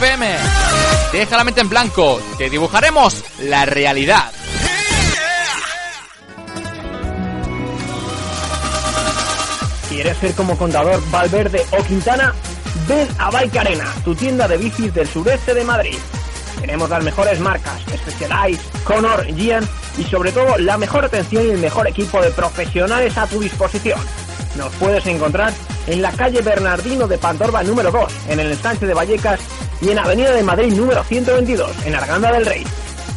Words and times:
FM. 0.00 0.36
Deja 1.10 1.36
la 1.36 1.42
mente 1.42 1.60
en 1.60 1.68
blanco, 1.68 2.20
te 2.36 2.48
dibujaremos 2.48 3.24
la 3.40 3.64
realidad. 3.64 4.30
¿Quieres 9.88 10.16
ser 10.18 10.34
como 10.34 10.56
contador 10.56 11.02
Valverde 11.10 11.66
o 11.72 11.82
Quintana? 11.82 12.32
Ven 12.86 13.08
a 13.18 13.30
Bike 13.32 13.56
Arena, 13.56 13.92
tu 14.04 14.14
tienda 14.14 14.46
de 14.46 14.56
bicis 14.56 14.94
del 14.94 15.08
sureste 15.08 15.52
de 15.52 15.64
Madrid. 15.64 15.98
Tenemos 16.60 16.88
las 16.88 17.02
mejores 17.02 17.40
marcas, 17.40 17.80
Specialized, 17.96 18.62
Conor, 18.84 19.26
Gian 19.34 19.68
y 19.98 20.04
sobre 20.04 20.30
todo 20.30 20.58
la 20.58 20.78
mejor 20.78 21.06
atención 21.06 21.44
y 21.44 21.50
el 21.50 21.58
mejor 21.58 21.88
equipo 21.88 22.22
de 22.22 22.30
profesionales 22.30 23.18
a 23.18 23.26
tu 23.26 23.40
disposición. 23.40 23.98
Nos 24.56 24.72
puedes 24.74 25.04
encontrar 25.06 25.52
en 25.88 26.02
la 26.02 26.12
calle 26.12 26.40
Bernardino 26.40 27.08
de 27.08 27.18
Pantorba 27.18 27.64
número 27.64 27.90
2, 27.90 28.12
en 28.28 28.40
el 28.40 28.52
ensanche 28.52 28.86
de 28.86 28.94
Vallecas 28.94 29.40
y 29.80 29.90
en 29.90 29.98
Avenida 29.98 30.32
de 30.32 30.42
Madrid 30.42 30.72
número 30.72 31.02
122, 31.04 31.86
en 31.86 31.94
Arganda 31.94 32.32
del 32.32 32.46
Rey. 32.46 32.64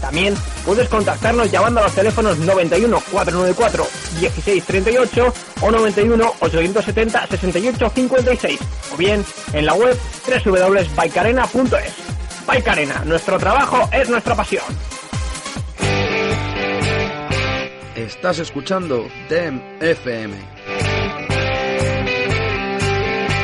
También 0.02 0.36
puedes 0.66 0.90
contactarnos 0.90 1.52
llamando 1.52 1.80
a 1.80 1.84
los 1.84 1.94
teléfonos 1.94 2.38
91 2.40 3.04
494 3.12 3.88
1638 4.20 5.34
o 5.62 5.72
91 5.72 6.34
870 6.40 7.28
68 7.28 7.92
56 7.94 8.60
o 8.94 8.98
bien 8.98 9.24
en 9.54 9.66
la 9.66 9.74
web 9.74 9.98
www.baicarena.es. 10.46 11.94
Baicarena, 12.48 13.04
nuestro 13.06 13.38
trabajo 13.38 13.88
es 13.94 14.10
nuestra 14.10 14.36
pasión. 14.36 14.64
Estás 17.96 18.40
escuchando 18.40 19.08
DEM 19.30 19.62
FM. 19.80 20.36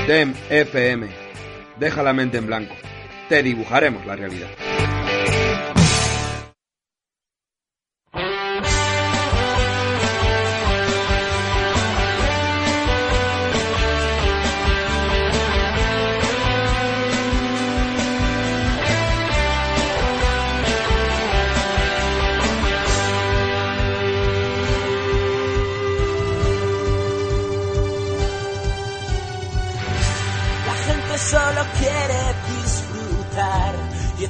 DEM 0.07 0.33
FM. 0.49 1.07
Deja 1.79 2.01
la 2.01 2.13
mente 2.13 2.37
en 2.37 2.47
blanco. 2.47 2.73
Te 3.27 3.43
dibujaremos 3.43 4.05
la 4.05 4.15
realidad. 4.15 4.66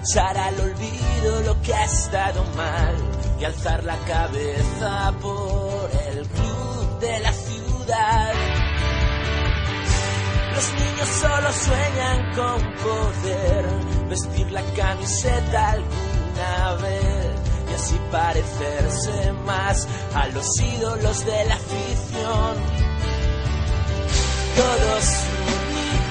Echar 0.08 0.38
al 0.38 0.59
olvido 0.59 1.41
lo 1.45 1.61
que 1.61 1.73
ha 1.73 1.83
estado 1.83 2.44
mal 2.55 2.95
y 3.39 3.45
alzar 3.45 3.83
la 3.83 3.97
cabeza 3.97 5.13
por 5.22 5.89
el 6.09 6.27
club 6.27 7.00
de 7.00 7.19
la 7.19 7.33
ciudad. 7.33 8.33
Los 10.53 10.73
niños 10.73 11.08
solo 11.22 11.52
sueñan 11.52 12.35
con 12.35 12.73
poder 12.75 13.66
vestir 14.09 14.52
la 14.52 14.61
camiseta 14.75 15.72
alguna 15.72 16.75
vez 16.81 17.35
y 17.69 17.73
así 17.73 18.00
parecerse 18.11 19.31
más 19.45 19.88
a 20.16 20.28
los 20.28 20.59
ídolos 20.59 21.25
de 21.25 21.45
la 21.45 21.55
afición 21.55 22.88
todos 24.55 25.05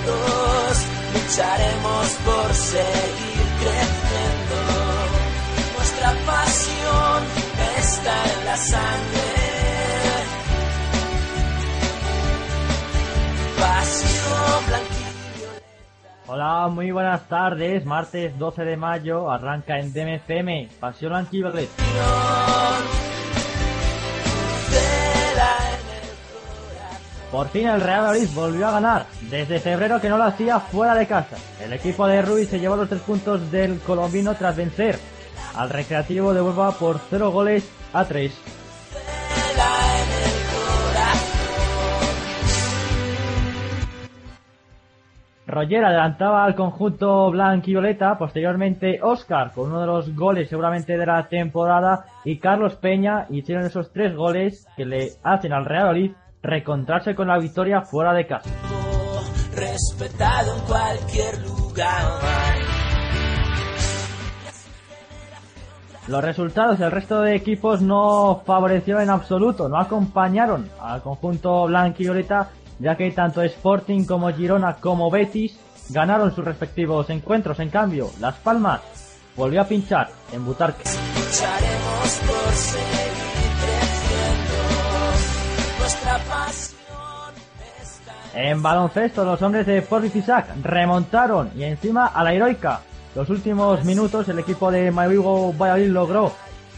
unidos 0.06 0.78
lucharemos 1.14 2.08
por 2.24 2.54
seguir 2.54 3.25
creciendo. 3.60 4.58
Nuestra 5.76 6.10
pasión 6.26 7.22
está 7.78 8.14
en 8.32 8.44
la 8.44 8.56
sangre. 8.56 9.46
Pasión 13.58 14.66
blanquillo. 14.68 15.50
Hola, 16.26 16.68
muy 16.68 16.90
buenas 16.90 17.28
tardes. 17.28 17.84
Martes 17.84 18.38
12 18.38 18.64
de 18.64 18.76
mayo 18.76 19.30
arranca 19.30 19.78
en 19.78 19.92
DMFM 19.92 20.68
Pasión 20.80 21.14
Antiballet. 21.14 21.68
Por 27.36 27.48
fin 27.48 27.68
el 27.68 27.82
Real 27.82 28.00
Madrid 28.00 28.28
volvió 28.34 28.66
a 28.66 28.70
ganar. 28.70 29.04
Desde 29.28 29.60
febrero 29.60 30.00
que 30.00 30.08
no 30.08 30.16
lo 30.16 30.24
hacía 30.24 30.58
fuera 30.58 30.94
de 30.94 31.06
casa. 31.06 31.36
El 31.62 31.74
equipo 31.74 32.06
de 32.06 32.22
Ruiz 32.22 32.48
se 32.48 32.58
llevó 32.58 32.76
los 32.76 32.88
tres 32.88 33.02
puntos 33.02 33.50
del 33.50 33.78
colombino 33.80 34.34
tras 34.36 34.56
vencer 34.56 34.98
al 35.54 35.68
Recreativo 35.68 36.32
de 36.32 36.40
Huelva 36.40 36.72
por 36.72 36.98
0 36.98 37.30
goles 37.32 37.70
a 37.92 38.06
3. 38.06 38.32
Roger 45.46 45.84
adelantaba 45.84 46.42
al 46.42 46.54
conjunto 46.54 47.30
blanco 47.30 47.66
y 47.68 47.72
violeta, 47.72 48.16
posteriormente 48.16 49.00
Oscar 49.02 49.52
con 49.52 49.66
uno 49.66 49.82
de 49.82 49.86
los 49.86 50.16
goles 50.16 50.48
seguramente 50.48 50.96
de 50.96 51.04
la 51.04 51.28
temporada 51.28 52.06
y 52.24 52.38
Carlos 52.38 52.76
Peña 52.76 53.26
hicieron 53.28 53.66
esos 53.66 53.92
tres 53.92 54.16
goles 54.16 54.66
que 54.74 54.86
le 54.86 55.10
hacen 55.22 55.52
al 55.52 55.66
Real 55.66 55.84
Madrid 55.84 56.12
recontrarse 56.42 57.14
con 57.14 57.28
la 57.28 57.38
victoria 57.38 57.82
fuera 57.82 58.12
de 58.12 58.26
casa. 58.26 58.50
respetado 59.54 60.56
en 60.56 60.62
cualquier 60.64 61.42
lugar. 61.42 62.56
Los 66.08 66.22
resultados 66.22 66.78
del 66.78 66.92
resto 66.92 67.20
de 67.22 67.34
equipos 67.34 67.82
no 67.82 68.42
favorecieron 68.46 69.02
en 69.02 69.10
absoluto, 69.10 69.68
no 69.68 69.76
acompañaron 69.78 70.70
al 70.80 71.02
conjunto 71.02 71.66
violeta, 71.66 72.50
ya 72.78 72.96
que 72.96 73.10
tanto 73.10 73.42
Sporting 73.42 74.04
como 74.04 74.32
Girona 74.32 74.74
como 74.74 75.10
Betis 75.10 75.58
ganaron 75.88 76.32
sus 76.32 76.44
respectivos 76.44 77.10
encuentros. 77.10 77.58
En 77.58 77.70
cambio, 77.70 78.10
Las 78.20 78.36
Palmas 78.36 78.82
volvió 79.34 79.62
a 79.62 79.64
pinchar 79.64 80.08
en 80.32 80.44
Butarque. 80.44 80.84
Lucharemos 80.84 82.20
por 82.24 82.52
seguir 82.52 83.05
En 88.36 88.62
baloncesto, 88.62 89.24
los 89.24 89.40
hombres 89.40 89.66
de 89.66 89.80
Fisac 89.80 90.46
remontaron 90.62 91.50
y 91.56 91.62
encima 91.64 92.08
a 92.08 92.22
la 92.22 92.34
heroica. 92.34 92.82
Los 93.14 93.30
últimos 93.30 93.82
minutos, 93.82 94.28
el 94.28 94.38
equipo 94.38 94.70
de 94.70 94.90
Mayoigo 94.90 95.54
Valladolid 95.54 95.88
logró 95.88 96.32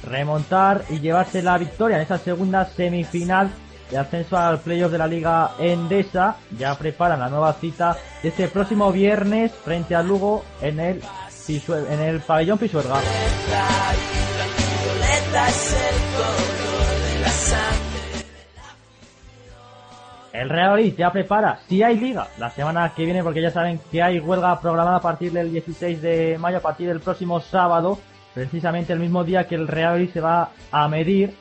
remontar 0.05 0.85
y 0.89 1.01
llevarse 1.01 1.43
la 1.43 1.59
victoria 1.59 1.97
en 1.97 2.05
esa 2.05 2.17
segunda 2.17 2.65
semifinal 2.65 3.51
de 3.91 3.99
ascenso 3.99 4.37
al 4.37 4.61
playoff 4.61 4.93
de 4.93 4.99
la 4.99 5.09
Liga 5.09 5.51
Endesa. 5.59 6.37
Ya 6.57 6.79
preparan 6.79 7.19
la 7.19 7.29
nueva 7.29 7.53
cita 7.55 7.97
de 8.23 8.29
este 8.29 8.47
próximo 8.47 8.93
viernes 8.93 9.51
frente 9.51 9.97
a 9.97 10.03
Lugo 10.05 10.45
en 10.63 10.79
el, 10.79 11.03
en 11.49 12.01
el 12.01 12.21
pabellón 12.21 12.59
Pisuerga. 12.59 13.01
El 20.39 20.51
Real 20.51 20.71
Madrid 20.71 20.95
ya 20.97 21.11
prepara, 21.11 21.59
si 21.67 21.83
hay 21.83 21.99
liga, 21.99 22.29
la 22.39 22.49
semana 22.51 22.93
que 22.95 23.05
viene, 23.05 23.25
porque 23.25 23.43
ya 23.43 23.51
saben 23.51 23.81
que 23.91 24.01
hay 24.01 24.21
huelga 24.21 24.61
programada 24.61 24.99
a 24.99 25.01
partir 25.01 25.33
del 25.33 25.51
16 25.51 26.01
de 26.01 26.39
mayo, 26.39 26.59
a 26.59 26.61
partir 26.61 26.87
del 26.87 27.01
próximo 27.01 27.41
sábado, 27.41 27.99
precisamente 28.35 28.93
el 28.93 29.01
mismo 29.01 29.25
día 29.25 29.49
que 29.49 29.57
el 29.57 29.67
Real 29.67 29.95
Madrid 29.95 30.11
se 30.13 30.21
va 30.21 30.51
a 30.71 30.87
medir 30.87 31.35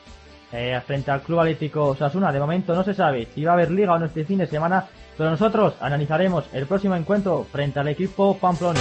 eh, 0.52 0.82
frente 0.84 1.12
al 1.12 1.22
Club 1.22 1.42
Atlético 1.42 1.90
Osasuna. 1.90 2.32
De 2.32 2.40
momento 2.40 2.74
no 2.74 2.84
se 2.84 2.96
sabe 2.96 3.28
si 3.28 3.46
va 3.46 3.52
a 3.52 3.54
haber 3.54 3.70
liga 3.70 3.94
o 3.94 4.00
no 4.00 4.08
este 4.08 4.26
fin 4.26 4.40
de 4.40 4.48
semana, 4.48 4.86
pero 5.16 5.30
nosotros 5.30 5.76
analizaremos 5.80 6.50
el 6.52 6.66
próximo 6.66 6.96
encuentro 6.96 7.44
frente 7.44 7.80
al 7.80 7.90
equipo 7.90 8.36
Pamplona. 8.40 8.80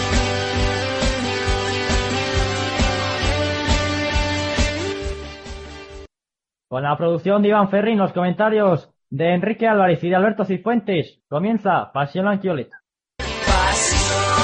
Con 6.69 6.83
la 6.83 6.97
producción 6.97 7.43
de 7.43 7.49
Iván 7.49 7.69
Ferrín, 7.69 7.99
los 7.99 8.15
comentarios 8.15 8.96
de 9.11 9.35
Enrique 9.35 9.67
Álvarez 9.67 10.03
y 10.03 10.09
de 10.09 10.17
Alberto 10.17 10.45
Cifuentes, 10.45 11.21
comienza 11.29 11.91
Pasión 11.93 12.27
Anquioleta. 12.29 12.83
Pasión 13.19 14.37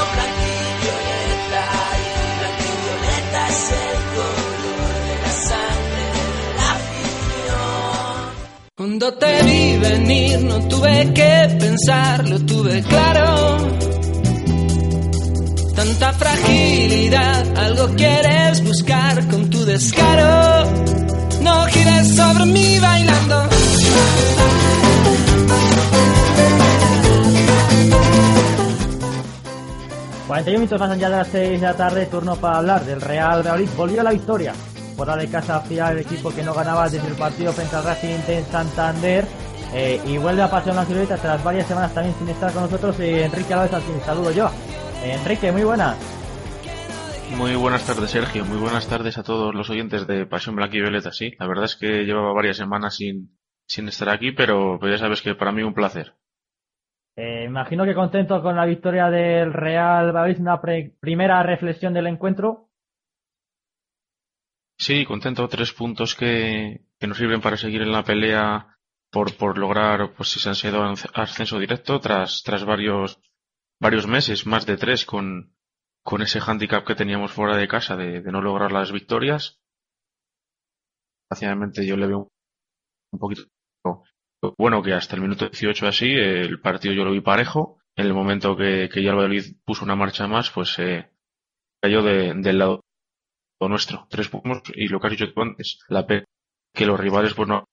es 3.48 3.72
el 3.72 3.96
color 4.14 4.90
de 5.08 5.14
la 5.22 5.28
sangre 5.28 6.04
de 6.16 6.54
la. 6.58 6.72
Cuando 8.76 9.14
te 9.14 9.42
vi 9.44 9.78
venir 9.78 10.42
no 10.44 10.68
tuve 10.68 11.12
que 11.12 11.56
pensar, 11.58 12.28
lo 12.28 12.38
tuve 12.40 12.82
claro. 12.82 13.56
Tanta 15.74 16.12
fragilidad, 16.12 17.56
algo 17.56 17.88
quieres 17.96 18.62
buscar 18.64 19.26
con 19.28 19.50
tu 19.50 19.64
descaro. 19.64 20.70
No 21.40 21.64
gires 21.66 22.14
sobre 22.14 22.46
mí 22.46 22.78
bailando. 22.78 23.61
41 30.32 30.60
minutos 30.60 30.80
más 30.80 30.90
allá 30.90 31.10
de 31.10 31.16
las 31.18 31.28
6 31.28 31.60
de 31.60 31.66
la 31.66 31.76
tarde, 31.76 32.06
turno 32.06 32.36
para 32.36 32.56
hablar 32.56 32.84
del 32.86 33.02
Real 33.02 33.40
Valladolid. 33.42 33.68
Volvió 33.76 34.00
a 34.00 34.04
la 34.04 34.12
victoria. 34.12 34.54
Fuera 34.96 35.14
de 35.14 35.28
casa 35.28 35.60
final 35.60 35.92
el 35.92 36.04
equipo 36.04 36.34
que 36.34 36.42
no 36.42 36.54
ganaba 36.54 36.88
desde 36.88 37.06
el 37.06 37.16
partido 37.16 37.52
frente 37.52 37.76
al 37.76 37.84
Racing 37.84 38.18
de 38.26 38.42
Santander. 38.44 39.26
Eh, 39.74 40.00
y 40.06 40.16
vuelve 40.16 40.40
a 40.40 40.50
pasar 40.50 40.74
la 40.74 40.86
silueta 40.86 41.18
tras 41.18 41.44
varias 41.44 41.66
semanas 41.66 41.92
también 41.92 42.16
sin 42.18 42.30
estar 42.30 42.50
con 42.50 42.62
nosotros. 42.62 42.98
Eh, 43.00 43.24
Enrique 43.26 43.52
Álvarez, 43.52 43.74
al 43.74 43.82
fin, 43.82 43.94
saludo 44.06 44.32
yo. 44.32 44.50
Eh, 45.04 45.18
Enrique, 45.20 45.52
muy 45.52 45.64
buenas. 45.64 45.98
Muy 47.36 47.54
buenas 47.54 47.84
tardes, 47.84 48.10
Sergio. 48.10 48.46
Muy 48.46 48.56
buenas 48.56 48.86
tardes 48.86 49.18
a 49.18 49.22
todos 49.22 49.54
los 49.54 49.68
oyentes 49.68 50.06
de 50.06 50.24
Pasión 50.24 50.56
Blanca 50.56 50.74
y 50.78 50.80
Violeta. 50.80 51.12
Sí, 51.12 51.32
la 51.38 51.46
verdad 51.46 51.66
es 51.66 51.76
que 51.76 52.04
llevaba 52.04 52.32
varias 52.32 52.56
semanas 52.56 52.96
sin, 52.96 53.36
sin 53.66 53.88
estar 53.88 54.08
aquí, 54.08 54.32
pero, 54.32 54.78
pero 54.80 54.92
ya 54.92 54.98
sabes 54.98 55.22
que 55.22 55.34
para 55.34 55.52
mí 55.52 55.62
un 55.62 55.74
placer. 55.74 56.14
Eh, 57.16 57.44
imagino 57.44 57.84
que 57.84 57.94
contento 57.94 58.42
con 58.42 58.56
la 58.56 58.64
victoria 58.64 59.10
del 59.10 59.52
Real 59.52 60.12
Valladolid, 60.12 60.40
una 60.40 60.60
pre- 60.60 60.94
primera 60.98 61.42
reflexión 61.42 61.92
del 61.92 62.06
encuentro. 62.06 62.70
Sí, 64.78 65.04
contento. 65.04 65.46
Tres 65.48 65.72
puntos 65.72 66.14
que, 66.14 66.86
que 66.98 67.06
nos 67.06 67.18
sirven 67.18 67.40
para 67.40 67.56
seguir 67.56 67.82
en 67.82 67.92
la 67.92 68.02
pelea 68.02 68.78
por, 69.10 69.36
por 69.36 69.58
lograr, 69.58 70.14
pues 70.16 70.30
si 70.30 70.40
se 70.40 70.48
han 70.48 70.54
sido 70.54 70.82
ascenso 71.14 71.58
directo 71.58 72.00
tras, 72.00 72.42
tras 72.42 72.64
varios, 72.64 73.20
varios 73.78 74.06
meses, 74.06 74.46
más 74.46 74.64
de 74.64 74.78
tres, 74.78 75.04
con, 75.04 75.54
con 76.02 76.22
ese 76.22 76.40
hándicap 76.40 76.86
que 76.86 76.94
teníamos 76.94 77.30
fuera 77.32 77.56
de 77.56 77.68
casa 77.68 77.94
de, 77.96 78.22
de 78.22 78.32
no 78.32 78.40
lograr 78.40 78.72
las 78.72 78.90
victorias. 78.90 79.60
Desgraciadamente 81.30 81.86
yo 81.86 81.96
le 81.96 82.06
veo 82.06 82.18
un 82.20 82.28
poquito 83.18 83.42
bueno 84.58 84.82
que 84.82 84.92
hasta 84.92 85.14
el 85.16 85.22
minuto 85.22 85.48
18 85.48 85.86
así 85.86 86.10
el 86.10 86.60
partido 86.60 86.94
yo 86.94 87.04
lo 87.04 87.12
vi 87.12 87.20
parejo. 87.20 87.78
En 87.94 88.06
el 88.06 88.14
momento 88.14 88.56
que, 88.56 88.88
que 88.92 89.02
ya 89.02 89.12
Valladolid 89.12 89.56
puso 89.64 89.84
una 89.84 89.94
marcha 89.94 90.26
más, 90.26 90.50
pues 90.50 90.78
eh, 90.78 91.10
cayó 91.80 92.02
de- 92.02 92.32
del 92.34 92.58
lado 92.58 92.80
nuestro. 93.60 94.06
Tres 94.10 94.28
puntos 94.28 94.62
y 94.74 94.88
lo 94.88 94.98
que 94.98 95.06
has 95.06 95.10
dicho 95.12 95.32
tú 95.32 95.42
antes, 95.42 95.78
la 95.88 96.06
pena 96.06 96.24
que 96.74 96.86
los 96.86 96.98
rivales 96.98 97.34
pues 97.34 97.48
no 97.48 97.64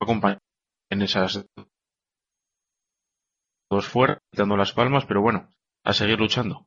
acompañan 0.00 0.38
en 0.90 1.02
esas 1.02 1.44
dos 3.70 3.86
fuera, 3.86 4.18
dando 4.32 4.56
las 4.56 4.72
palmas, 4.72 5.04
pero 5.06 5.20
bueno, 5.22 5.48
a 5.84 5.92
seguir 5.92 6.18
luchando. 6.18 6.66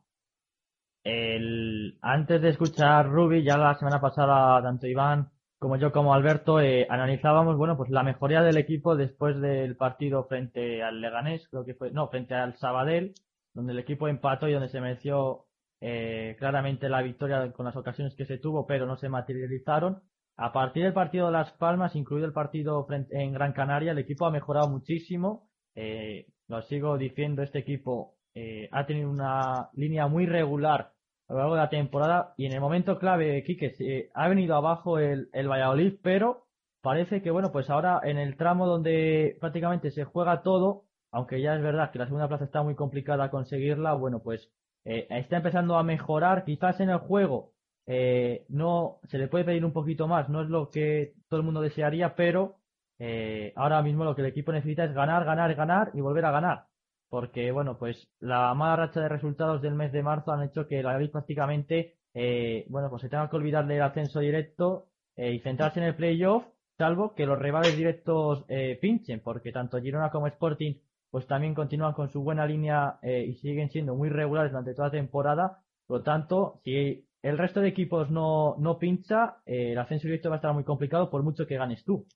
El, 1.04 1.98
antes 2.02 2.42
de 2.42 2.50
escuchar 2.50 3.08
Ruby, 3.08 3.42
ya 3.44 3.56
la 3.56 3.74
semana 3.78 4.00
pasada, 4.00 4.60
tanto 4.62 4.86
Iván 4.86 5.30
como 5.58 5.76
yo 5.76 5.92
como 5.92 6.14
Alberto, 6.14 6.60
eh, 6.60 6.86
analizábamos, 6.90 7.56
bueno, 7.56 7.76
pues 7.76 7.90
la 7.90 8.02
mejoría 8.02 8.42
del 8.42 8.58
equipo 8.58 8.96
después 8.96 9.40
del 9.40 9.76
partido 9.76 10.24
frente 10.24 10.82
al 10.82 11.00
Leganés, 11.00 11.48
creo 11.48 11.64
que 11.64 11.74
fue, 11.74 11.90
no, 11.90 12.08
frente 12.08 12.34
al 12.34 12.56
Sabadell, 12.56 13.14
donde 13.54 13.72
el 13.72 13.78
equipo 13.78 14.08
empató 14.08 14.48
y 14.48 14.52
donde 14.52 14.68
se 14.68 14.80
mereció 14.80 15.46
eh, 15.80 16.36
claramente 16.38 16.88
la 16.88 17.02
victoria 17.02 17.52
con 17.52 17.66
las 17.66 17.76
ocasiones 17.76 18.14
que 18.14 18.26
se 18.26 18.38
tuvo, 18.38 18.66
pero 18.66 18.86
no 18.86 18.96
se 18.96 19.08
materializaron. 19.08 20.02
A 20.36 20.52
partir 20.52 20.84
del 20.84 20.92
partido 20.92 21.26
de 21.26 21.32
Las 21.32 21.52
Palmas, 21.52 21.96
incluido 21.96 22.26
el 22.26 22.34
partido 22.34 22.84
frente, 22.86 23.22
en 23.22 23.32
Gran 23.32 23.52
Canaria, 23.54 23.92
el 23.92 23.98
equipo 23.98 24.26
ha 24.26 24.30
mejorado 24.30 24.68
muchísimo. 24.68 25.48
Eh, 25.74 26.26
lo 26.48 26.62
sigo 26.62 26.98
diciendo, 26.98 27.42
este 27.42 27.58
equipo 27.60 28.16
eh, 28.34 28.68
ha 28.72 28.86
tenido 28.86 29.10
una 29.10 29.70
línea 29.72 30.06
muy 30.08 30.26
regular 30.26 30.92
a 31.28 31.32
lo 31.32 31.38
largo 31.40 31.54
de 31.54 31.60
la 31.60 31.68
temporada. 31.70 32.34
Y 32.36 32.46
en 32.46 32.52
el 32.52 32.60
momento 32.60 32.98
clave, 32.98 33.42
Quique, 33.44 33.70
se- 33.70 34.10
ha 34.14 34.28
venido 34.28 34.54
abajo 34.56 34.98
el, 34.98 35.28
el 35.32 35.48
Valladolid, 35.48 35.94
pero 36.02 36.46
parece 36.82 37.22
que, 37.22 37.30
bueno, 37.30 37.50
pues 37.52 37.68
ahora 37.70 38.00
en 38.04 38.18
el 38.18 38.36
tramo 38.36 38.66
donde 38.66 39.36
prácticamente 39.40 39.90
se 39.90 40.04
juega 40.04 40.42
todo, 40.42 40.84
aunque 41.10 41.40
ya 41.40 41.54
es 41.56 41.62
verdad 41.62 41.90
que 41.90 41.98
la 41.98 42.06
segunda 42.06 42.28
plaza 42.28 42.44
está 42.44 42.62
muy 42.62 42.74
complicada 42.74 43.30
conseguirla, 43.30 43.94
bueno, 43.94 44.20
pues 44.22 44.50
eh, 44.84 45.06
está 45.10 45.38
empezando 45.38 45.76
a 45.76 45.82
mejorar, 45.82 46.44
quizás 46.44 46.78
en 46.80 46.90
el 46.90 46.98
juego 46.98 47.52
eh, 47.86 48.44
no 48.48 48.98
se 49.04 49.18
le 49.18 49.28
puede 49.28 49.44
pedir 49.44 49.64
un 49.64 49.72
poquito 49.72 50.06
más, 50.08 50.28
no 50.28 50.42
es 50.42 50.48
lo 50.48 50.70
que 50.70 51.14
todo 51.28 51.40
el 51.40 51.46
mundo 51.46 51.60
desearía, 51.60 52.14
pero 52.16 52.56
eh, 52.98 53.52
ahora 53.56 53.82
mismo 53.82 54.04
lo 54.04 54.14
que 54.14 54.22
el 54.22 54.28
equipo 54.28 54.52
necesita 54.52 54.84
es 54.84 54.92
ganar, 54.94 55.24
ganar, 55.24 55.54
ganar 55.54 55.90
y 55.94 56.00
volver 56.00 56.24
a 56.24 56.30
ganar 56.32 56.66
porque 57.08 57.52
bueno, 57.52 57.78
pues 57.78 58.08
la 58.20 58.52
mala 58.54 58.76
racha 58.76 59.00
de 59.00 59.08
resultados 59.08 59.62
del 59.62 59.74
mes 59.74 59.92
de 59.92 60.02
marzo 60.02 60.32
han 60.32 60.42
hecho 60.42 60.66
que 60.66 60.82
la 60.82 60.90
Valladolid 60.90 61.12
prácticamente, 61.12 61.96
eh, 62.14 62.66
bueno, 62.68 62.90
pues 62.90 63.02
se 63.02 63.08
tenga 63.08 63.28
que 63.30 63.36
olvidar 63.36 63.66
del 63.66 63.82
ascenso 63.82 64.20
directo 64.20 64.86
eh, 65.16 65.32
y 65.32 65.40
centrarse 65.40 65.80
en 65.80 65.86
el 65.86 65.96
playoff, 65.96 66.44
salvo 66.76 67.14
que 67.14 67.26
los 67.26 67.38
rivales 67.38 67.76
directos 67.76 68.44
eh, 68.48 68.78
pinchen, 68.80 69.20
porque 69.20 69.52
tanto 69.52 69.80
Girona 69.80 70.10
como 70.10 70.26
Sporting 70.26 70.74
pues 71.10 71.26
también 71.26 71.54
continúan 71.54 71.94
con 71.94 72.10
su 72.10 72.22
buena 72.22 72.46
línea 72.46 72.98
eh, 73.02 73.24
y 73.26 73.34
siguen 73.36 73.70
siendo 73.70 73.94
muy 73.94 74.10
regulares 74.10 74.52
durante 74.52 74.74
toda 74.74 74.88
la 74.88 74.92
temporada. 74.92 75.62
Por 75.86 75.98
lo 75.98 76.04
tanto, 76.04 76.60
si 76.62 77.06
el 77.22 77.38
resto 77.38 77.60
de 77.60 77.68
equipos 77.68 78.10
no, 78.10 78.56
no 78.58 78.78
pincha, 78.78 79.38
eh, 79.46 79.72
el 79.72 79.78
ascenso 79.78 80.08
directo 80.08 80.28
va 80.28 80.36
a 80.36 80.38
estar 80.38 80.52
muy 80.52 80.64
complicado 80.64 81.08
por 81.08 81.22
mucho 81.22 81.46
que 81.46 81.56
ganes 81.56 81.84
tú. 81.84 82.06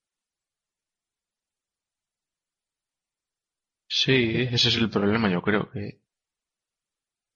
Sí, 3.97 4.15
ese 4.55 4.69
es 4.69 4.75
el 4.77 4.89
problema, 4.89 5.29
yo 5.29 5.43
creo 5.43 5.69
que. 5.69 6.01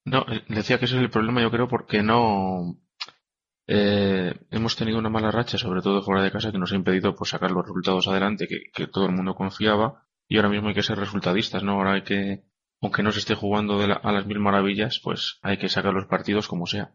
No, 0.05 0.19
eh, 0.33 0.43
decía 0.49 0.77
que 0.79 0.85
ese 0.85 0.95
es 0.97 1.01
el 1.01 1.09
problema, 1.09 1.41
yo 1.41 1.51
creo, 1.51 1.67
porque 1.67 2.03
no. 2.03 2.77
eh, 3.67 4.33
hemos 4.51 4.75
tenido 4.75 4.99
una 4.99 5.09
mala 5.09 5.31
racha, 5.31 5.57
sobre 5.57 5.81
todo 5.81 6.03
fuera 6.03 6.23
de 6.23 6.31
casa, 6.31 6.51
que 6.51 6.57
nos 6.59 6.71
ha 6.73 6.75
impedido 6.75 7.15
pues, 7.15 7.31
sacar 7.31 7.51
los 7.51 7.65
resultados 7.65 8.07
adelante 8.07 8.47
que, 8.47 8.87
todo 8.87 9.05
el 9.07 9.13
mundo 9.13 9.35
confiaba. 9.35 10.07
Y 10.27 10.37
ahora 10.37 10.49
mismo 10.49 10.69
hay 10.69 10.75
que 10.75 10.83
ser 10.83 10.97
resultadistas, 10.99 11.63
¿no? 11.63 11.73
Ahora 11.73 11.93
hay 11.93 12.03
que, 12.03 12.43
aunque 12.81 13.03
no 13.03 13.11
se 13.11 13.19
esté 13.19 13.35
jugando 13.35 13.79
de 13.79 13.87
la- 13.89 13.95
a 13.95 14.11
las 14.11 14.25
mil 14.27 14.39
maravillas, 14.39 14.99
pues 15.03 15.39
hay 15.43 15.57
que 15.57 15.69
sacar 15.69 15.93
los 15.93 16.07
partidos 16.07 16.47
como 16.47 16.67
sea. 16.67 16.93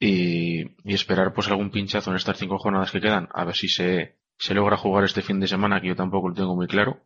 Y, 0.00 0.62
y 0.90 0.94
esperar 0.94 1.34
pues 1.34 1.48
algún 1.48 1.70
pinchazo 1.72 2.10
en 2.10 2.16
estas 2.18 2.38
cinco 2.38 2.58
jornadas 2.58 2.92
que 2.92 3.00
quedan, 3.02 3.28
a 3.34 3.44
ver 3.44 3.56
si 3.56 3.68
se, 3.68 4.18
se 4.38 4.54
logra 4.54 4.76
jugar 4.78 5.04
este 5.04 5.22
fin 5.22 5.40
de 5.40 5.48
semana, 5.48 5.80
que 5.82 5.88
yo 5.88 5.96
tampoco 5.96 6.30
lo 6.30 6.34
tengo 6.36 6.56
muy 6.56 6.68
claro. 6.68 7.05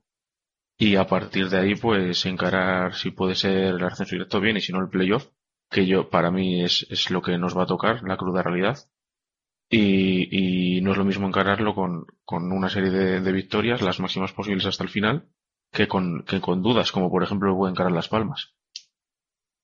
Y 0.82 0.96
a 0.96 1.06
partir 1.06 1.50
de 1.50 1.58
ahí, 1.58 1.74
pues 1.74 2.24
encarar 2.24 2.94
si 2.94 3.10
puede 3.10 3.34
ser 3.34 3.74
el 3.74 3.84
ascenso 3.84 4.14
directo 4.14 4.40
bien 4.40 4.56
y 4.56 4.62
si 4.62 4.72
no 4.72 4.80
el 4.80 4.88
playoff, 4.88 5.28
que 5.70 5.86
yo, 5.86 6.08
para 6.08 6.30
mí 6.30 6.64
es, 6.64 6.86
es 6.88 7.10
lo 7.10 7.20
que 7.20 7.36
nos 7.36 7.54
va 7.54 7.64
a 7.64 7.66
tocar, 7.66 8.02
la 8.02 8.16
cruda 8.16 8.42
realidad. 8.42 8.78
Y, 9.68 10.78
y 10.78 10.80
no 10.80 10.92
es 10.92 10.96
lo 10.96 11.04
mismo 11.04 11.26
encararlo 11.26 11.74
con, 11.74 12.06
con 12.24 12.50
una 12.50 12.70
serie 12.70 12.88
de, 12.88 13.32
victorias, 13.32 13.82
las 13.82 14.00
máximas 14.00 14.32
posibles 14.32 14.64
hasta 14.64 14.82
el 14.82 14.88
final, 14.88 15.28
que 15.70 15.86
con, 15.86 16.24
que 16.24 16.40
con 16.40 16.62
dudas, 16.62 16.92
como 16.92 17.10
por 17.10 17.22
ejemplo 17.22 17.54
puede 17.54 17.72
encarar 17.72 17.92
Las 17.92 18.08
Palmas. 18.08 18.54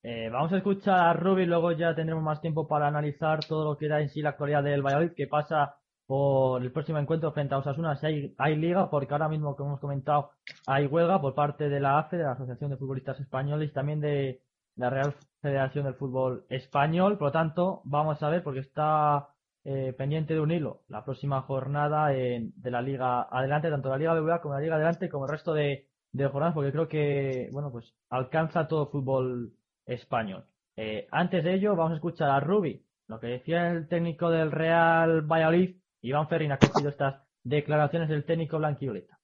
Eh, 0.02 0.28
vamos 0.30 0.52
a 0.52 0.58
escuchar 0.58 1.00
a 1.00 1.14
Ruby, 1.14 1.46
luego 1.46 1.72
ya 1.72 1.94
tendremos 1.94 2.22
más 2.22 2.42
tiempo 2.42 2.68
para 2.68 2.88
analizar 2.88 3.42
todo 3.42 3.64
lo 3.64 3.78
que 3.78 3.88
da 3.88 4.02
en 4.02 4.11
sí 4.11 4.20
la 4.20 4.30
actualidad 4.30 4.62
del 4.62 4.82
Valladolid, 4.82 5.14
que 5.16 5.28
pasa 5.28 5.76
por 6.06 6.62
el 6.62 6.72
próximo 6.72 6.98
encuentro 6.98 7.32
frente 7.32 7.54
a 7.54 7.58
Osasuna, 7.58 7.96
si 7.96 8.34
hay, 8.38 8.56
liga, 8.56 8.88
porque 8.90 9.12
ahora 9.12 9.28
mismo, 9.28 9.56
como 9.56 9.70
hemos 9.70 9.80
comentado, 9.80 10.30
hay 10.66 10.86
huelga 10.86 11.20
por 11.20 11.34
parte 11.34 11.68
de 11.68 11.80
la 11.80 11.98
AFE, 11.98 12.16
de 12.18 12.25
la 12.25 12.32
Asociación 12.32 12.70
de 12.70 12.76
Futbolistas 12.76 13.18
Españoles, 13.20 13.70
y 13.70 13.72
también 13.75 14.00
de 14.00 14.42
la 14.76 14.90
Real 14.90 15.14
Federación 15.42 15.84
del 15.84 15.94
Fútbol 15.94 16.44
Español. 16.48 17.18
Por 17.18 17.28
lo 17.28 17.32
tanto, 17.32 17.80
vamos 17.84 18.22
a 18.22 18.28
ver, 18.30 18.42
porque 18.42 18.60
está 18.60 19.28
eh, 19.64 19.92
pendiente 19.98 20.32
de 20.34 20.40
un 20.40 20.52
hilo 20.52 20.82
la 20.88 21.04
próxima 21.04 21.42
jornada 21.42 22.14
en- 22.14 22.52
de 22.56 22.70
la 22.70 22.80
Liga 22.82 23.22
Adelante, 23.22 23.68
tanto 23.70 23.88
la 23.88 23.98
Liga 23.98 24.14
BBVA 24.14 24.40
como 24.40 24.54
la 24.54 24.60
Liga 24.60 24.76
Adelante, 24.76 25.08
como 25.08 25.25
el 25.25 25.32
resto 25.32 25.54
de, 25.54 25.88
de 26.12 26.28
jornadas, 26.28 26.54
porque 26.54 26.70
creo 26.72 26.86
que, 26.88 27.48
bueno, 27.52 27.72
pues 27.72 27.92
alcanza 28.10 28.68
todo 28.68 28.84
el 28.84 28.88
fútbol 28.90 29.52
español. 29.86 30.44
Eh, 30.76 31.08
antes 31.10 31.42
de 31.42 31.54
ello, 31.54 31.75
vamos 31.75 31.92
a 31.92 31.96
escuchar 31.96 32.30
a 32.30 32.38
Rubi, 32.40 32.84
lo 33.08 33.18
que 33.18 33.26
decía 33.28 33.70
el 33.70 33.88
técnico 33.88 34.30
del 34.30 34.52
Real 34.52 35.22
Valladolid, 35.22 35.76
Iván 36.03 36.29
Ferrín, 36.29 36.53
ha 36.53 36.59
cogido 36.59 36.91
estas 36.91 37.17
declaraciones 37.43 38.09
del 38.09 38.25
técnico 38.25 38.59
blanquioleta. 38.59 39.19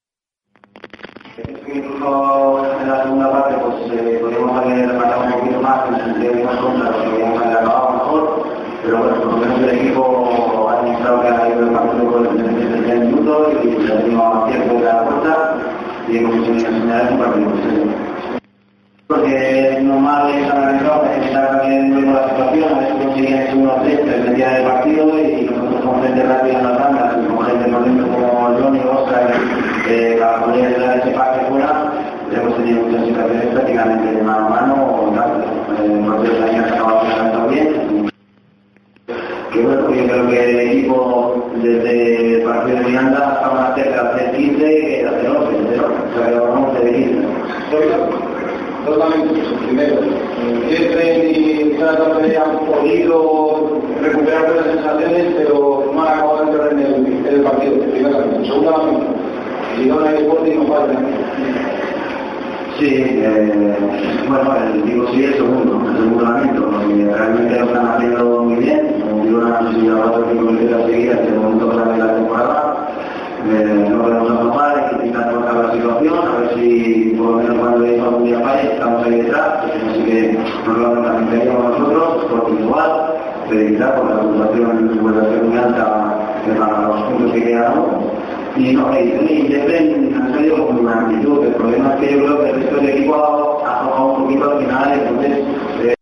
En 1.37 2.89
la 2.89 3.03
segunda 3.03 3.31
parte 3.31 3.55
pues 3.55 3.91
eh, 3.93 4.19
podríamos 4.21 4.57
haber 4.57 4.87
rematado 4.87 5.23
un 5.23 5.31
poquito 5.33 5.61
más 5.61 5.87
en 5.87 5.95
el 5.95 6.01
sentido 6.01 6.33
de 6.33 6.43
más 6.43 6.57
contra 6.57 6.91
lo 6.91 7.15
que 7.17 7.25
haber 7.25 7.57
acabado 7.57 7.91
mejor, 7.91 8.47
pero 8.83 8.97
bueno, 8.97 9.15
por 9.15 9.25
lo 9.25 9.37
menos 9.37 9.59
el 9.61 9.69
equipo 9.69 10.69
ha 10.69 10.81
demostrado 10.83 11.21
que 11.21 11.27
ha 11.27 11.49
ido 11.49 11.59
el 11.61 11.73
partido 11.73 12.11
con 12.11 12.27
el 12.27 12.43
33 12.43 12.99
minutos 12.99 13.53
y 13.63 13.87
se 13.87 13.93
ha 13.93 14.01
tenido 14.01 14.43
acierto 14.43 14.73
de 14.73 14.83
la 14.83 15.03
puerta 15.03 15.59
y 16.07 16.17
hemos 16.17 16.35
conseguido 16.35 16.71
señalar 16.71 17.13
un 17.13 17.19
partido 17.19 17.49
positivo. 17.49 18.12
Porque 19.13 19.69
es 19.69 19.83
normal 19.83 20.27
es 20.31 20.49
analizar, 20.49 21.01
pensar 21.03 21.59
también 21.59 21.93
luego 21.93 22.13
la 22.13 22.29
situación, 22.29 22.73
a 22.73 22.79
ver 22.79 22.87
si 22.87 23.05
conseguían 23.05 23.41
ese 23.41 23.55
1-3 23.55 23.83
que 23.83 24.29
metía 24.29 24.49
del 24.49 24.63
partido 24.63 25.19
y 25.19 25.43
nosotros 25.43 25.81
con 25.85 26.03
gente 26.03 26.23
rápida 26.23 26.57
en 26.57 26.63
las 26.63 26.79
bandas, 26.79 27.13
y 27.21 27.27
con 27.27 27.45
gente 27.45 27.71
por 27.71 27.85
dentro 27.85 28.07
como 28.07 28.59
Johnny, 28.59 28.79
Oscar, 28.79 29.31
eh, 29.87 30.17
para 30.19 30.45
poder 30.45 30.79
dar 30.79 30.97
ese 30.97 31.11
pase 31.11 31.45
fuera, 31.45 31.93
hemos 32.31 32.57
tenido 32.57 32.81
muchas 32.81 33.05
situaciones 33.05 33.45
prácticamente 33.45 34.15
de 34.15 34.23
mano 34.23 34.47
a 34.47 34.49
mano 34.49 34.73
o 34.83 35.11
tal. 35.11 35.45
Eh, 35.77 35.89
nosotros 35.89 36.41
ahí 36.41 36.55
han 36.55 36.69
sacado 36.69 37.03
la 37.03 37.47
bien. 37.47 38.09
Que 39.51 39.61
bueno, 39.61 39.93
yo 39.93 40.07
creo 40.07 40.27
que 40.27 40.49
el 40.49 40.59
equipo 40.71 41.51
desde 41.61 42.37
el 42.37 42.41
partido 42.41 42.77
de 42.79 42.85
Miranda 42.85 43.33
está 43.35 43.51
más 43.51 43.75
cerca 43.75 44.03
de 44.03 44.09
hacer 44.09 44.31
15 44.37 44.57
que 44.57 45.03
de 45.03 45.07
hacer 45.07 45.29
11, 45.29 45.55
pero 45.69 45.87
que 46.25 46.39
vamos 46.39 46.73
de 46.73 46.83
venir. 46.83 48.22
Dos 48.85 48.97
momentos. 48.97 49.37
Primero, 49.65 49.95
¿qué 50.69 50.75
tren 50.91 51.29
y 51.29 51.43
futbolistas 51.83 52.27
que 52.27 52.37
han 52.37 52.57
podido 52.65 53.81
recuperar 54.01 54.45
buenas 54.45 54.65
sensaciones, 54.65 55.33
pero 55.37 55.91
no 55.93 56.01
han 56.01 56.13
acabado 56.13 56.37
de 56.37 56.51
entrar 56.51 56.73
en 56.73 56.79
el, 56.79 57.05
en 57.05 57.27
el 57.27 57.41
partido, 57.41 57.75
primeramente. 57.91 58.45
Segunda, 58.45 58.71
y 59.81 59.85
no 59.85 59.99
hay 59.99 60.23
deporte 60.23 60.49
y 60.49 60.57
no 60.57 60.65
falta. 60.65 60.99
Sí, 62.79 62.87
eh, 62.89 63.75
bueno, 64.27 64.55
el 64.73 64.83
digo 64.83 65.07
sí 65.13 65.23
es 65.23 65.35
segundo, 65.35 65.79
el 65.89 65.97
segundo 65.97 66.23
lamento, 66.23 66.69
porque 66.71 67.05
realmente 67.05 67.59
lo 67.59 67.65
están 67.65 67.87
haciendo 67.87 68.43
muy 68.43 68.55
bien, 68.55 68.95
como 68.99 69.23
digo, 69.23 69.37
una 69.39 69.59
posibilidad 69.59 70.77
de 70.77 70.85
que 70.85 70.91
seguir 70.91 71.11
hasta 71.13 71.27
el 71.27 71.35
momento 71.35 71.67
de 71.67 71.97
la 71.97 72.15
temporada, 72.15 72.87
eh, 73.45 73.87
no 73.89 74.01
podemos 74.01 74.31
atrapar, 74.31 74.77
hay 74.77 74.89
que 74.89 75.05
intentar 75.07 75.33
cortar 75.33 75.55
la 75.55 75.73
situación, 75.73 76.13
a 76.17 76.39
ver 76.39 76.53
si 76.55 77.15
por 77.17 77.27
lo 77.27 77.37
menos 77.37 77.57
falle, 78.41 78.73
estamos 78.73 79.05
ahí 79.05 79.21
detrás, 79.21 79.65
así 79.65 80.03
que 80.03 80.39
nos 80.67 80.77
lo 80.77 81.01
plantearíamos 81.01 81.79
nosotros, 81.79 82.25
por 82.25 82.59
igual, 82.59 83.13
pero 83.49 83.61
evitar, 83.61 83.95
porque 83.95 84.13
la 84.13 84.45
a 84.45 85.29
ser 85.29 85.43
muy 85.43 85.57
alta 85.57 86.13
para 86.59 86.87
los 86.87 87.03
puntos 87.03 87.31
que 87.33 87.43
quedan, 87.43 87.75
¿no? 87.75 88.13
y 88.55 88.73
no, 88.73 88.99
y 88.99 89.47
siempre 89.47 89.77
han 89.77 90.33
salido 90.33 90.67
con 90.67 90.79
una 90.79 91.01
actitud. 91.01 91.45
El 91.45 91.53
problema 91.55 91.95
es 91.95 91.99
que 92.01 92.11
yo 92.13 92.25
creo 92.25 92.39
que 92.39 92.49
el 92.49 92.55
resto 92.55 92.75
del 92.75 92.89
equipo 92.89 93.15
ha 93.15 93.79
aflojado 93.79 94.13
un 94.13 94.23
poquito 94.23 94.51
al 94.51 94.59
final, 94.59 94.93
entonces. 94.93 95.31
Eh... 95.81 95.95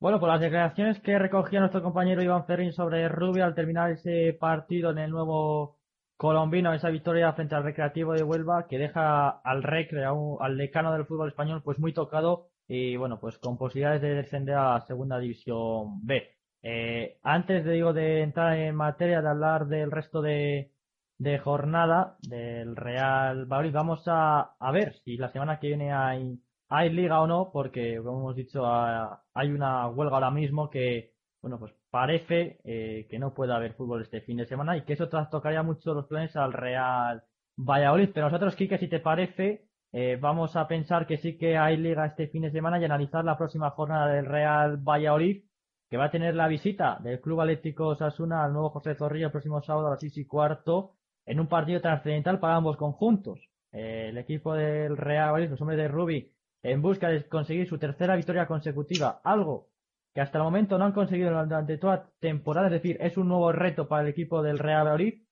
Bueno, 0.00 0.18
por 0.18 0.28
las 0.30 0.40
declaraciones 0.40 1.00
que 1.00 1.18
recogía 1.18 1.60
nuestro 1.60 1.82
compañero 1.82 2.22
Iván 2.22 2.46
Ferrín 2.46 2.72
sobre 2.72 3.08
Rubio 3.08 3.44
al 3.44 3.54
terminar 3.54 3.90
ese 3.90 4.36
partido 4.38 4.90
en 4.90 4.98
el 4.98 5.10
nuevo 5.10 5.79
colombino, 6.20 6.74
esa 6.74 6.90
victoria 6.90 7.32
frente 7.32 7.54
al 7.54 7.64
Recreativo 7.64 8.12
de 8.12 8.22
Huelva, 8.22 8.66
que 8.68 8.76
deja 8.76 9.30
al 9.30 9.62
Recre, 9.62 10.04
al 10.04 10.58
decano 10.58 10.92
del 10.92 11.06
fútbol 11.06 11.30
español, 11.30 11.62
pues 11.64 11.78
muy 11.78 11.94
tocado 11.94 12.50
y 12.68 12.94
bueno, 12.96 13.18
pues 13.18 13.38
con 13.38 13.56
posibilidades 13.56 14.02
de 14.02 14.16
descender 14.16 14.54
a 14.56 14.82
segunda 14.82 15.18
división 15.18 16.04
B. 16.06 16.28
Eh, 16.62 17.16
antes 17.22 17.64
de, 17.64 17.72
digo, 17.72 17.94
de 17.94 18.20
entrar 18.20 18.54
en 18.58 18.74
materia 18.74 19.22
de 19.22 19.28
hablar 19.30 19.66
del 19.66 19.90
resto 19.90 20.20
de, 20.20 20.72
de 21.16 21.38
jornada 21.38 22.18
del 22.20 22.76
Real 22.76 23.46
Valladolid. 23.46 23.72
Vamos 23.72 24.02
a, 24.06 24.56
a, 24.60 24.72
ver 24.72 24.96
si 25.04 25.16
la 25.16 25.32
semana 25.32 25.58
que 25.58 25.68
viene 25.68 25.90
hay, 25.90 26.38
hay 26.68 26.90
liga 26.90 27.22
o 27.22 27.26
no, 27.26 27.50
porque 27.50 27.96
como 27.96 28.20
hemos 28.20 28.36
dicho, 28.36 28.66
hay 28.66 29.48
una 29.50 29.88
huelga 29.88 30.16
ahora 30.16 30.30
mismo 30.30 30.68
que, 30.68 31.14
bueno, 31.40 31.58
pues 31.58 31.72
parece 31.90 32.60
eh, 32.64 33.06
que 33.10 33.18
no 33.18 33.34
puede 33.34 33.52
haber 33.52 33.74
fútbol 33.74 34.02
este 34.02 34.20
fin 34.20 34.36
de 34.38 34.46
semana 34.46 34.76
y 34.76 34.82
que 34.82 34.94
eso 34.94 35.08
trastocaría 35.08 35.62
mucho 35.62 35.94
los 35.94 36.06
planes 36.06 36.36
al 36.36 36.52
Real 36.52 37.22
Valladolid. 37.56 38.10
Pero 38.14 38.26
nosotros, 38.26 38.56
Kike, 38.56 38.78
si 38.78 38.88
te 38.88 39.00
parece, 39.00 39.66
eh, 39.92 40.18
vamos 40.20 40.56
a 40.56 40.68
pensar 40.68 41.06
que 41.06 41.18
sí 41.18 41.36
que 41.36 41.56
hay 41.56 41.76
liga 41.76 42.06
este 42.06 42.28
fin 42.28 42.42
de 42.42 42.52
semana 42.52 42.78
y 42.78 42.84
analizar 42.84 43.24
la 43.24 43.36
próxima 43.36 43.70
jornada 43.70 44.08
del 44.08 44.26
Real 44.26 44.76
Valladolid 44.76 45.42
que 45.90 45.96
va 45.96 46.04
a 46.04 46.10
tener 46.10 46.36
la 46.36 46.46
visita 46.46 46.98
del 47.02 47.20
Club 47.20 47.40
Atlético 47.40 47.96
Sasuna 47.96 48.44
al 48.44 48.52
nuevo 48.52 48.70
José 48.70 48.94
Zorrilla 48.94 49.26
el 49.26 49.32
próximo 49.32 49.60
sábado 49.60 49.88
a 49.88 49.90
las 49.90 50.00
6 50.00 50.18
y 50.18 50.24
cuarto 50.24 50.94
en 51.26 51.40
un 51.40 51.48
partido 51.48 51.80
trascendental 51.80 52.38
para 52.38 52.54
ambos 52.54 52.76
conjuntos. 52.76 53.40
Eh, 53.72 54.06
el 54.10 54.18
equipo 54.18 54.54
del 54.54 54.96
Real 54.96 55.32
Valladolid, 55.32 55.50
los 55.50 55.60
hombres 55.60 55.78
de 55.78 55.88
Rubi, 55.88 56.32
en 56.62 56.80
busca 56.80 57.08
de 57.08 57.24
conseguir 57.28 57.68
su 57.68 57.78
tercera 57.78 58.14
victoria 58.14 58.46
consecutiva, 58.46 59.20
algo 59.24 59.68
que 60.14 60.20
hasta 60.20 60.38
el 60.38 60.44
momento 60.44 60.78
no 60.78 60.84
han 60.84 60.92
conseguido 60.92 61.30
durante 61.30 61.78
toda 61.78 62.10
temporada, 62.18 62.66
es 62.66 62.72
decir, 62.72 62.96
es 63.00 63.16
un 63.16 63.28
nuevo 63.28 63.52
reto 63.52 63.88
para 63.88 64.02
el 64.02 64.08
equipo 64.08 64.42
del 64.42 64.58
Real 64.58 64.84
Valladolid. 64.84 65.22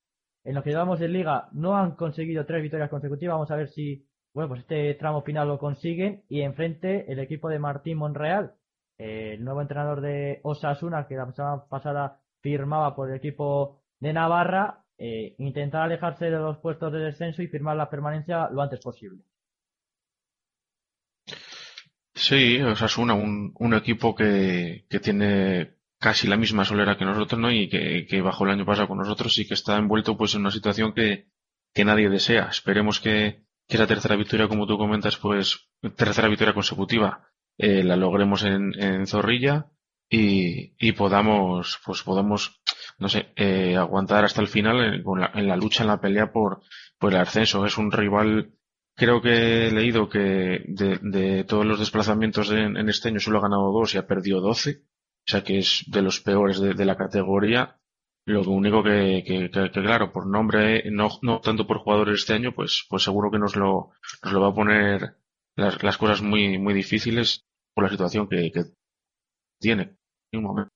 En 0.44 0.54
lo 0.54 0.62
que 0.62 0.70
llevamos 0.70 1.00
de 1.00 1.08
liga 1.08 1.48
no 1.52 1.76
han 1.76 1.96
conseguido 1.96 2.46
tres 2.46 2.62
victorias 2.62 2.88
consecutivas, 2.88 3.34
vamos 3.34 3.50
a 3.50 3.56
ver 3.56 3.68
si, 3.68 4.06
bueno, 4.32 4.48
pues 4.48 4.60
este 4.60 4.94
tramo 4.94 5.22
final 5.22 5.48
lo 5.48 5.58
consiguen 5.58 6.22
y 6.28 6.42
enfrente 6.42 7.10
el 7.12 7.18
equipo 7.18 7.48
de 7.48 7.58
Martín 7.58 7.98
Monreal, 7.98 8.54
eh, 8.98 9.34
el 9.34 9.44
nuevo 9.44 9.60
entrenador 9.60 10.00
de 10.00 10.40
Osasuna 10.44 11.06
que 11.06 11.16
la 11.16 11.30
semana 11.32 11.64
pasada 11.68 12.20
firmaba 12.40 12.94
por 12.94 13.10
el 13.10 13.16
equipo 13.16 13.82
de 14.00 14.12
Navarra 14.12 14.84
eh, 14.96 15.36
intentar 15.38 15.82
alejarse 15.82 16.24
de 16.24 16.38
los 16.38 16.58
puestos 16.58 16.92
de 16.92 16.98
descenso 16.98 17.42
y 17.42 17.46
firmar 17.46 17.76
la 17.76 17.90
permanencia 17.90 18.48
lo 18.50 18.62
antes 18.62 18.80
posible. 18.80 19.22
Sí, 22.26 22.60
Osasuna, 22.60 23.14
un, 23.14 23.52
un 23.58 23.74
equipo 23.74 24.14
que, 24.14 24.84
que 24.90 24.98
tiene 25.00 25.76
casi 25.98 26.26
la 26.26 26.36
misma 26.36 26.64
solera 26.64 26.96
que 26.96 27.04
nosotros, 27.04 27.40
¿no? 27.40 27.50
Y 27.52 27.68
que, 27.68 28.06
que 28.08 28.20
bajó 28.22 28.44
el 28.44 28.50
año 28.50 28.66
pasado 28.66 28.88
con 28.88 28.98
nosotros 28.98 29.36
y 29.38 29.46
que 29.46 29.54
está 29.54 29.76
envuelto 29.76 30.16
pues 30.16 30.34
en 30.34 30.40
una 30.42 30.50
situación 30.50 30.92
que, 30.94 31.28
que 31.72 31.84
nadie 31.84 32.08
desea. 32.08 32.48
Esperemos 32.50 33.00
que, 33.00 33.44
que 33.68 33.78
la 33.78 33.86
tercera 33.86 34.16
victoria, 34.16 34.48
como 34.48 34.66
tú 34.66 34.76
comentas, 34.78 35.16
pues 35.16 35.68
tercera 35.96 36.28
victoria 36.28 36.54
consecutiva, 36.54 37.28
eh, 37.56 37.84
la 37.84 37.96
logremos 37.96 38.42
en, 38.44 38.72
en 38.82 39.06
Zorrilla 39.06 39.66
y, 40.10 40.74
y 40.78 40.92
podamos, 40.92 41.78
pues 41.84 42.02
podamos 42.02 42.60
no 42.98 43.08
sé, 43.08 43.32
eh, 43.36 43.76
aguantar 43.76 44.24
hasta 44.24 44.40
el 44.40 44.48
final 44.48 44.80
en, 44.80 45.02
la, 45.20 45.30
en, 45.34 45.46
la, 45.46 45.56
lucha, 45.56 45.84
en 45.84 45.88
la 45.88 46.00
pelea 46.00 46.32
por, 46.32 46.62
por 46.98 47.12
el 47.14 47.20
ascenso. 47.20 47.64
Es 47.64 47.78
un 47.78 47.92
rival, 47.92 48.54
creo 48.98 49.22
que 49.22 49.68
he 49.68 49.70
leído 49.70 50.08
que 50.08 50.64
de, 50.66 51.44
todos 51.44 51.64
los 51.64 51.78
desplazamientos 51.78 52.50
en, 52.50 52.76
este 52.88 53.08
año 53.08 53.20
solo 53.20 53.38
ha 53.38 53.42
ganado 53.42 53.72
dos 53.72 53.94
y 53.94 53.98
ha 53.98 54.06
perdido 54.06 54.40
doce. 54.40 54.82
O 55.26 55.30
sea 55.30 55.44
que 55.44 55.58
es 55.58 55.84
de 55.86 56.02
los 56.02 56.20
peores 56.20 56.60
de, 56.60 56.84
la 56.84 56.96
categoría. 56.96 57.78
Lo 58.26 58.42
único 58.42 58.82
que, 58.82 59.50
claro, 59.72 60.12
por 60.12 60.26
nombre, 60.26 60.90
no, 60.90 61.08
tanto 61.40 61.66
por 61.66 61.78
jugadores 61.78 62.20
este 62.20 62.34
año, 62.34 62.52
pues, 62.52 62.84
pues 62.90 63.04
seguro 63.04 63.30
que 63.30 63.38
nos 63.38 63.56
lo, 63.56 63.92
nos 64.24 64.32
lo 64.32 64.40
va 64.40 64.48
a 64.48 64.54
poner 64.54 65.16
las, 65.56 65.96
cosas 65.96 66.20
muy, 66.20 66.58
muy 66.58 66.74
difíciles 66.74 67.46
por 67.74 67.84
la 67.84 67.90
situación 67.90 68.28
que, 68.28 68.50
que 68.50 68.64
tiene 69.60 69.96
en 70.32 70.40
un 70.40 70.44
momento. 70.44 70.72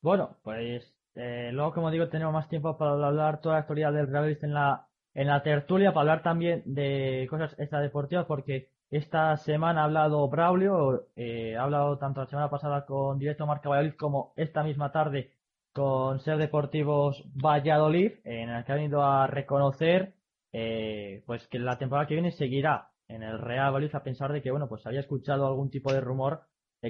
Bueno, 0.00 0.38
pues 0.42 0.93
eh, 1.14 1.50
luego, 1.52 1.72
como 1.72 1.90
digo, 1.90 2.08
tenemos 2.08 2.34
más 2.34 2.48
tiempo 2.48 2.76
para 2.76 2.92
hablar 2.92 3.40
toda 3.40 3.56
la 3.56 3.60
historia 3.62 3.90
del 3.90 4.08
Real 4.08 4.36
en 4.42 4.54
la, 4.54 4.86
en 5.14 5.28
la 5.28 5.42
tertulia, 5.42 5.92
para 5.92 6.00
hablar 6.02 6.22
también 6.22 6.62
de 6.66 7.26
cosas 7.30 7.54
extradeportivas, 7.58 8.26
porque 8.26 8.70
esta 8.90 9.36
semana 9.38 9.82
ha 9.82 9.84
hablado 9.84 10.28
Braulio, 10.28 11.08
eh, 11.16 11.56
ha 11.56 11.62
hablado 11.64 11.98
tanto 11.98 12.20
la 12.20 12.26
semana 12.26 12.50
pasada 12.50 12.84
con 12.86 13.18
Directo 13.18 13.46
Marca 13.46 13.68
Valladolid 13.68 13.96
como 13.96 14.32
esta 14.36 14.62
misma 14.62 14.92
tarde 14.92 15.32
con 15.72 16.20
Ser 16.20 16.38
Deportivos 16.38 17.24
Valladolid, 17.34 18.12
en 18.24 18.50
el 18.50 18.64
que 18.64 18.72
ha 18.72 18.76
venido 18.76 19.02
a 19.02 19.26
reconocer 19.26 20.14
eh, 20.52 21.24
pues 21.26 21.46
que 21.48 21.58
la 21.58 21.78
temporada 21.78 22.06
que 22.06 22.14
viene 22.14 22.30
seguirá 22.30 22.90
en 23.08 23.24
el 23.24 23.40
Real 23.40 23.72
Valladolid 23.72 23.94
a 23.96 24.04
pensar 24.04 24.32
de 24.32 24.42
que, 24.42 24.52
bueno, 24.52 24.68
pues 24.68 24.86
había 24.86 25.00
escuchado 25.00 25.46
algún 25.46 25.70
tipo 25.70 25.92
de 25.92 26.00
rumor 26.00 26.42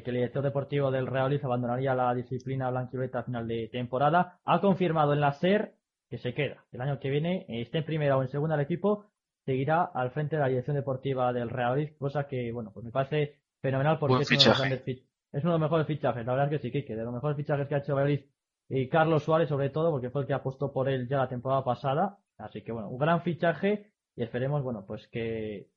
que 0.02 0.10
el 0.10 0.16
director 0.16 0.42
deportivo 0.42 0.90
del 0.90 1.06
Real 1.06 1.40
abandonaría 1.42 1.94
la 1.94 2.14
disciplina 2.14 2.70
blanquivioleta 2.70 3.20
a 3.20 3.24
final 3.24 3.46
de 3.46 3.68
temporada. 3.68 4.40
Ha 4.44 4.60
confirmado 4.60 5.12
en 5.12 5.20
la 5.20 5.32
SER 5.32 5.74
que 6.08 6.18
se 6.18 6.34
queda. 6.34 6.64
El 6.72 6.80
año 6.80 6.98
que 6.98 7.10
viene, 7.10 7.46
esté 7.48 7.78
en 7.78 7.84
primera 7.84 8.16
o 8.16 8.22
en 8.22 8.28
segunda 8.28 8.54
el 8.56 8.62
equipo, 8.62 9.06
seguirá 9.44 9.82
al 9.82 10.10
frente 10.10 10.36
de 10.36 10.42
la 10.42 10.48
dirección 10.48 10.76
deportiva 10.76 11.32
del 11.32 11.50
Real 11.50 11.94
cosa 11.98 12.26
que, 12.26 12.50
bueno, 12.52 12.72
pues 12.72 12.84
me 12.84 12.92
parece 12.92 13.38
fenomenal 13.60 13.98
porque 13.98 14.22
es 14.22 14.30
uno, 14.30 14.40
de 14.40 14.70
los 14.70 14.88
es 14.88 15.42
uno 15.42 15.52
de 15.52 15.58
los 15.58 15.60
mejores 15.60 15.86
fichajes. 15.86 16.26
La 16.26 16.32
verdad 16.32 16.52
es 16.52 16.60
que 16.60 16.70
sí, 16.70 16.84
que 16.84 16.96
de 16.96 17.04
los 17.04 17.14
mejores 17.14 17.36
fichajes 17.36 17.68
que 17.68 17.74
ha 17.74 17.78
hecho 17.78 17.94
Valladolid 17.94 18.24
y 18.68 18.88
Carlos 18.88 19.22
Suárez 19.24 19.48
sobre 19.48 19.70
todo, 19.70 19.90
porque 19.90 20.10
fue 20.10 20.22
el 20.22 20.26
que 20.26 20.34
apostó 20.34 20.72
por 20.72 20.88
él 20.88 21.08
ya 21.08 21.18
la 21.18 21.28
temporada 21.28 21.64
pasada. 21.64 22.18
Así 22.38 22.62
que 22.62 22.72
bueno, 22.72 22.88
un 22.88 22.98
gran 22.98 23.22
fichaje 23.22 23.92
y 24.16 24.22
esperemos, 24.22 24.62
bueno, 24.62 24.84
pues 24.86 25.06
que 25.08 25.68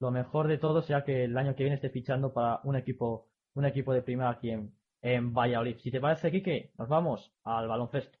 lo 0.00 0.10
mejor 0.10 0.48
de 0.48 0.58
todo 0.58 0.82
sea 0.82 1.04
que 1.04 1.24
el 1.24 1.36
año 1.36 1.54
que 1.54 1.62
viene 1.62 1.76
esté 1.76 1.90
fichando 1.90 2.32
para 2.32 2.60
un 2.64 2.76
equipo 2.76 3.28
un 3.54 3.64
equipo 3.64 3.92
de 3.92 4.02
primera 4.02 4.30
aquí 4.30 4.50
en, 4.50 4.74
en 5.02 5.32
Valladolid. 5.32 5.78
Si 5.78 5.90
te 5.90 6.00
parece, 6.00 6.30
Quique, 6.30 6.72
nos 6.78 6.88
vamos 6.88 7.32
al 7.44 7.68
baloncesto. 7.68 8.18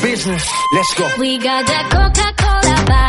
business. 0.00 0.50
Let's 0.72 0.94
go. 0.94 1.10
We 1.18 1.38
got 1.38 1.66
that 1.66 1.84
Coca-Cola 1.90 3.07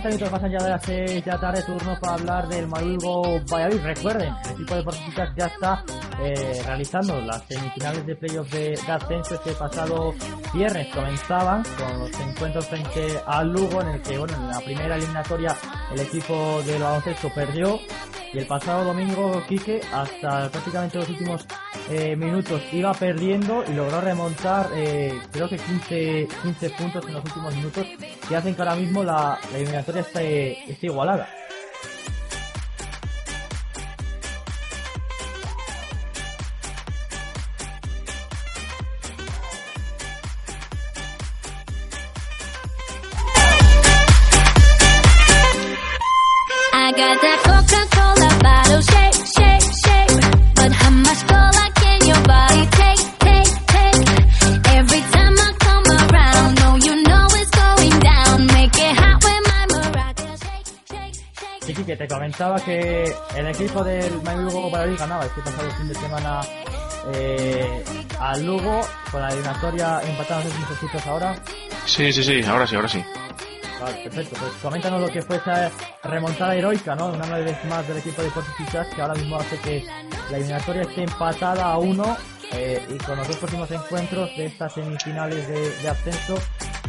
50 0.00 0.08
minutos 0.08 0.32
más 0.32 0.42
allá 0.42 0.64
de 0.64 0.70
las 0.70 0.82
6 0.84 1.24
de 1.24 1.30
la 1.30 1.40
tarde, 1.40 1.62
turno 1.62 1.98
para 2.00 2.14
hablar 2.14 2.48
del 2.48 2.66
Madrigo 2.66 3.22
Valladolid. 3.52 3.82
Recuerden, 3.82 4.34
el 4.44 4.50
equipo 4.52 4.74
de 4.74 4.80
deportistas 4.80 5.30
ya 5.36 5.46
está 5.46 5.84
eh, 6.22 6.62
realizando 6.64 7.20
las 7.20 7.42
semifinales 7.44 8.06
de 8.06 8.16
playoff 8.16 8.50
de, 8.50 8.70
de, 8.70 8.92
ascenso. 8.92 9.34
Este 9.34 9.52
pasado 9.52 10.14
viernes 10.54 10.88
comenzaban 10.94 11.62
con 11.76 11.98
los 11.98 12.20
encuentros 12.20 12.66
frente 12.66 13.20
al 13.26 13.52
Lugo, 13.52 13.82
en 13.82 13.88
el 13.88 14.00
que, 14.00 14.16
bueno, 14.16 14.34
en 14.36 14.48
la 14.48 14.60
primera 14.60 14.96
eliminatoria 14.96 15.54
el 15.92 16.00
equipo 16.00 16.62
del 16.62 16.82
baloncesto 16.82 17.28
perdió 17.34 17.78
y 18.32 18.38
el 18.38 18.46
pasado 18.46 18.84
domingo 18.84 19.42
Quique 19.48 19.80
hasta 19.92 20.48
prácticamente 20.50 20.98
los 20.98 21.08
últimos 21.08 21.46
eh, 21.90 22.14
minutos 22.16 22.62
iba 22.72 22.92
perdiendo 22.94 23.64
y 23.68 23.72
logró 23.72 24.00
remontar 24.00 24.68
eh, 24.74 25.18
creo 25.32 25.48
que 25.48 25.56
15, 25.56 26.28
15 26.42 26.70
puntos 26.70 27.06
en 27.06 27.14
los 27.14 27.24
últimos 27.24 27.54
minutos 27.54 27.86
que 28.28 28.36
hacen 28.36 28.54
que 28.54 28.62
ahora 28.62 28.76
mismo 28.76 29.02
la, 29.02 29.38
la 29.50 29.58
eliminatoria 29.58 30.02
esté, 30.02 30.70
esté 30.70 30.86
igualada. 30.86 31.28
Got 47.00 47.16
that 47.24 47.38
Coca-Cola 47.48 48.30
bottle 48.44 48.82
shake, 48.92 49.20
shake, 49.36 49.68
shake. 49.84 50.16
But 50.58 50.72
how 50.80 50.92
much 51.06 51.22
cola 51.30 51.64
can 51.80 52.00
your 52.10 52.22
body 52.32 52.64
take, 52.80 53.04
take, 53.24 53.52
take? 53.72 54.02
Every 54.78 55.02
time 55.14 55.34
I 55.46 55.48
come 55.66 55.86
around, 56.00 56.50
no, 56.62 56.68
you 56.86 56.94
know 57.08 57.24
it's 57.40 57.52
going 57.64 57.96
down. 58.10 58.36
Make 58.56 58.76
it 58.86 58.94
hot 59.00 59.16
when 59.24 59.42
my 59.50 59.62
maracas 59.72 60.38
shake, 60.44 60.68
shake, 60.90 61.14
shake. 61.40 61.76
Sí, 61.76 61.84
que 61.88 61.96
te 61.96 62.06
comentaba 62.06 62.56
que 62.66 62.78
el 63.38 63.46
equipo 63.46 63.82
del 63.82 64.12
Lugo 64.44 64.70
Valladolid 64.70 64.98
ganaba 64.98 65.24
este 65.24 65.40
pasado 65.40 65.70
fin 65.78 65.88
de 65.88 65.94
semana 65.94 66.40
eh, 67.14 67.84
al 68.20 68.44
Lugo 68.44 68.80
con 69.10 69.22
la 69.22 69.28
eliminatoria 69.28 70.02
empatada, 70.02 70.44
no 70.44 70.50
sé 70.50 70.54
si 70.54 70.60
nos 70.60 70.70
escuchas 70.72 71.06
ahora. 71.06 71.34
Sí, 71.86 72.12
sí, 72.12 72.22
sí, 72.22 72.42
ahora 72.44 72.66
sí, 72.66 72.76
ahora 72.76 72.88
sí. 72.88 73.02
Vale, 73.80 74.02
perfecto. 74.04 74.36
Pues 74.38 74.52
coméntanos 74.62 75.00
lo 75.00 75.08
que 75.08 75.22
fue 75.22 75.36
esa 75.36 75.70
remontada 76.02 76.54
heroica, 76.54 76.94
¿no? 76.94 77.08
Una 77.08 77.38
vez 77.38 77.64
más 77.64 77.86
del 77.88 77.98
equipo 77.98 78.20
de 78.20 78.28
Deportes 78.28 78.54
que 78.94 79.02
ahora 79.02 79.14
mismo 79.14 79.36
hace 79.36 79.58
que 79.58 79.84
la 80.30 80.36
eliminatoria 80.36 80.82
esté 80.82 81.04
empatada 81.04 81.64
a 81.64 81.78
uno 81.78 82.16
eh, 82.52 82.84
y 82.88 82.98
con 82.98 83.16
los 83.16 83.26
dos 83.26 83.36
próximos 83.36 83.70
encuentros 83.70 84.36
de 84.36 84.46
estas 84.46 84.74
semifinales 84.74 85.48
de, 85.48 85.70
de 85.70 85.88
ascenso 85.88 86.38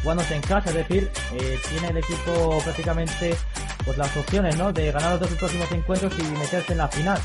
jugándose 0.01 0.35
en 0.35 0.41
casa, 0.41 0.69
es 0.69 0.75
decir, 0.75 1.11
eh, 1.33 1.59
tiene 1.69 1.89
el 1.89 1.97
equipo 1.97 2.59
prácticamente 2.63 3.37
pues 3.85 3.97
las 3.97 4.15
opciones, 4.17 4.57
¿no? 4.57 4.73
De 4.73 4.91
ganar 4.91 5.11
los 5.11 5.21
dos 5.21 5.29
próximos 5.37 5.71
encuentros 5.71 6.13
y 6.17 6.23
meterse 6.23 6.73
en 6.73 6.77
la 6.79 6.87
final. 6.87 7.19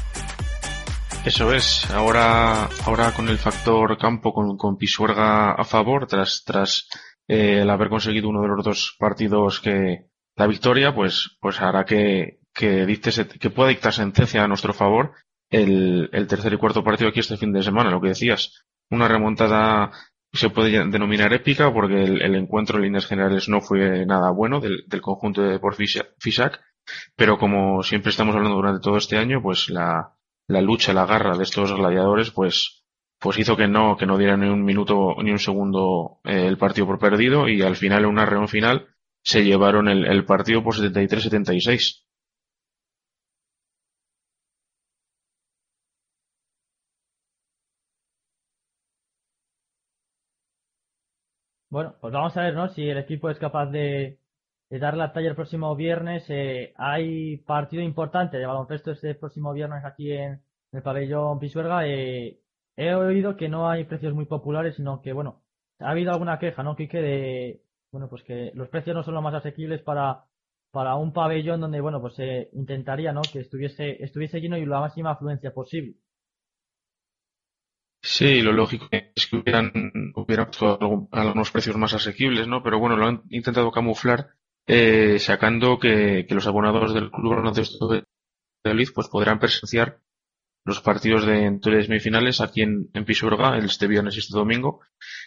Eso 1.24 1.52
es, 1.52 1.90
ahora, 1.90 2.68
ahora 2.84 3.12
con 3.12 3.28
el 3.28 3.38
factor 3.38 3.98
campo, 3.98 4.32
con, 4.32 4.56
con 4.56 4.76
Pisuerga 4.76 5.52
a 5.52 5.64
favor, 5.64 6.06
tras, 6.06 6.44
tras 6.44 6.86
eh, 7.28 7.60
el 7.62 7.70
haber 7.70 7.88
conseguido 7.88 8.28
uno 8.28 8.42
de 8.42 8.48
los 8.48 8.64
dos 8.64 8.96
partidos 8.98 9.60
que 9.60 10.06
la 10.36 10.46
victoria, 10.46 10.94
pues, 10.94 11.36
pues 11.40 11.60
hará 11.60 11.84
que, 11.84 12.40
que, 12.52 12.86
dicte, 12.86 13.10
que 13.38 13.50
pueda 13.50 13.70
dictar 13.70 13.92
sentencia 13.92 14.44
a 14.44 14.48
nuestro 14.48 14.72
favor 14.72 15.12
el, 15.50 16.10
el 16.12 16.26
tercer 16.26 16.52
y 16.52 16.58
cuarto 16.58 16.84
partido 16.84 17.10
aquí 17.10 17.20
este 17.20 17.36
fin 17.36 17.52
de 17.52 17.62
semana, 17.62 17.90
lo 17.90 18.00
que 18.00 18.08
decías. 18.08 18.64
Una 18.90 19.08
remontada 19.08 19.90
se 20.32 20.50
puede 20.50 20.70
denominar 20.70 21.32
épica 21.32 21.72
porque 21.72 22.02
el, 22.02 22.22
el 22.22 22.34
encuentro 22.34 22.76
en 22.76 22.84
líneas 22.84 23.06
generales 23.06 23.48
no 23.48 23.60
fue 23.60 24.04
nada 24.06 24.30
bueno 24.30 24.60
del, 24.60 24.84
del 24.86 25.00
conjunto 25.00 25.42
de 25.42 25.58
por 25.58 25.74
Fisac, 25.74 26.60
pero 27.16 27.38
como 27.38 27.82
siempre 27.82 28.10
estamos 28.10 28.34
hablando 28.34 28.56
durante 28.56 28.82
todo 28.82 28.96
este 28.96 29.16
año, 29.16 29.40
pues 29.42 29.70
la, 29.70 30.14
la 30.46 30.60
lucha, 30.60 30.92
la 30.92 31.06
garra 31.06 31.36
de 31.36 31.44
estos 31.44 31.72
gladiadores, 31.72 32.30
pues, 32.30 32.84
pues 33.18 33.38
hizo 33.38 33.56
que 33.56 33.68
no, 33.68 33.96
que 33.96 34.06
no 34.06 34.18
diera 34.18 34.36
ni 34.36 34.48
un 34.48 34.64
minuto 34.64 35.16
ni 35.22 35.30
un 35.30 35.38
segundo 35.38 36.20
eh, 36.24 36.46
el 36.46 36.58
partido 36.58 36.86
por 36.86 36.98
perdido 36.98 37.48
y 37.48 37.62
al 37.62 37.76
final 37.76 38.04
en 38.04 38.10
una 38.10 38.26
reunión 38.26 38.48
final 38.48 38.88
se 39.22 39.44
llevaron 39.44 39.88
el, 39.88 40.24
partido 40.24 40.62
por 40.62 40.74
73-76. 40.76 42.04
Bueno, 51.68 51.96
pues 52.00 52.12
vamos 52.12 52.36
a 52.36 52.42
ver, 52.42 52.54
¿no? 52.54 52.68
Si 52.68 52.88
el 52.88 52.98
equipo 52.98 53.28
es 53.30 53.38
capaz 53.38 53.66
de, 53.66 54.18
de 54.70 54.78
dar 54.78 54.96
la 54.96 55.12
talla 55.12 55.28
el 55.28 55.34
próximo 55.34 55.74
viernes. 55.76 56.24
Eh, 56.28 56.72
hay 56.76 57.38
partido 57.38 57.82
importante 57.82 58.38
de 58.38 58.46
baloncesto 58.46 58.92
este 58.92 59.14
próximo 59.14 59.52
viernes 59.52 59.84
aquí 59.84 60.12
en 60.12 60.42
el 60.72 60.82
pabellón 60.82 61.38
Pisuerga. 61.38 61.86
Eh, 61.86 62.40
he 62.76 62.94
oído 62.94 63.36
que 63.36 63.48
no 63.48 63.68
hay 63.68 63.84
precios 63.84 64.14
muy 64.14 64.26
populares, 64.26 64.76
sino 64.76 65.00
que, 65.00 65.12
bueno, 65.12 65.42
ha 65.80 65.90
habido 65.90 66.12
alguna 66.12 66.38
queja, 66.38 66.62
¿no, 66.62 66.76
Quique? 66.76 66.98
De, 66.98 67.62
bueno, 67.90 68.08
pues 68.08 68.22
que 68.22 68.52
los 68.54 68.68
precios 68.68 68.94
no 68.94 69.02
son 69.02 69.14
los 69.14 69.22
más 69.22 69.34
asequibles 69.34 69.82
para, 69.82 70.24
para 70.70 70.94
un 70.96 71.12
pabellón 71.12 71.60
donde, 71.60 71.80
bueno, 71.80 72.00
pues 72.00 72.14
se 72.14 72.50
intentaría, 72.52 73.12
¿no? 73.12 73.22
Que 73.22 73.40
estuviese, 73.40 74.02
estuviese 74.02 74.40
lleno 74.40 74.56
y 74.58 74.66
la 74.66 74.80
máxima 74.80 75.12
afluencia 75.12 75.52
posible. 75.52 75.96
Sí, 78.02 78.40
lo 78.40 78.52
lógico 78.52 78.86
es 78.90 79.26
que 79.26 79.36
hubieran, 79.36 79.72
hubieran 80.14 80.46
puesto 80.46 81.08
algunos 81.10 81.50
precios 81.50 81.76
más 81.76 81.92
asequibles, 81.94 82.46
¿no? 82.46 82.62
Pero 82.62 82.78
bueno, 82.78 82.96
lo 82.96 83.06
han 83.06 83.22
intentado 83.30 83.72
camuflar 83.72 84.28
eh, 84.66 85.18
sacando 85.18 85.78
que, 85.78 86.24
que 86.28 86.34
los 86.34 86.46
abonados 86.46 86.94
del 86.94 87.10
Club 87.10 87.52
de 87.52 88.04
Valladolid 88.64 88.88
pues 88.94 89.08
podrán 89.08 89.38
presenciar 89.38 90.00
los 90.66 90.80
partidos 90.80 91.24
de 91.24 91.44
entre 91.44 91.84
semifinales 91.84 92.40
aquí 92.40 92.62
en, 92.62 92.90
en 92.92 93.04
Pisuerga 93.04 93.56
este 93.56 93.86
viernes 93.86 94.16
y 94.16 94.18
este 94.18 94.36
domingo 94.36 94.80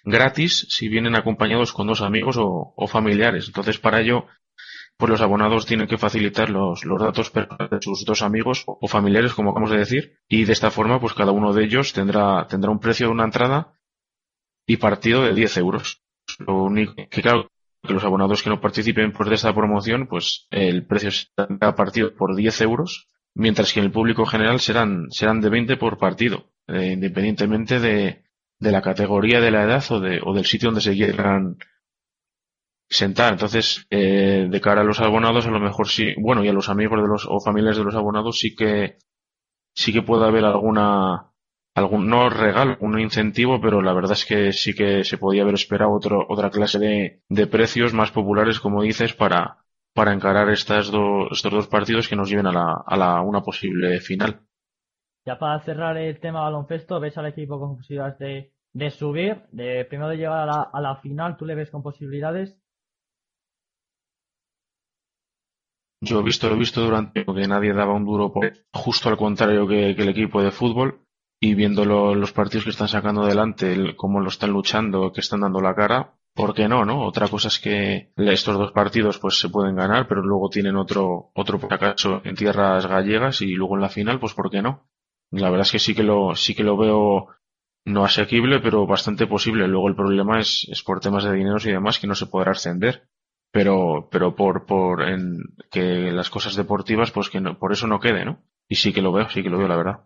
gratis 0.04 0.68
si 0.70 0.90
vienen 0.90 1.16
acompañados 1.16 1.72
con 1.72 1.88
dos 1.88 2.02
amigos 2.02 2.36
o, 2.38 2.74
o 2.76 2.88
familiares. 2.88 3.48
Entonces, 3.48 3.80
para 3.80 4.02
ello, 4.02 4.26
pues 4.98 5.10
los 5.10 5.22
abonados 5.22 5.66
tienen 5.66 5.88
que 5.88 5.98
facilitar 5.98 6.50
los, 6.50 6.84
los 6.84 7.00
datos 7.02 7.32
de 7.34 7.82
sus 7.82 8.04
dos 8.04 8.22
amigos 8.22 8.64
o, 8.68 8.78
o 8.82 8.88
familiares, 8.90 9.34
como 9.34 9.52
acabamos 9.52 9.72
de 9.72 9.78
decir, 9.78 10.18
y 10.28 10.44
de 10.44 10.52
esta 10.52 10.72
forma, 10.72 11.00
pues 11.00 11.14
cada 11.14 11.32
uno 11.32 11.54
de 11.54 11.64
ellos 11.64 11.94
tendrá, 11.94 12.46
tendrá 12.48 12.70
un 12.70 12.80
precio 12.82 13.08
de 13.08 13.14
una 13.14 13.24
entrada 13.24 13.80
y 14.68 14.76
partido 14.76 15.24
de 15.24 15.34
10 15.34 15.58
euros. 15.58 16.04
Lo 16.40 16.64
único 16.64 16.94
que, 17.10 17.22
claro, 17.22 17.50
que 17.82 17.94
los 17.94 18.04
abonados 18.04 18.44
que 18.44 18.50
no 18.50 18.60
participen 18.60 19.14
pues, 19.14 19.30
de 19.30 19.36
esta 19.36 19.56
promoción, 19.56 20.08
pues 20.08 20.48
el 20.52 20.86
precio 20.86 21.12
será 21.12 21.76
partido 21.76 22.14
por 22.14 22.36
10 22.36 22.62
euros, 22.62 23.08
mientras 23.40 23.74
que 23.74 23.80
en 23.80 23.86
el 23.86 23.92
público 23.92 24.26
general 24.26 24.60
serán, 24.60 25.08
serán 25.12 25.40
de 25.42 25.50
20 25.50 25.78
por 25.78 25.98
partido, 25.98 26.52
eh, 26.68 26.92
independientemente 26.94 27.80
de, 27.80 28.24
de 28.60 28.72
la 28.72 28.82
categoría 28.82 29.40
de 29.40 29.52
la 29.52 29.64
edad 29.64 29.84
o, 29.92 30.00
de, 30.02 30.20
o 30.24 30.34
del 30.34 30.46
sitio 30.46 30.68
donde 30.68 30.82
se 30.82 30.94
quieran 30.94 31.58
sentar. 32.90 33.34
Entonces, 33.34 33.86
eh, 33.90 34.48
de 34.50 34.62
cara 34.62 34.82
a 34.82 34.84
los 34.84 35.00
abonados, 35.00 35.46
a 35.48 35.52
lo 35.52 35.60
mejor 35.60 35.88
sí, 35.88 36.14
bueno, 36.18 36.44
y 36.44 36.50
a 36.50 36.54
los 36.54 36.70
amigos 36.70 37.02
de 37.02 37.08
los 37.08 37.26
o 37.30 37.40
familiares 37.40 37.78
de 37.78 37.84
los 37.84 37.96
abonados 37.96 38.40
sí 38.40 38.56
que 38.56 38.98
sí 39.74 39.94
que 39.94 40.02
puede 40.04 40.26
haber 40.26 40.46
alguna 40.46 41.32
algún 41.76 42.10
no 42.10 42.30
regalo, 42.30 42.78
un 42.82 43.00
incentivo, 43.00 43.62
pero 43.62 43.82
la 43.82 43.94
verdad 43.94 44.14
es 44.14 44.26
que 44.26 44.52
sí 44.54 44.74
que 44.74 45.04
se 45.06 45.18
podía 45.18 45.44
haber 45.44 45.56
esperado 45.56 45.92
otro, 45.94 46.26
otra 46.30 46.50
clase 46.50 46.80
de, 46.80 47.22
de 47.30 47.48
precios 47.48 47.94
más 47.94 48.12
populares, 48.12 48.60
como 48.60 48.84
dices, 48.84 49.14
para 49.14 49.60
para 49.94 50.14
encarar 50.14 50.50
estas 50.50 50.92
dos, 50.92 51.30
estos 51.32 51.52
dos 51.52 51.68
partidos 51.68 52.08
que 52.08 52.16
nos 52.16 52.30
lleven 52.30 52.48
a 52.48 52.52
la, 52.52 52.84
a 52.86 52.98
la 52.98 53.22
una 53.22 53.42
posible 53.42 54.00
final. 54.00 54.42
Ya 55.26 55.38
para 55.38 55.60
cerrar 55.62 55.98
el 55.98 56.20
tema 56.20 56.42
baloncesto, 56.42 57.00
¿ves 57.00 57.18
al 57.18 57.28
equipo 57.28 57.60
con 57.60 57.76
posibilidades 57.78 58.18
de, 58.20 58.54
de 58.74 58.90
subir? 58.92 59.44
De 59.52 59.86
primero 59.86 60.10
de 60.10 60.18
llegar 60.18 60.40
a 60.40 60.46
la, 60.46 60.62
a 60.74 60.82
la 60.82 60.96
final, 60.98 61.38
¿tú 61.38 61.46
le 61.46 61.56
ves 61.56 61.70
con 61.70 61.84
posibilidades? 61.84 62.58
Yo 66.02 66.20
he 66.22 66.24
visto, 66.24 66.48
lo 66.48 66.56
he 66.56 66.60
visto 66.60 66.82
durante 66.82 67.26
que 67.26 67.48
nadie 67.48 67.74
daba 67.74 67.94
un 67.94 68.06
duro 68.06 68.32
por 68.32 68.54
justo 68.74 69.10
al 69.10 69.18
contrario 69.18 69.68
que, 69.68 69.96
que 69.96 70.04
el 70.04 70.10
equipo 70.10 70.42
de 70.42 70.52
fútbol 70.52 71.02
y 71.42 71.56
viendo 71.56 71.84
lo- 71.86 72.16
los 72.16 72.32
partidos 72.32 72.64
que 72.64 72.70
están 72.72 72.88
sacando 72.88 73.24
adelante, 73.24 73.74
el- 73.74 73.96
cómo 73.98 74.22
lo 74.22 74.30
están 74.30 74.52
luchando, 74.52 75.12
que 75.12 75.20
están 75.20 75.42
dando 75.42 75.60
la 75.62 75.76
cara, 75.76 76.14
¿por 76.34 76.54
qué 76.54 76.68
no, 76.68 76.86
no? 76.86 77.06
Otra 77.06 77.28
cosa 77.28 77.48
es 77.50 77.60
que 77.60 78.12
estos 78.18 78.58
dos 78.58 78.72
partidos 78.72 79.20
pues 79.20 79.40
se 79.40 79.50
pueden 79.50 79.76
ganar, 79.76 80.08
pero 80.08 80.22
luego 80.22 80.50
tienen 80.50 80.76
otro, 80.78 81.32
otro 81.36 81.60
fracaso 81.60 82.22
en 82.24 82.36
tierras 82.36 82.86
gallegas 82.86 83.42
y 83.42 83.54
luego 83.54 83.76
en 83.76 83.82
la 83.82 83.90
final, 83.90 84.20
pues 84.20 84.34
¿por 84.34 84.50
qué 84.50 84.62
no? 84.62 84.88
La 85.32 85.50
verdad 85.50 85.66
es 85.68 85.72
que 85.72 85.80
sí 85.80 85.94
que 85.96 86.04
lo, 86.04 86.36
sí 86.36 86.56
que 86.56 86.64
lo 86.64 86.78
veo 86.78 87.28
no 87.86 88.06
asequible, 88.06 88.60
pero 88.60 88.88
bastante 88.88 89.28
posible. 89.28 89.68
Luego 89.68 89.90
el 89.90 89.96
problema 89.96 90.40
es, 90.40 90.68
es 90.72 90.84
por 90.84 91.00
temas 91.00 91.24
de 91.24 91.34
dineros 91.34 91.66
y 91.66 91.72
demás 91.72 92.00
que 92.00 92.08
no 92.08 92.16
se 92.16 92.28
podrá 92.28 92.52
ascender 92.52 93.08
pero 93.52 94.10
pero 94.12 94.36
por 94.36 94.66
por 94.66 95.02
en 95.02 95.40
que 95.72 96.12
las 96.12 96.30
cosas 96.30 96.56
deportivas 96.56 97.12
pues 97.12 97.30
que 97.32 97.42
no, 97.42 97.58
por 97.58 97.72
eso 97.72 97.88
no 97.88 98.00
quede 98.00 98.24
no 98.26 98.44
y 98.68 98.76
sí 98.76 98.94
que 98.94 99.02
lo 99.02 99.12
veo 99.12 99.28
sí 99.30 99.42
que 99.42 99.50
lo 99.50 99.58
veo 99.58 99.68
la 99.68 99.76
verdad 99.76 100.00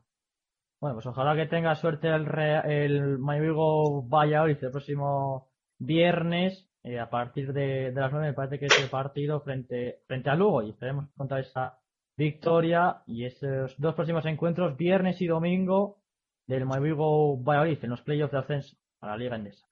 Bueno, 0.79 0.95
pues 0.95 1.05
ojalá 1.07 1.35
que 1.35 1.47
tenga 1.47 1.75
suerte 1.75 2.09
el, 2.09 2.27
el 2.65 3.19
Mayvigo 3.19 4.03
Valladolid 4.07 4.57
el 4.61 4.71
próximo 4.71 5.52
viernes 5.85 6.67
eh, 6.83 6.99
a 6.99 7.09
partir 7.09 7.53
de, 7.53 7.91
de 7.91 8.01
las 8.01 8.11
9 8.11 8.27
me 8.27 8.33
parece 8.33 8.59
que 8.59 8.65
es 8.65 8.79
el 8.79 8.89
partido 8.89 9.39
frente, 9.41 10.01
frente 10.05 10.29
a 10.29 10.35
Lugo 10.35 10.61
y 10.61 10.71
esperemos 10.71 11.09
contar 11.15 11.39
esa 11.39 11.79
victoria 12.17 13.01
y 13.07 13.25
esos 13.25 13.75
dos 13.79 13.95
próximos 13.95 14.25
encuentros 14.25 14.77
viernes 14.77 15.21
y 15.21 15.27
domingo 15.27 15.97
del 16.45 16.65
Mayvigo 16.65 17.37
Valladolid 17.37 17.79
en 17.83 17.89
los 17.89 18.01
playoffs 18.01 18.33
de 18.33 18.39
ascenso 18.39 18.77
a 19.01 19.07
la 19.07 19.17
Liga 19.17 19.35
Endesa. 19.35 19.65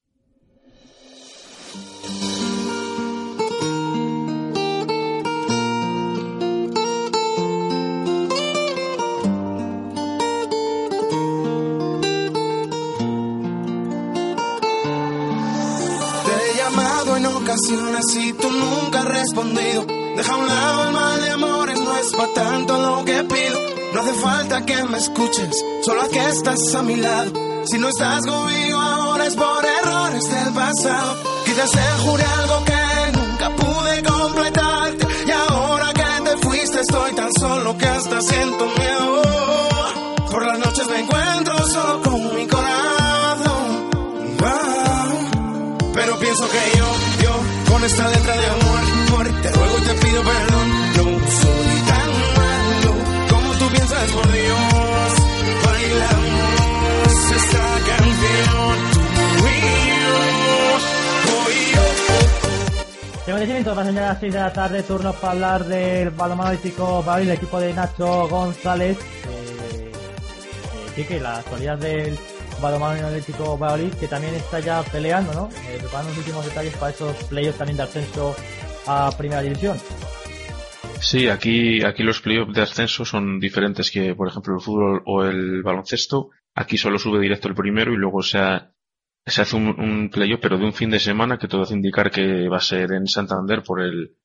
Ocasiones 17.51 18.05
y 18.15 18.33
tú 18.33 18.49
nunca 18.49 18.99
has 18.99 19.05
respondido. 19.05 19.85
Deja 20.15 20.33
a 20.33 20.37
un 20.37 20.47
lado 20.47 20.83
el 20.87 20.91
mal 20.93 21.21
de 21.21 21.29
amores, 21.31 21.79
no 21.79 21.97
es 21.97 22.11
para 22.13 22.33
tanto 22.33 22.77
lo 22.77 23.05
que 23.05 23.23
pido. 23.23 23.59
No 23.93 24.01
hace 24.01 24.13
falta 24.13 24.65
que 24.65 24.83
me 24.83 24.97
escuches, 24.97 25.65
solo 25.83 26.07
que 26.09 26.29
estás 26.29 26.75
a 26.75 26.81
mi 26.83 26.95
lado. 26.95 27.31
Si 27.65 27.77
no 27.77 27.89
estás 27.89 28.25
conmigo 28.25 28.79
ahora 28.79 29.27
es 29.27 29.35
por 29.35 29.65
errores 29.65 30.23
del 30.29 30.53
pasado. 30.53 31.17
Quizás 31.45 31.71
te 31.71 32.03
juré 32.03 32.23
algo 32.23 32.63
que 32.65 33.17
nunca 33.19 33.49
pude 33.49 34.03
completarte. 34.03 35.07
Y 35.27 35.31
ahora 35.31 35.93
que 35.93 36.29
te 36.29 36.37
fuiste 36.37 36.79
estoy 36.79 37.11
tan 37.15 37.29
solo 37.37 37.77
que 37.77 37.85
hasta 37.85 38.21
siento 38.21 38.65
miedo. 38.65 39.50
Con 47.81 47.89
esta 47.89 48.07
letra 48.09 48.37
de 48.37 48.45
amor, 48.45 48.79
amor, 49.07 49.41
te 49.41 49.51
ruego 49.51 49.77
y 49.77 49.81
te 49.81 49.93
pido 50.05 50.23
perdón. 50.23 50.69
No 50.97 51.03
soy 51.03 51.81
tan 51.89 52.09
malo 52.37 52.91
como 53.29 53.53
tú 53.55 53.65
piensas, 53.69 54.11
por 54.11 54.31
Dios. 54.31 55.11
Bailamos 55.65 57.31
esta 57.37 57.65
canción, 57.89 58.75
tú 61.25 61.37
y 61.49 61.61
yo. 63.25 63.47
Minutos, 63.47 63.75
pasan 63.75 63.95
ya 63.95 64.01
las 64.01 64.19
6 64.19 64.33
de 64.33 64.39
la 64.39 64.53
tarde, 64.53 64.83
turno 64.83 65.13
para 65.13 65.31
hablar 65.33 65.65
del 65.65 66.11
balonmano 66.11 66.49
atlético 66.51 67.01
Valladolid, 67.01 67.29
el 67.29 67.35
equipo 67.37 67.59
de 67.59 67.73
Nacho 67.73 68.27
González. 68.27 68.97
Eh, 68.99 69.01
eh, 69.73 69.91
sí 70.95 71.03
que 71.05 71.19
la 71.19 71.37
actualidad 71.37 71.79
del 71.79 72.15
balonmano 72.61 73.07
atlético 73.07 73.57
Valladolid, 73.57 73.93
que 73.95 74.07
también 74.07 74.35
está 74.35 74.59
ya 74.59 74.83
peleando, 74.83 75.33
¿no? 75.33 75.49
Eh, 75.67 75.77
preparando 75.79 76.09
los 76.09 76.19
últimos 76.19 76.45
detalles 76.45 76.75
para 76.77 76.91
esos 76.91 77.15
playoffs 77.25 77.57
también 77.57 77.77
de 77.77 77.83
ascenso 77.83 78.35
a 78.87 79.11
Primera 79.17 79.41
División. 79.41 79.77
Sí, 80.99 81.27
aquí, 81.27 81.83
aquí 81.83 82.03
los 82.03 82.21
playoffs 82.21 82.53
de 82.53 82.61
ascenso 82.61 83.05
son 83.05 83.39
diferentes 83.39 83.89
que, 83.89 84.13
por 84.13 84.27
ejemplo, 84.27 84.53
el 84.55 84.61
fútbol 84.61 85.01
o 85.05 85.23
el 85.23 85.63
baloncesto. 85.63 86.29
Aquí 86.53 86.77
solo 86.77 86.99
sube 86.99 87.19
directo 87.19 87.47
el 87.47 87.55
primero 87.55 87.91
y 87.91 87.97
luego 87.97 88.21
se, 88.21 88.39
se 89.25 89.41
hace 89.41 89.55
un, 89.55 89.67
un 89.79 90.09
playoff, 90.09 90.39
pero 90.41 90.57
de 90.57 90.65
un 90.65 90.73
fin 90.73 90.91
de 90.91 90.99
semana 90.99 91.39
que 91.39 91.47
todo 91.47 91.63
hace 91.63 91.73
indicar 91.73 92.11
que 92.11 92.47
va 92.47 92.57
a 92.57 92.61
ser 92.61 92.91
en 92.91 93.07
Santander 93.07 93.63
por 93.63 93.81
el, 93.81 94.15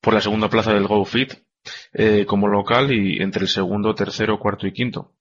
por 0.00 0.14
la 0.14 0.20
segunda 0.20 0.48
plaza 0.48 0.72
del 0.72 0.86
Go 0.86 1.04
Fit, 1.04 1.34
eh, 1.92 2.26
como 2.26 2.48
local 2.48 2.92
y 2.92 3.22
entre 3.22 3.42
el 3.42 3.48
segundo, 3.48 3.94
tercero, 3.94 4.38
cuarto 4.38 4.66
y 4.66 4.72
quinto. 4.72 5.14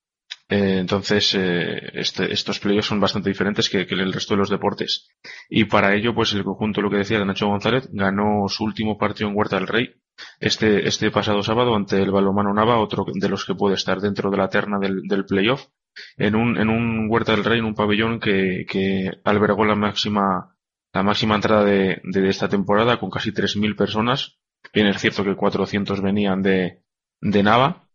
Eh, 0.51 0.79
entonces, 0.79 1.33
eh, 1.35 1.79
este- 1.93 2.31
estos 2.33 2.59
playoffs 2.59 2.87
son 2.89 2.99
bastante 2.99 3.29
diferentes 3.29 3.69
que, 3.69 3.81
el 3.89 4.13
resto 4.13 4.33
de 4.33 4.39
los 4.39 4.49
deportes. 4.49 5.09
Y 5.49 5.65
para 5.65 5.95
ello, 5.95 6.13
pues 6.13 6.33
el 6.33 6.43
conjunto, 6.43 6.81
lo 6.81 6.89
que 6.89 6.97
decía 6.97 7.19
de 7.19 7.25
Nacho 7.25 7.47
González, 7.47 7.87
ganó 7.91 8.47
su 8.49 8.63
último 8.65 8.97
partido 8.97 9.29
en 9.29 9.35
Huerta 9.37 9.55
del 9.57 9.67
Rey 9.67 9.85
este, 10.39 10.87
este 10.87 11.09
pasado 11.09 11.41
sábado 11.41 11.73
ante 11.75 12.01
el 12.01 12.11
Balomano 12.11 12.53
Nava, 12.53 12.79
otro 12.79 13.05
de 13.13 13.29
los 13.29 13.45
que 13.45 13.55
puede 13.55 13.75
estar 13.75 13.99
dentro 14.01 14.29
de 14.29 14.37
la 14.37 14.49
terna 14.49 14.77
del, 14.77 15.01
del 15.07 15.25
playoff, 15.25 15.67
en 16.17 16.35
un, 16.35 16.57
en 16.57 16.69
un 16.69 17.07
Huerta 17.09 17.31
del 17.31 17.45
Rey, 17.45 17.59
en 17.59 17.65
un 17.65 17.73
pabellón 17.73 18.19
que, 18.19 18.65
que 18.69 19.09
albergó 19.23 19.63
la 19.65 19.75
máxima, 19.75 20.55
la 20.93 21.03
máxima 21.03 21.35
entrada 21.35 21.63
de, 21.63 22.01
de 22.03 22.29
esta 22.29 22.49
temporada 22.49 22.99
con 22.99 23.09
casi 23.09 23.31
3.000 23.31 23.75
personas. 23.75 24.37
Bien 24.73 24.87
es 24.87 25.01
cierto 25.01 25.23
que 25.23 25.35
400 25.35 26.01
venían 26.01 26.41
de, 26.41 26.83
de 27.21 27.43
Nava 27.43 27.87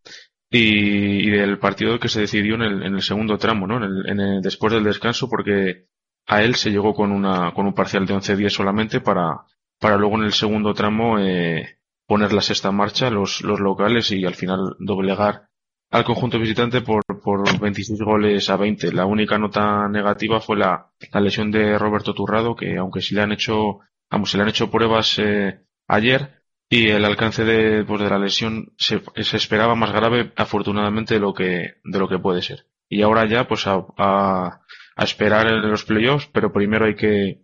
y, 0.51 1.27
y 1.29 1.31
del 1.31 1.59
partido 1.59 1.99
que 1.99 2.09
se 2.09 2.21
decidió 2.21 2.55
en 2.55 2.63
el, 2.63 2.83
en 2.85 2.95
el 2.95 3.03
segundo 3.03 3.39
tramo, 3.39 3.67
¿no? 3.67 3.77
En 3.79 3.83
el, 3.85 4.09
en 4.09 4.21
el- 4.21 4.43
después 4.43 4.73
del 4.73 4.85
descanso 4.85 5.29
porque 5.29 5.87
a 6.27 6.43
él 6.43 6.55
se 6.57 6.71
llegó 6.71 6.95
con 6.95 7.13
una, 7.13 7.53
con 7.55 7.67
un 7.67 7.75
parcial 7.75 8.07
de 8.07 8.15
11-10 8.15 8.55
solamente 8.55 9.01
para, 9.01 9.41
para 9.81 9.97
luego 9.97 10.17
en 10.17 10.25
el 10.25 10.33
segundo 10.33 10.75
tramo, 10.75 11.19
eh, 11.19 11.79
poner 12.07 12.33
la 12.33 12.43
sexta 12.43 12.71
marcha 12.73 13.11
los, 13.11 13.43
los 13.43 13.61
locales 13.61 14.11
y 14.13 14.25
al 14.25 14.35
final 14.35 14.77
doblegar 14.79 15.49
al 15.91 16.05
conjunto 16.05 16.39
visitante 16.39 16.81
por, 16.81 17.03
por 17.23 17.59
26 17.61 18.01
goles 18.01 18.49
a 18.51 18.57
20. 18.57 18.93
La 18.93 19.07
única 19.07 19.39
nota 19.39 19.89
negativa 19.89 20.41
fue 20.41 20.57
la, 20.57 20.91
la 21.13 21.21
lesión 21.21 21.51
de 21.51 21.79
Roberto 21.79 22.13
Turrado, 22.15 22.55
que 22.57 22.77
aunque 22.77 23.01
sí 23.01 23.15
le 23.15 23.23
han 23.23 23.33
hecho, 23.33 23.81
vamos, 24.11 24.31
se 24.31 24.37
le 24.37 24.43
han 24.45 24.49
hecho 24.49 24.71
pruebas 24.71 25.19
eh, 25.19 25.61
ayer 25.89 26.43
y 26.69 26.89
el 26.89 27.05
alcance 27.05 27.45
de, 27.45 27.85
pues, 27.85 28.01
de 28.03 28.11
la 28.11 28.19
lesión 28.19 28.73
se, 28.77 29.03
esperaba 29.17 29.75
más 29.75 29.93
grave, 29.93 30.33
afortunadamente, 30.37 31.15
de 31.15 31.21
lo 31.21 31.33
que, 31.35 31.77
de 31.85 31.99
lo 31.99 32.09
que 32.09 32.19
puede 32.19 32.43
ser. 32.43 32.67
Y 32.89 33.03
ahora 33.03 33.27
ya, 33.27 33.47
pues 33.49 33.67
a, 33.67 33.85
a, 33.97 34.61
esperar 34.99 35.47
en 35.49 35.71
los 35.71 35.85
playoffs, 35.85 36.29
pero 36.33 36.53
primero 36.53 36.87
hay 36.87 36.95
que, 36.97 37.43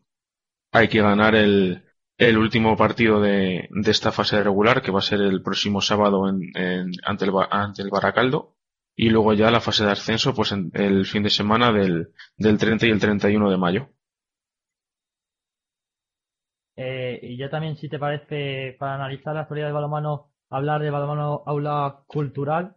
hay 0.72 0.88
que 0.88 1.02
ganar 1.02 1.35
el, 1.35 1.85
el 2.18 2.38
último 2.38 2.76
partido 2.76 3.20
de, 3.20 3.68
de 3.70 3.90
esta 3.90 4.12
fase 4.12 4.42
regular, 4.42 4.82
que 4.82 4.92
va 4.92 5.00
a 5.00 5.02
ser 5.02 5.20
el 5.20 5.42
próximo 5.42 5.80
sábado 5.80 6.28
en, 6.28 6.92
ante, 7.04 7.24
el, 7.26 7.32
ante 7.50 7.82
el 7.82 7.90
Baracaldo, 7.90 8.56
y 8.96 9.11
luego 9.11 9.35
ya 9.35 9.50
la 9.50 9.61
fase 9.61 9.85
de 9.85 9.92
ascenso, 9.92 10.35
pues 10.35 10.52
en- 10.52 10.70
el 10.74 11.06
fin 11.06 11.22
de 11.22 11.30
semana 11.30 11.72
del, 11.72 12.12
del 12.37 12.58
30 12.58 12.87
y 12.87 12.90
el 12.90 13.00
31 13.00 13.50
de 13.50 13.56
mayo. 13.58 13.90
Eh, 16.76 17.18
y 17.22 17.37
ya 17.37 17.50
también, 17.50 17.76
si 17.76 17.88
te 17.88 17.98
parece, 17.98 18.76
para 18.78 18.94
analizar 18.94 19.35
la 19.35 19.42
actualidad 19.42 19.66
del 19.66 19.74
balonmano, 19.74 20.32
hablar 20.48 20.82
de 20.82 20.90
balonmano 20.90 21.42
aula 21.46 22.04
cultural. 22.06 22.76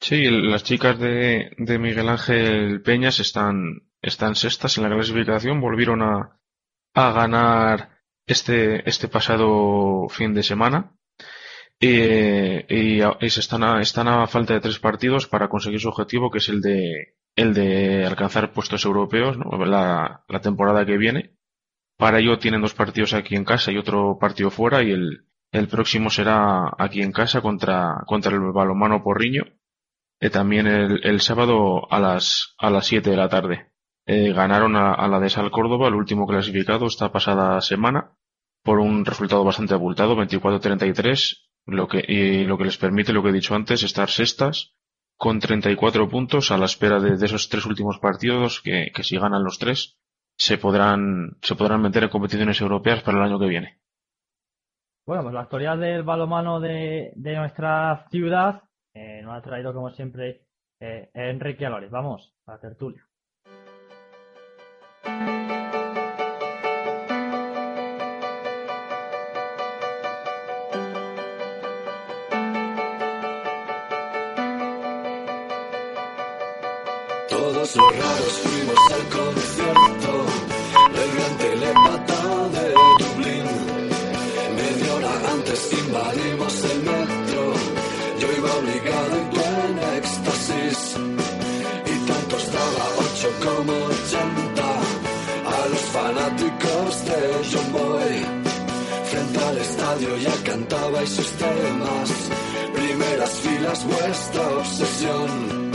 Sí, 0.00 0.28
las 0.30 0.64
chicas 0.64 0.98
de, 0.98 1.50
de 1.58 1.78
Miguel 1.78 2.08
Ángel 2.08 2.82
Peñas 2.82 3.20
están, 3.20 3.82
sextas 4.34 4.78
en 4.78 4.84
la 4.84 4.90
clasificación, 4.90 5.60
volvieron 5.60 6.02
a, 6.02 6.40
a 6.94 7.12
ganar 7.12 7.90
este, 8.26 8.88
este 8.88 9.08
pasado 9.08 10.08
fin 10.08 10.32
de 10.32 10.42
semana. 10.42 10.96
Eh, 11.82 12.66
y, 12.68 13.30
se 13.30 13.40
están 13.40 13.62
a, 13.62 13.80
están 13.80 14.08
a 14.08 14.26
falta 14.26 14.54
de 14.54 14.60
tres 14.60 14.78
partidos 14.78 15.26
para 15.26 15.48
conseguir 15.48 15.80
su 15.80 15.88
objetivo, 15.88 16.30
que 16.30 16.38
es 16.38 16.48
el 16.48 16.60
de, 16.60 17.16
el 17.36 17.54
de 17.54 18.04
alcanzar 18.04 18.52
puestos 18.52 18.84
europeos, 18.84 19.38
¿no? 19.38 19.64
la 19.64 20.40
temporada 20.42 20.84
que 20.84 20.98
viene. 20.98 21.39
Para 22.00 22.18
ello 22.18 22.38
tienen 22.38 22.62
dos 22.62 22.72
partidos 22.72 23.12
aquí 23.12 23.36
en 23.36 23.44
casa 23.44 23.70
y 23.70 23.76
otro 23.76 24.16
partido 24.18 24.50
fuera, 24.50 24.82
y 24.82 24.90
el, 24.90 25.26
el 25.52 25.68
próximo 25.68 26.08
será 26.08 26.72
aquí 26.78 27.02
en 27.02 27.12
casa 27.12 27.42
contra, 27.42 28.04
contra 28.06 28.32
el 28.32 28.40
balonmano 28.40 29.02
Porriño, 29.02 29.42
eh, 30.18 30.30
también 30.30 30.66
el, 30.66 31.00
el 31.04 31.20
sábado 31.20 31.92
a 31.92 32.00
las, 32.00 32.54
a 32.58 32.70
las 32.70 32.86
7 32.86 33.10
de 33.10 33.16
la 33.18 33.28
tarde. 33.28 33.72
Eh, 34.06 34.32
ganaron 34.32 34.76
a, 34.76 35.06
la 35.08 35.20
de 35.20 35.28
Sal 35.28 35.50
Córdoba, 35.50 35.88
el 35.88 35.94
último 35.94 36.26
clasificado 36.26 36.86
esta 36.86 37.12
pasada 37.12 37.60
semana, 37.60 38.16
por 38.62 38.78
un 38.78 39.04
resultado 39.04 39.44
bastante 39.44 39.74
abultado, 39.74 40.16
24-33, 40.16 41.50
lo 41.66 41.86
que, 41.86 42.02
y 42.08 42.44
lo 42.44 42.56
que 42.56 42.64
les 42.64 42.78
permite, 42.78 43.12
lo 43.12 43.22
que 43.22 43.28
he 43.28 43.34
dicho 43.40 43.54
antes, 43.54 43.82
estar 43.82 44.08
sextas 44.08 44.72
con 45.18 45.38
34 45.38 46.08
puntos 46.08 46.50
a 46.50 46.56
la 46.56 46.64
espera 46.64 46.98
de, 46.98 47.18
de 47.18 47.26
esos 47.26 47.50
tres 47.50 47.66
últimos 47.66 47.98
partidos 47.98 48.62
que, 48.62 48.90
que 48.94 49.04
si 49.04 49.18
ganan 49.18 49.44
los 49.44 49.58
tres 49.58 49.99
se 50.40 50.56
podrán, 50.56 51.36
se 51.42 51.54
podrán 51.54 51.82
meter 51.82 52.04
en 52.04 52.08
competiciones 52.08 52.58
europeas 52.62 53.02
para 53.02 53.18
el 53.18 53.24
año 53.24 53.38
que 53.38 53.46
viene. 53.46 53.78
Bueno, 55.06 55.22
pues 55.22 55.34
la 55.34 55.42
actualidad 55.42 55.76
del 55.76 56.02
balonmano 56.02 56.60
de, 56.60 57.12
de 57.14 57.36
nuestra 57.36 58.06
ciudad 58.10 58.62
eh, 58.94 59.20
nos 59.22 59.36
ha 59.36 59.42
traído, 59.42 59.74
como 59.74 59.90
siempre, 59.90 60.46
eh, 60.80 61.10
Enrique 61.12 61.66
Álvarez. 61.66 61.90
Vamos, 61.90 62.32
a 62.46 62.52
la 62.52 62.58
tertulia. 62.58 63.06
Todos 77.28 77.76
los 77.76 77.98
raros 77.98 78.38
fuimos 78.42 78.92
al 78.92 79.18
concierto 79.18 80.29
de 96.90 97.32
John. 105.00 105.70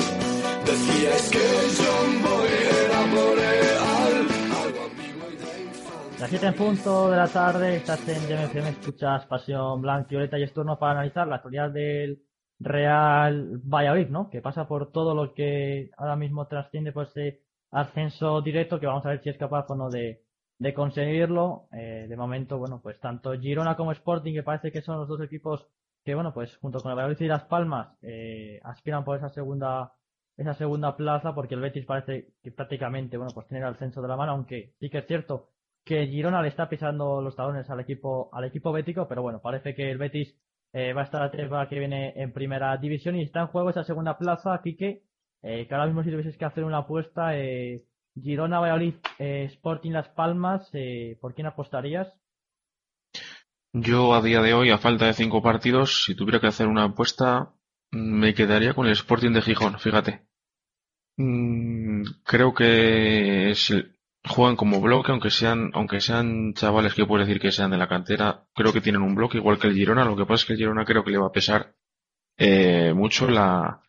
Las 6.20 6.30
7 6.30 6.48
en 6.48 6.54
punto 6.54 7.10
de 7.10 7.18
la 7.18 7.28
tarde, 7.28 7.78
estás 7.78 8.06
en 8.10 8.22
YMFM, 8.30 8.70
escuchas 8.70 9.26
Pasión 9.26 9.82
Blanca 9.82 10.08
y 10.10 10.16
Violeta 10.16 10.38
y 10.38 10.44
es 10.44 10.54
turno 10.54 10.78
para 10.78 10.94
analizar 10.94 11.28
la 11.28 11.36
actualidad 11.36 11.70
del 11.70 12.24
Real 12.60 13.62
Valladolid, 13.64 14.10
¿no? 14.10 14.30
Que 14.30 14.42
pasa 14.42 14.68
por 14.68 14.92
todo 14.92 15.16
lo 15.16 15.34
que 15.34 15.92
ahora 15.98 16.18
mismo 16.18 16.46
trasciende 16.48 16.92
por 16.92 17.08
ese 17.08 17.42
ascenso 17.72 18.42
directo 18.42 18.82
que 18.82 18.88
vamos 18.88 19.06
a 19.06 19.10
ver 19.10 19.24
si 19.24 19.30
es 19.30 19.38
capaz 19.38 19.66
o 19.70 19.76
no 19.76 19.90
de, 19.90 20.25
de 20.60 20.74
conseguirlo. 20.74 21.68
Eh, 21.72 22.08
de 22.08 22.18
momento, 22.18 22.58
bueno, 22.58 22.82
pues 22.82 23.00
tanto 23.00 23.34
Girona 23.40 23.76
como 23.76 23.92
Sporting, 23.92 24.34
que 24.34 24.44
parece 24.44 24.72
que 24.72 24.82
son 24.82 24.98
los 24.98 25.08
dos 25.08 25.22
equipos 25.22 25.68
que, 26.04 26.16
bueno, 26.16 26.34
pues 26.34 26.56
junto 26.58 26.80
con 26.80 26.92
el 26.92 26.98
Valladolid 26.98 27.22
y 27.22 27.28
Las 27.28 27.46
Palmas, 27.46 27.98
eh, 28.02 28.60
aspiran 28.64 29.04
por 29.04 29.18
esa 29.18 29.30
segunda 29.30 29.94
esa 30.38 30.54
segunda 30.54 30.98
plaza 30.98 31.34
porque 31.34 31.56
el 31.56 31.62
Betis 31.62 31.86
parece 31.86 32.34
que 32.44 32.52
prácticamente, 32.52 33.18
bueno, 33.18 33.32
pues 33.34 33.48
tiene 33.48 33.66
el 33.66 33.72
ascenso 33.74 34.02
de 34.02 34.08
la 34.08 34.18
mano, 34.18 34.34
aunque 34.34 34.74
sí 34.80 34.90
que 34.90 35.00
es 35.00 35.08
cierto 35.08 35.50
que 35.86 36.08
Girona 36.08 36.42
le 36.42 36.50
está 36.50 36.68
pisando 36.68 37.22
los 37.22 37.36
talones 37.36 37.70
al 37.70 37.80
equipo 37.80 38.30
al 38.34 38.46
equipo 38.46 38.72
bético, 38.72 39.08
pero 39.08 39.22
bueno, 39.22 39.40
parece 39.42 39.76
que 39.76 39.90
el 39.92 39.98
Betis 39.98 40.36
eh, 40.74 40.94
va 40.94 41.02
a 41.02 41.04
estar 41.06 41.22
la 41.22 41.32
temporada 41.32 41.70
que 41.70 41.80
viene 41.80 42.14
en 42.18 42.34
primera 42.34 42.76
división 42.78 43.16
y 43.16 43.22
está 43.22 43.42
en 43.42 43.48
juego 43.48 43.70
esa 43.70 43.84
segunda 43.84 44.18
plaza, 44.18 44.60
Quique, 44.64 45.04
eh, 45.42 45.68
que 45.68 45.74
ahora 45.74 45.86
mismo 45.86 46.04
si 46.04 46.10
tuvieses 46.10 46.38
que 46.38 46.46
hacer 46.46 46.64
una 46.64 46.80
apuesta, 46.80 47.38
eh, 47.38 47.86
Girona, 48.22 48.60
Valladolid, 48.60 48.96
eh, 49.20 49.46
Sporting 49.52 49.92
Las 49.92 50.10
Palmas, 50.10 50.70
eh, 50.74 51.18
¿por 51.20 51.34
quién 51.34 51.48
apostarías? 51.48 52.14
Yo 53.74 54.14
a 54.14 54.22
día 54.22 54.42
de 54.42 54.54
hoy, 54.54 54.70
a 54.70 54.78
falta 54.78 55.06
de 55.06 55.14
cinco 55.14 55.42
partidos, 55.42 56.04
si 56.06 56.16
tuviera 56.16 56.40
que 56.40 56.48
hacer 56.48 56.68
una 56.68 56.86
apuesta, 56.86 57.54
me 57.92 58.34
quedaría 58.34 58.74
con 58.74 58.88
el 58.88 58.94
Sporting 58.94 59.32
de 59.32 59.42
Gijón, 59.42 59.80
fíjate. 59.80 60.26
Mm, 61.18 62.04
creo 62.24 62.54
que 62.54 63.54
juegan 64.24 64.56
como 64.56 64.80
bloque, 64.80 65.12
aunque 65.12 65.30
sean, 65.30 65.72
aunque 65.74 66.00
sean 66.00 66.54
chavales 66.54 66.94
que 66.94 67.06
puedo 67.06 67.26
decir 67.26 67.42
que 67.42 67.52
sean 67.52 67.72
de 67.72 67.78
la 67.78 67.90
cantera, 67.90 68.46
creo 68.54 68.72
que 68.72 68.82
tienen 68.82 69.02
un 69.02 69.16
bloque 69.16 69.38
igual 69.38 69.60
que 69.60 69.68
el 69.68 69.76
Girona. 69.76 70.06
Lo 70.06 70.16
que 70.16 70.26
pasa 70.26 70.42
es 70.42 70.46
que 70.46 70.54
el 70.54 70.60
Girona 70.60 70.86
creo 70.86 71.04
que 71.04 71.12
le 71.12 71.18
va 71.18 71.28
a 71.28 71.32
pesar 71.32 71.76
eh, 72.38 72.94
mucho 72.94 73.30
la, 73.30 73.82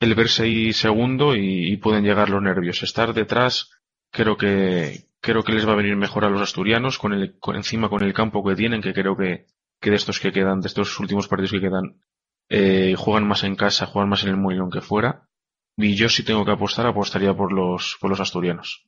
el 0.00 0.14
verse 0.14 0.44
ahí 0.44 0.72
segundo 0.72 1.34
y, 1.34 1.76
pueden 1.78 2.04
llegar 2.04 2.30
los 2.30 2.42
nervios. 2.42 2.82
Estar 2.82 3.12
detrás, 3.14 3.70
creo 4.10 4.36
que, 4.36 5.06
creo 5.20 5.42
que 5.42 5.52
les 5.52 5.66
va 5.66 5.72
a 5.72 5.76
venir 5.76 5.96
mejor 5.96 6.24
a 6.24 6.30
los 6.30 6.40
asturianos 6.40 6.98
con 6.98 7.12
el, 7.12 7.38
con, 7.38 7.56
encima 7.56 7.88
con 7.88 8.02
el 8.02 8.12
campo 8.12 8.44
que 8.44 8.54
tienen, 8.54 8.80
que 8.80 8.94
creo 8.94 9.16
que, 9.16 9.46
que 9.80 9.90
de 9.90 9.96
estos 9.96 10.20
que 10.20 10.32
quedan, 10.32 10.60
de 10.60 10.68
estos 10.68 10.98
últimos 11.00 11.28
partidos 11.28 11.52
que 11.52 11.60
quedan, 11.60 12.00
eh, 12.48 12.94
juegan 12.96 13.26
más 13.26 13.44
en 13.44 13.56
casa, 13.56 13.86
juegan 13.86 14.08
más 14.08 14.22
en 14.22 14.30
el 14.30 14.36
Mollón 14.36 14.70
que 14.70 14.80
fuera. 14.80 15.28
Y 15.76 15.94
yo 15.94 16.08
si 16.08 16.24
tengo 16.24 16.44
que 16.44 16.52
apostar, 16.52 16.86
apostaría 16.86 17.34
por 17.34 17.52
los, 17.52 17.96
por 18.00 18.10
los 18.10 18.20
asturianos. 18.20 18.84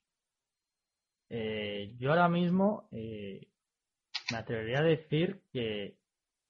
Eh, 1.29 1.95
yo 1.99 2.11
ahora 2.11 2.29
mismo 2.29 2.89
eh, 2.91 3.47
me 4.31 4.39
atrevería 4.39 4.81
a 4.81 4.83
decir 4.83 5.43
que, 5.53 5.97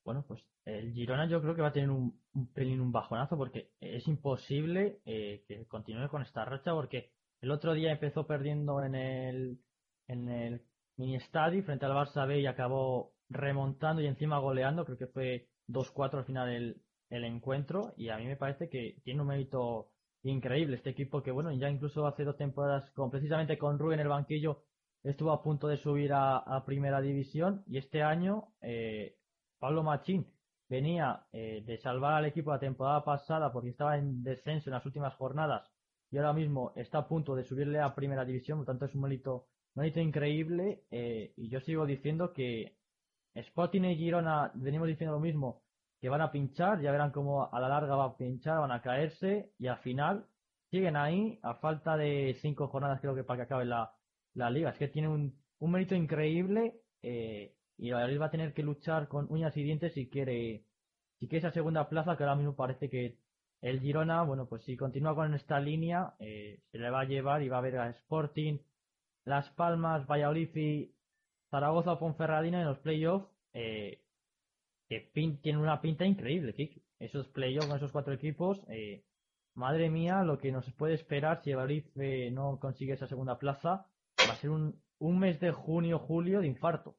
bueno, 0.05 0.25
pues 0.27 0.43
el 0.79 0.93
Girona 0.93 1.27
yo 1.27 1.41
creo 1.41 1.55
que 1.55 1.63
va 1.63 1.69
a 1.69 1.73
tener 1.73 1.91
un, 1.91 2.19
pelín 2.55 2.81
un 2.81 2.93
bajonazo 2.93 3.37
porque 3.37 3.71
es 3.81 4.07
imposible 4.07 5.01
eh, 5.05 5.45
que 5.47 5.67
continúe 5.67 6.09
con 6.09 6.23
esta 6.23 6.45
racha 6.45 6.73
porque 6.73 7.11
el 7.41 7.51
otro 7.51 7.75
día 7.75 7.93
empezó 7.93 8.27
perdiendo 8.27 8.83
en 8.83 8.95
el, 8.95 9.59
en 10.07 10.29
el 10.29 10.63
mini 10.97 11.17
estadio 11.17 11.63
frente 11.65 11.87
al 11.87 11.93
Barça 11.93 12.27
B 12.27 12.41
y 12.41 12.47
acabó 12.47 13.13
remontando 13.29 14.03
y 14.03 14.07
encima 14.07 14.39
goleando, 14.39 14.85
creo 14.85 14.99
que 14.99 15.07
fue 15.07 15.49
2-4 15.69 16.19
al 16.19 16.25
final 16.25 16.49
el, 16.51 16.83
el 17.09 17.25
encuentro 17.25 17.93
y 17.97 18.09
a 18.09 18.19
mí 18.19 18.27
me 18.27 18.37
parece 18.37 18.69
que 18.69 18.97
tiene 19.05 19.23
un 19.23 19.29
mérito 19.29 19.91
increíble 20.23 20.77
este 20.77 20.91
equipo 20.91 21.23
que 21.23 21.31
bueno, 21.31 21.53
ya 21.53 21.71
incluso 21.71 22.07
hace 22.07 22.25
dos 22.25 22.37
temporadas 22.37 22.91
con 22.91 23.11
precisamente 23.11 23.57
con 23.57 23.79
Rubén 23.79 24.01
en 24.01 24.07
el 24.07 24.09
banquillo 24.09 24.63
estuvo 25.03 25.33
a 25.33 25.43
punto 25.43 25.67
de 25.67 25.79
subir 25.79 26.13
a, 26.13 26.37
a 26.37 26.65
primera 26.65 27.01
división 27.01 27.65
y 27.67 27.79
este 27.79 28.03
año 28.03 28.49
eh, 28.61 29.17
Pablo 29.59 29.83
Machín 29.83 30.27
venía 30.71 31.27
eh, 31.33 31.63
de 31.67 31.79
salvar 31.79 32.15
al 32.15 32.27
equipo 32.27 32.53
la 32.53 32.61
temporada 32.61 33.05
pasada 33.05 33.53
porque 33.53 33.71
estaba 33.71 33.99
en 33.99 34.23
descenso 34.23 34.71
en 34.71 34.75
las 34.75 34.87
últimas 34.87 35.15
jornadas 35.15 35.69
y 36.13 36.17
ahora 36.17 36.33
mismo 36.33 36.73
está 36.77 36.99
a 36.99 37.09
punto 37.09 37.35
de 37.35 37.45
subirle 37.45 37.81
a 37.81 37.95
primera 37.95 38.25
división, 38.25 38.59
por 38.59 38.67
tanto 38.67 38.85
es 38.87 38.95
un 38.95 39.03
mérito, 39.03 39.49
mérito 39.75 40.01
increíble 40.01 40.85
eh, 40.93 41.35
y 41.37 41.49
yo 41.49 41.61
sigo 41.61 41.85
diciendo 41.87 42.33
que 42.33 42.77
Sporting 43.35 43.83
y 43.83 43.97
Girona 43.97 44.53
venimos 44.55 44.87
diciendo 44.87 45.15
lo 45.15 45.21
mismo, 45.21 45.63
que 46.01 46.09
van 46.09 46.21
a 46.21 46.33
pinchar, 46.33 46.81
ya 46.81 46.93
verán 46.93 47.11
cómo 47.11 47.53
a 47.53 47.61
la 47.61 47.69
larga 47.69 47.97
va 47.97 48.05
a 48.05 48.17
pinchar, 48.17 48.61
van 48.61 48.73
a 48.73 48.81
caerse 48.81 49.53
y 49.59 49.67
al 49.67 49.79
final 49.79 50.25
siguen 50.71 50.97
ahí 50.97 51.39
a 51.43 51.55
falta 51.55 51.97
de 51.97 52.37
cinco 52.41 52.69
jornadas 52.69 53.01
creo 53.01 53.15
que 53.15 53.25
para 53.25 53.39
que 53.39 53.43
acabe 53.43 53.65
la, 53.65 53.93
la 54.35 54.51
liga. 54.51 54.71
Es 54.71 54.79
que 54.79 54.89
tiene 54.89 55.09
un, 55.09 55.37
un 55.59 55.71
mérito 55.71 55.95
increíble 55.95 56.81
eh, 57.03 57.55
y 57.81 57.93
Valladolid 57.93 58.21
va 58.21 58.27
a 58.27 58.31
tener 58.31 58.53
que 58.53 58.63
luchar 58.63 59.09
con 59.09 59.27
uñas 59.31 59.57
y 59.57 59.63
dientes 59.63 59.95
si 59.95 60.09
quiere, 60.09 60.65
si 61.19 61.29
quiere 61.29 61.39
esa 61.47 61.55
segunda 61.55 61.89
plaza 61.89 62.17
que 62.17 62.25
ahora 62.25 62.37
mismo 62.37 62.55
parece 62.55 62.91
que 62.91 63.17
el 63.63 63.81
Girona, 63.81 64.23
bueno, 64.23 64.47
pues 64.47 64.63
si 64.65 64.77
continúa 64.77 65.15
con 65.15 65.33
esta 65.35 65.59
línea, 65.61 66.15
eh, 66.19 66.61
se 66.71 66.79
le 66.79 66.91
va 66.91 67.01
a 67.01 67.05
llevar 67.05 67.43
y 67.43 67.49
va 67.49 67.59
a 67.59 67.63
ver 67.63 67.79
a 67.79 67.91
Sporting, 67.91 68.59
Las 69.25 69.49
Palmas, 69.51 70.07
Valladolid 70.07 70.49
Zaragoza 71.51 71.93
o 71.93 71.99
Ponferradina 71.99 72.61
en 72.61 72.67
los 72.67 72.79
playoffs, 72.79 73.29
eh, 73.55 74.03
que 74.89 75.11
pin- 75.15 75.41
tienen 75.41 75.63
una 75.63 75.81
pinta 75.81 76.05
increíble, 76.05 76.55
Kik. 76.55 76.83
Esos 76.99 77.29
playoffs 77.29 77.69
con 77.69 77.77
esos 77.79 77.93
cuatro 77.93 78.13
equipos, 78.13 78.61
eh, 78.69 79.05
madre 79.55 79.89
mía, 79.89 80.23
lo 80.23 80.39
que 80.39 80.53
nos 80.53 80.71
puede 80.75 80.95
esperar 80.95 81.43
si 81.43 81.51
el 81.51 82.35
no 82.35 82.59
consigue 82.61 82.93
esa 82.93 83.07
segunda 83.07 83.39
plaza, 83.39 83.87
va 84.29 84.35
a 84.35 84.37
ser 84.37 84.51
un, 84.51 84.81
un 84.99 85.19
mes 85.19 85.41
de 85.41 85.51
junio, 85.51 85.99
julio 85.99 86.41
de 86.41 86.47
infarto. 86.47 86.97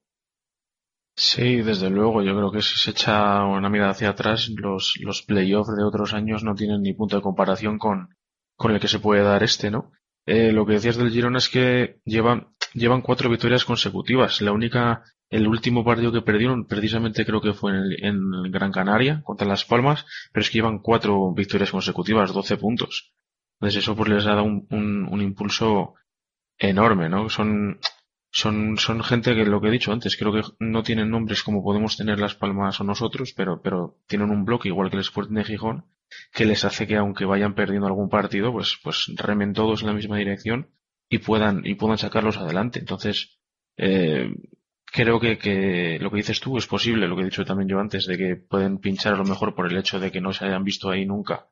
Sí, 1.24 1.58
desde 1.62 1.90
luego, 1.90 2.22
yo 2.24 2.36
creo 2.36 2.52
que 2.52 2.62
si 2.62 2.76
se 2.80 2.92
echa 2.92 3.44
una 3.46 3.70
mirada 3.70 3.92
hacia 3.92 4.10
atrás, 4.10 4.50
los, 4.56 4.94
los 5.02 5.22
playoffs 5.22 5.76
de 5.76 5.84
otros 5.84 6.14
años 6.14 6.44
no 6.44 6.56
tienen 6.56 6.82
ni 6.82 6.94
punto 6.94 7.16
de 7.18 7.22
comparación 7.22 7.78
con, 7.78 8.10
con 8.56 8.72
el 8.72 8.80
que 8.80 8.88
se 8.88 9.00
puede 9.00 9.22
dar 9.22 9.44
este, 9.44 9.70
¿no? 9.70 9.92
Eh, 10.26 10.52
lo 10.52 10.66
que 10.66 10.74
decías 10.74 10.98
del 10.98 11.12
Girona 11.12 11.38
es 11.38 11.50
que 11.50 12.00
llevan, 12.06 12.48
llevan 12.74 13.02
cuatro 13.02 13.30
victorias 13.30 13.66
consecutivas. 13.66 14.42
La 14.42 14.52
única, 14.52 15.04
el 15.30 15.48
último 15.48 15.84
partido 15.86 16.12
que 16.12 16.22
perdieron, 16.22 16.66
precisamente 16.66 17.26
creo 17.26 17.42
que 17.42 17.54
fue 17.54 17.72
en, 17.72 17.78
el- 17.78 18.04
en 18.06 18.52
Gran 18.52 18.72
Canaria, 18.72 19.22
contra 19.24 19.48
Las 19.48 19.66
Palmas, 19.66 20.06
pero 20.32 20.42
es 20.42 20.50
que 20.50 20.58
llevan 20.60 20.80
cuatro 20.80 21.34
victorias 21.34 21.72
consecutivas, 21.72 22.34
12 22.34 22.58
puntos. 22.58 23.14
Entonces 23.60 23.84
eso 23.84 23.96
pues 23.96 24.10
les 24.10 24.26
ha 24.26 24.30
dado 24.32 24.44
un, 24.44 24.66
un, 24.72 25.08
un 25.12 25.22
impulso 25.22 25.94
enorme, 26.58 27.10
¿no? 27.10 27.30
Son, 27.30 27.80
son, 28.32 28.78
son 28.78 29.04
gente 29.04 29.36
que 29.36 29.46
lo 29.46 29.60
que 29.60 29.68
he 29.68 29.72
dicho 29.72 29.92
antes, 29.92 30.16
creo 30.16 30.32
que 30.32 30.42
no 30.60 30.84
tienen 30.84 31.10
nombres 31.10 31.44
como 31.44 31.64
podemos 31.64 31.98
tener 31.98 32.20
Las 32.20 32.36
Palmas 32.36 32.80
o 32.80 32.84
nosotros, 32.86 33.34
pero, 33.34 33.62
pero 33.62 33.98
tienen 34.08 34.30
un 34.30 34.46
bloque 34.46 34.70
igual 34.70 34.90
que 34.90 34.96
el 34.96 35.02
Sporting 35.02 35.36
de 35.36 35.44
Gijón, 35.44 35.86
que 36.34 36.46
les 36.46 36.64
hace 36.64 36.88
que 36.88 36.96
aunque 36.96 37.26
vayan 37.26 37.56
perdiendo 37.56 37.88
algún 37.88 38.10
partido, 38.10 38.54
pues, 38.54 38.78
pues 38.82 39.12
remen 39.16 39.54
todos 39.54 39.82
en 39.82 39.88
la 39.88 39.94
misma 39.94 40.18
dirección 40.18 40.70
y 41.10 41.18
puedan, 41.20 41.66
y 41.66 41.76
puedan 41.76 41.98
sacarlos 41.98 42.38
adelante. 42.38 42.80
Entonces, 42.80 43.42
eh, 43.76 44.34
creo 44.86 45.20
que, 45.20 45.38
que 45.38 46.00
lo 46.00 46.10
que 46.10 46.18
dices 46.18 46.40
tú 46.40 46.58
es 46.58 46.68
posible, 46.68 47.08
lo 47.08 47.18
que 47.18 47.24
he 47.24 47.26
dicho 47.26 47.44
también 47.44 47.70
yo 47.70 47.80
antes, 47.80 48.06
de 48.06 48.18
que 48.18 48.36
pueden 48.38 48.78
pinchar 48.78 49.14
a 49.14 49.18
lo 49.18 49.26
mejor 49.26 49.56
por 49.56 49.70
el 49.70 49.78
hecho 49.78 50.00
de 50.00 50.12
que 50.12 50.22
no 50.22 50.32
se 50.32 50.46
hayan 50.46 50.64
visto 50.64 50.90
ahí 50.90 51.06
nunca 51.06 51.48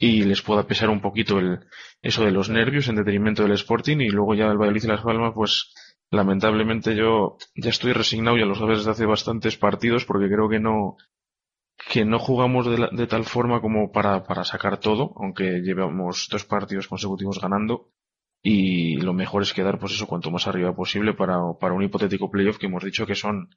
y 0.00 0.24
les 0.24 0.40
pueda 0.40 0.66
pesar 0.66 0.88
un 0.88 1.02
poquito 1.02 1.38
el, 1.38 1.60
eso 2.00 2.24
de 2.24 2.30
los 2.30 2.48
nervios 2.48 2.88
en 2.88 2.96
detrimento 2.96 3.42
del 3.42 3.52
Sporting 3.52 3.98
y 3.98 4.08
luego 4.08 4.34
ya 4.34 4.46
el 4.46 4.56
Valladolid 4.56 4.84
y 4.84 4.86
Las 4.86 5.02
Palmas, 5.02 5.32
pues 5.34 5.74
lamentablemente 6.10 6.94
yo 6.96 7.36
ya 7.54 7.70
estoy 7.70 7.92
resignado, 7.92 8.36
ya 8.36 8.46
lo 8.46 8.54
sabes 8.54 8.78
desde 8.78 8.90
hace 8.92 9.06
bastantes 9.06 9.56
partidos 9.56 10.04
porque 10.04 10.28
creo 10.28 10.48
que 10.48 10.60
no, 10.60 10.96
que 11.92 12.04
no 12.04 12.18
jugamos 12.18 12.66
de, 12.70 12.78
la- 12.78 12.90
de 12.92 13.06
tal 13.06 13.24
forma 13.24 13.60
como 13.60 13.90
para, 13.92 14.24
para 14.24 14.44
sacar 14.44 14.78
todo, 14.78 15.12
aunque 15.16 15.60
llevamos 15.62 16.28
dos 16.30 16.44
partidos 16.44 16.88
consecutivos 16.88 17.40
ganando 17.40 17.90
y 18.42 18.96
lo 18.98 19.12
mejor 19.12 19.42
es 19.42 19.52
quedar 19.54 19.78
pues 19.78 19.92
eso 19.92 20.06
cuanto 20.06 20.30
más 20.30 20.46
arriba 20.46 20.74
posible 20.74 21.14
para, 21.14 21.38
para 21.60 21.74
un 21.74 21.82
hipotético 21.82 22.30
playoff 22.30 22.58
que 22.58 22.66
hemos 22.66 22.84
dicho 22.84 23.06
que 23.06 23.14
son, 23.14 23.50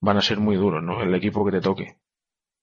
van 0.00 0.16
a 0.16 0.22
ser 0.22 0.38
muy 0.40 0.56
duros, 0.56 0.82
¿no? 0.82 1.02
El 1.02 1.14
equipo 1.14 1.44
que 1.44 1.52
te 1.52 1.60
toque. 1.60 1.96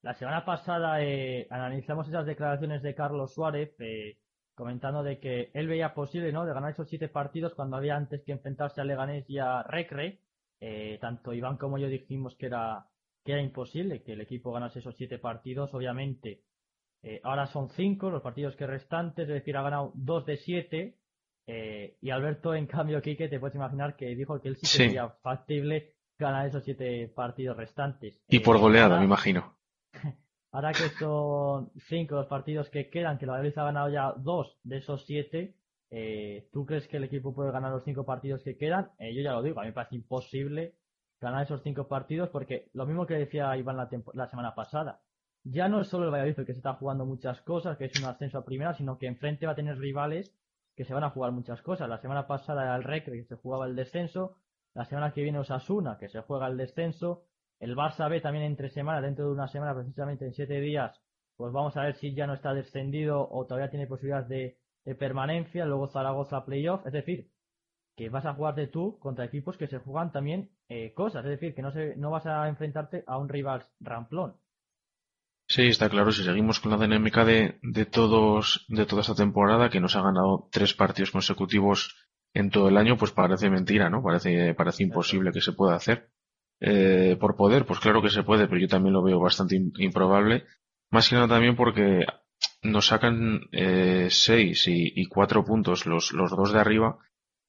La 0.01 0.13
semana 0.13 0.45
pasada 0.45 1.01
eh, 1.03 1.47
analizamos 1.49 2.07
esas 2.07 2.25
declaraciones 2.25 2.81
de 2.81 2.95
Carlos 2.95 3.33
Suárez 3.33 3.75
eh, 3.79 4.17
comentando 4.59 5.01
de 5.01 5.19
que 5.19 5.49
él 5.55 5.67
veía 5.67 5.95
posible 5.95 6.31
¿no? 6.31 6.45
de 6.45 6.53
ganar 6.53 6.71
esos 6.71 6.87
siete 6.87 7.07
partidos 7.07 7.55
cuando 7.55 7.77
había 7.77 7.95
antes 7.95 8.21
que 8.23 8.31
enfrentarse 8.33 8.79
a 8.79 8.83
Leganés 8.83 9.27
y 9.29 9.39
a 9.39 9.63
Recre. 9.63 10.19
Eh, 10.61 10.97
tanto 11.01 11.33
Iván 11.33 11.57
como 11.57 11.77
yo 11.79 11.87
dijimos 11.87 12.35
que 12.35 12.45
era, 12.47 12.85
que 13.23 13.31
era 13.31 13.41
imposible 13.41 14.03
que 14.03 14.13
el 14.13 14.21
equipo 14.21 14.51
ganase 14.51 14.79
esos 14.79 14.95
siete 14.95 15.17
partidos. 15.17 15.73
Obviamente, 15.73 16.43
eh, 17.01 17.21
ahora 17.23 17.47
son 17.47 17.69
cinco 17.69 18.09
los 18.11 18.21
partidos 18.21 18.55
que 18.55 18.67
restantes, 18.67 19.23
es 19.27 19.33
decir, 19.33 19.55
ha 19.57 19.63
ganado 19.63 19.91
dos 19.95 20.25
de 20.25 20.37
siete. 20.37 20.95
eh, 21.47 21.97
y 22.01 22.11
Alberto, 22.11 22.53
en 22.53 22.67
cambio, 22.67 23.01
Quique, 23.01 23.27
te 23.27 23.39
puedes 23.39 23.55
imaginar 23.55 23.95
que 23.95 24.13
dijo 24.15 24.39
que 24.39 24.49
él 24.49 24.55
sí 24.57 24.61
que 24.61 24.67
sería 24.67 25.09
factible 25.23 25.95
ganar 26.19 26.45
esos 26.47 26.63
siete 26.63 27.07
partidos 27.15 27.57
restantes. 27.57 28.21
Y 28.27 28.37
Eh, 28.37 28.41
por 28.41 28.59
goleada, 28.59 28.87
ahora- 28.89 28.99
me 28.99 29.05
imagino. 29.05 29.55
Ahora 30.51 30.71
que 30.71 30.89
son 30.89 31.71
cinco 31.87 32.15
los 32.15 32.27
partidos 32.27 32.69
que 32.69 32.89
quedan, 32.89 33.17
que 33.17 33.25
el 33.25 33.31
Valladolid 33.31 33.57
ha 33.57 33.63
ganado 33.65 33.89
ya 33.89 34.13
dos 34.17 34.57
de 34.63 34.77
esos 34.77 35.05
siete, 35.05 35.55
eh, 35.91 36.49
¿tú 36.51 36.65
crees 36.65 36.87
que 36.87 36.97
el 36.97 37.03
equipo 37.03 37.33
puede 37.33 37.51
ganar 37.51 37.71
los 37.71 37.83
cinco 37.83 38.05
partidos 38.05 38.43
que 38.43 38.57
quedan? 38.57 38.91
Eh, 38.99 39.13
yo 39.13 39.21
ya 39.21 39.33
lo 39.33 39.43
digo, 39.43 39.59
a 39.59 39.63
mí 39.63 39.69
me 39.69 39.73
parece 39.73 39.95
imposible 39.95 40.75
ganar 41.19 41.43
esos 41.43 41.61
cinco 41.61 41.87
partidos 41.87 42.29
porque 42.29 42.69
lo 42.73 42.85
mismo 42.85 43.05
que 43.05 43.15
decía 43.15 43.55
Iván 43.57 43.77
la, 43.77 43.89
la 44.13 44.27
semana 44.27 44.55
pasada, 44.55 45.01
ya 45.43 45.67
no 45.67 45.81
es 45.81 45.87
solo 45.87 46.05
el 46.05 46.11
Valladolid 46.11 46.35
que 46.35 46.53
se 46.53 46.59
está 46.59 46.73
jugando 46.73 47.05
muchas 47.05 47.41
cosas, 47.41 47.77
que 47.77 47.85
es 47.85 47.95
un 47.95 48.05
ascenso 48.05 48.37
a 48.39 48.45
primera, 48.45 48.73
sino 48.73 48.97
que 48.97 49.07
enfrente 49.07 49.45
va 49.45 49.53
a 49.53 49.55
tener 49.55 49.77
rivales 49.77 50.33
que 50.75 50.85
se 50.85 50.93
van 50.93 51.03
a 51.03 51.09
jugar 51.09 51.31
muchas 51.31 51.61
cosas. 51.61 51.89
La 51.89 51.99
semana 51.99 52.25
pasada 52.25 52.63
era 52.63 52.75
el 52.75 52.83
Recre, 52.83 53.17
que 53.17 53.25
se 53.25 53.35
jugaba 53.35 53.65
el 53.65 53.75
descenso, 53.75 54.37
la 54.73 54.85
semana 54.85 55.11
que 55.11 55.21
viene 55.21 55.39
Osasuna, 55.39 55.97
que 55.97 56.07
se 56.09 56.21
juega 56.21 56.47
el 56.47 56.57
descenso, 56.57 57.25
el 57.59 57.75
Barça 57.75 58.09
B 58.09 58.21
también 58.21 58.45
entre 58.45 58.69
semanas, 58.69 59.03
dentro 59.03 59.25
de 59.25 59.31
una 59.31 59.47
semana, 59.47 59.75
precisamente 59.75 60.25
en 60.25 60.33
siete 60.33 60.59
días, 60.59 60.99
pues 61.35 61.53
vamos 61.53 61.75
a 61.77 61.83
ver 61.83 61.95
si 61.95 62.13
ya 62.13 62.27
no 62.27 62.33
está 62.33 62.53
descendido 62.53 63.27
o 63.29 63.45
todavía 63.45 63.69
tiene 63.69 63.87
posibilidades 63.87 64.27
de, 64.29 64.57
de 64.85 64.95
permanencia. 64.95 65.65
Luego 65.65 65.87
Zaragoza 65.87 66.45
playoff, 66.45 66.85
es 66.85 66.93
decir, 66.93 67.29
que 67.95 68.09
vas 68.09 68.25
a 68.25 68.33
jugarte 68.33 68.67
tú 68.67 68.97
contra 68.99 69.25
equipos 69.25 69.57
que 69.57 69.67
se 69.67 69.79
juegan 69.79 70.11
también 70.11 70.49
eh, 70.69 70.93
cosas, 70.93 71.25
es 71.25 71.31
decir, 71.31 71.53
que 71.53 71.61
no, 71.61 71.71
se, 71.71 71.95
no 71.97 72.11
vas 72.11 72.25
a 72.25 72.47
enfrentarte 72.47 73.03
a 73.07 73.17
un 73.17 73.29
rival 73.29 73.65
ramplón. 73.79 74.35
Sí, 75.47 75.63
está 75.63 75.89
claro. 75.89 76.11
Si 76.11 76.23
seguimos 76.23 76.59
con 76.59 76.71
la 76.71 76.77
dinámica 76.77 77.25
de, 77.25 77.59
de 77.63 77.85
todos, 77.85 78.65
de 78.69 78.85
toda 78.85 79.01
esta 79.01 79.15
temporada, 79.15 79.69
que 79.69 79.79
nos 79.79 79.95
ha 79.95 80.01
ganado 80.03 80.47
tres 80.51 80.75
partidos 80.75 81.11
consecutivos 81.11 81.95
en 82.33 82.51
todo 82.51 82.69
el 82.69 82.77
año, 82.77 82.97
pues 82.97 83.11
parece 83.11 83.49
mentira, 83.49 83.89
¿no? 83.89 84.03
Parece, 84.03 84.53
parece 84.53 84.83
imposible 84.83 85.31
que 85.31 85.41
se 85.41 85.53
pueda 85.53 85.75
hacer. 85.75 86.11
Eh, 86.61 87.15
por 87.19 87.35
poder, 87.35 87.65
pues 87.65 87.79
claro 87.79 88.01
que 88.01 88.09
se 88.09 88.23
puede, 88.23 88.47
pero 88.47 88.59
yo 88.61 88.67
también 88.67 88.93
lo 88.93 89.03
veo 89.03 89.19
bastante 89.19 89.55
im- 89.55 89.71
improbable. 89.79 90.45
Más 90.91 91.07
que 91.09 91.15
nada 91.15 91.27
también 91.27 91.55
porque 91.55 92.05
nos 92.63 92.87
sacan 92.87 93.41
eh, 93.51 94.07
seis 94.09 94.67
y, 94.67 94.91
y 94.95 95.05
cuatro 95.07 95.43
puntos 95.45 95.85
los, 95.85 96.11
los 96.13 96.31
dos 96.31 96.51
de 96.53 96.59
arriba 96.59 96.97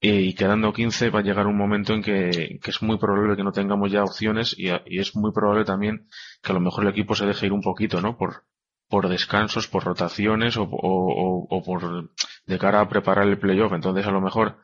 y 0.00 0.34
quedando 0.34 0.72
15 0.72 1.10
va 1.10 1.20
a 1.20 1.22
llegar 1.22 1.46
un 1.46 1.56
momento 1.58 1.92
en 1.92 2.02
que, 2.02 2.58
que 2.62 2.70
es 2.70 2.82
muy 2.82 2.98
probable 2.98 3.36
que 3.36 3.44
no 3.44 3.52
tengamos 3.52 3.90
ya 3.92 4.02
opciones 4.04 4.54
y, 4.58 4.68
y 4.86 4.98
es 5.00 5.14
muy 5.16 5.32
probable 5.32 5.64
también 5.64 6.06
que 6.42 6.52
a 6.52 6.54
lo 6.54 6.60
mejor 6.60 6.84
el 6.84 6.90
equipo 6.90 7.14
se 7.14 7.26
deje 7.26 7.46
ir 7.46 7.52
un 7.52 7.60
poquito, 7.62 8.00
¿no? 8.00 8.16
Por, 8.16 8.44
por 8.88 9.08
descansos, 9.08 9.68
por 9.68 9.84
rotaciones 9.84 10.56
o, 10.56 10.62
o, 10.62 10.68
o- 10.70 11.46
o 11.50 11.62
por 11.62 12.10
de 12.46 12.58
cara 12.58 12.80
a 12.80 12.88
preparar 12.88 13.26
el 13.28 13.38
playoff. 13.38 13.72
Entonces 13.72 14.06
a 14.06 14.10
lo 14.10 14.20
mejor 14.20 14.56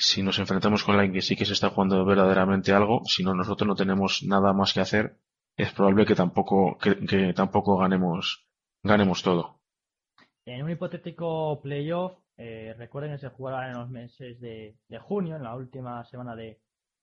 si 0.00 0.22
nos 0.22 0.38
enfrentamos 0.38 0.82
con 0.82 0.94
alguien 0.94 1.12
que 1.12 1.22
sí 1.22 1.36
que 1.36 1.44
se 1.44 1.52
está 1.52 1.70
jugando 1.70 2.04
verdaderamente 2.04 2.72
algo, 2.72 3.02
si 3.04 3.22
no 3.22 3.34
nosotros 3.34 3.68
no 3.68 3.74
tenemos 3.74 4.22
nada 4.26 4.52
más 4.52 4.72
que 4.72 4.80
hacer, 4.80 5.16
es 5.56 5.72
probable 5.72 6.06
que 6.06 6.14
tampoco, 6.14 6.78
que, 6.78 7.32
tampoco 7.34 7.76
ganemos, 7.76 8.48
ganemos 8.82 9.22
todo. 9.22 9.60
En 10.46 10.62
un 10.62 10.70
hipotético 10.70 11.60
playoff, 11.62 12.14
eh, 12.36 12.74
recuerden 12.78 13.12
que 13.12 13.18
se 13.18 13.28
jugará 13.28 13.68
en 13.68 13.78
los 13.78 13.90
meses 13.90 14.40
de, 14.40 14.74
junio, 15.00 15.36
en 15.36 15.42
la 15.42 15.54
última 15.54 16.02
semana 16.04 16.34
de, 16.34 16.60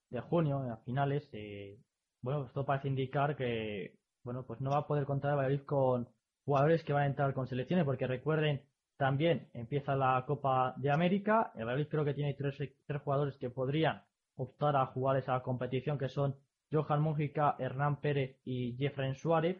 de 0.10 0.20
junio, 0.20 0.60
a 0.72 0.78
finales. 0.78 1.30
eh, 1.34 1.80
bueno, 2.22 2.46
esto 2.48 2.66
parece 2.66 2.88
indicar 2.88 3.36
que 3.36 3.96
bueno, 4.28 4.44
pues 4.46 4.60
no 4.60 4.72
va 4.72 4.80
a 4.80 4.88
poder 4.88 5.06
contar 5.06 5.32
el 5.32 5.38
Valladolid 5.38 5.64
con 5.64 6.10
jugadores 6.44 6.84
que 6.84 6.92
van 6.92 7.04
a 7.04 7.06
entrar 7.08 7.34
con 7.34 7.48
selecciones, 7.48 7.86
porque 7.86 8.08
recuerden, 8.08 8.62
también 8.98 9.50
empieza 9.54 9.96
la 9.96 10.24
Copa 10.28 10.74
de 10.78 10.92
América. 10.92 11.52
El 11.56 11.66
Valladolid 11.66 11.88
creo 11.90 12.06
que 12.06 12.14
tiene 12.14 12.34
tres, 12.34 12.56
tres 12.86 13.02
jugadores 13.02 13.38
que 13.38 13.50
podrían 13.50 14.04
optar 14.36 14.76
a 14.76 14.86
jugar 14.88 15.18
esa 15.18 15.42
competición, 15.42 15.98
que 15.98 16.10
son 16.10 16.36
Johan 16.72 17.02
Mújica, 17.02 17.56
Hernán 17.60 18.02
Pérez 18.02 18.38
y 18.46 18.76
Jeffrey 18.78 19.14
Suárez. 19.16 19.58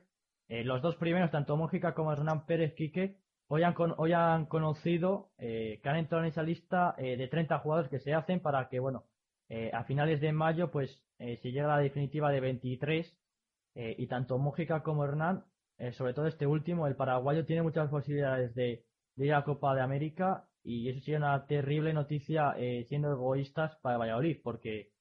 Eh, 0.50 0.64
los 0.64 0.82
dos 0.82 0.96
primeros, 0.96 1.32
tanto 1.32 1.58
Mújica 1.58 1.94
como 1.94 2.12
Hernán 2.14 2.46
Pérez 2.46 2.74
Quique, 2.76 3.18
hoy 3.48 3.64
han, 3.64 3.74
con- 3.74 3.96
hoy 3.98 4.14
han 4.14 4.46
conocido 4.46 5.32
eh, 5.38 5.80
que 5.84 5.90
han 5.90 5.98
entrado 5.98 6.24
en 6.24 6.30
esa 6.30 6.44
lista 6.44 6.96
eh, 6.98 7.18
de 7.18 7.28
30 7.28 7.60
jugadores 7.60 7.90
que 7.90 8.00
se 8.00 8.14
hacen 8.14 8.40
para 8.40 8.68
que, 8.70 8.80
bueno, 8.80 9.06
eh, 9.50 9.72
a 9.74 9.84
finales 9.84 10.20
de 10.22 10.32
mayo, 10.34 10.72
pues 10.72 11.02
eh, 11.20 11.38
se 11.38 11.52
llega 11.52 11.66
a 11.74 11.78
la 11.78 11.84
definitiva 11.84 12.32
de 12.32 12.40
23 12.42 13.18
eh, 13.76 13.96
y 13.98 14.08
tanto 14.08 14.38
Mújica 14.38 14.84
como 14.84 15.04
Hernán, 15.06 15.46
sobre 15.92 16.16
todo 16.16 16.26
este 16.26 16.48
último, 16.48 16.88
el 16.88 16.96
paraguayo, 16.96 17.46
tiene 17.46 17.62
muchas 17.62 17.88
posibilidades 17.92 18.56
de, 18.56 18.87
de 19.18 19.26
ir 19.28 19.34
a 19.34 19.44
Copa 19.44 19.76
de 19.76 19.82
América 19.82 20.48
y 20.64 20.90
eso 20.90 21.02
sería 21.02 21.18
una 21.18 21.46
terrible 21.46 21.94
noticia 21.94 22.54
eh, 22.58 22.86
siendo 22.88 23.12
egoístas 23.12 23.76
para 23.82 23.98
Valladolid, 23.98 24.40
porque, 24.44 24.92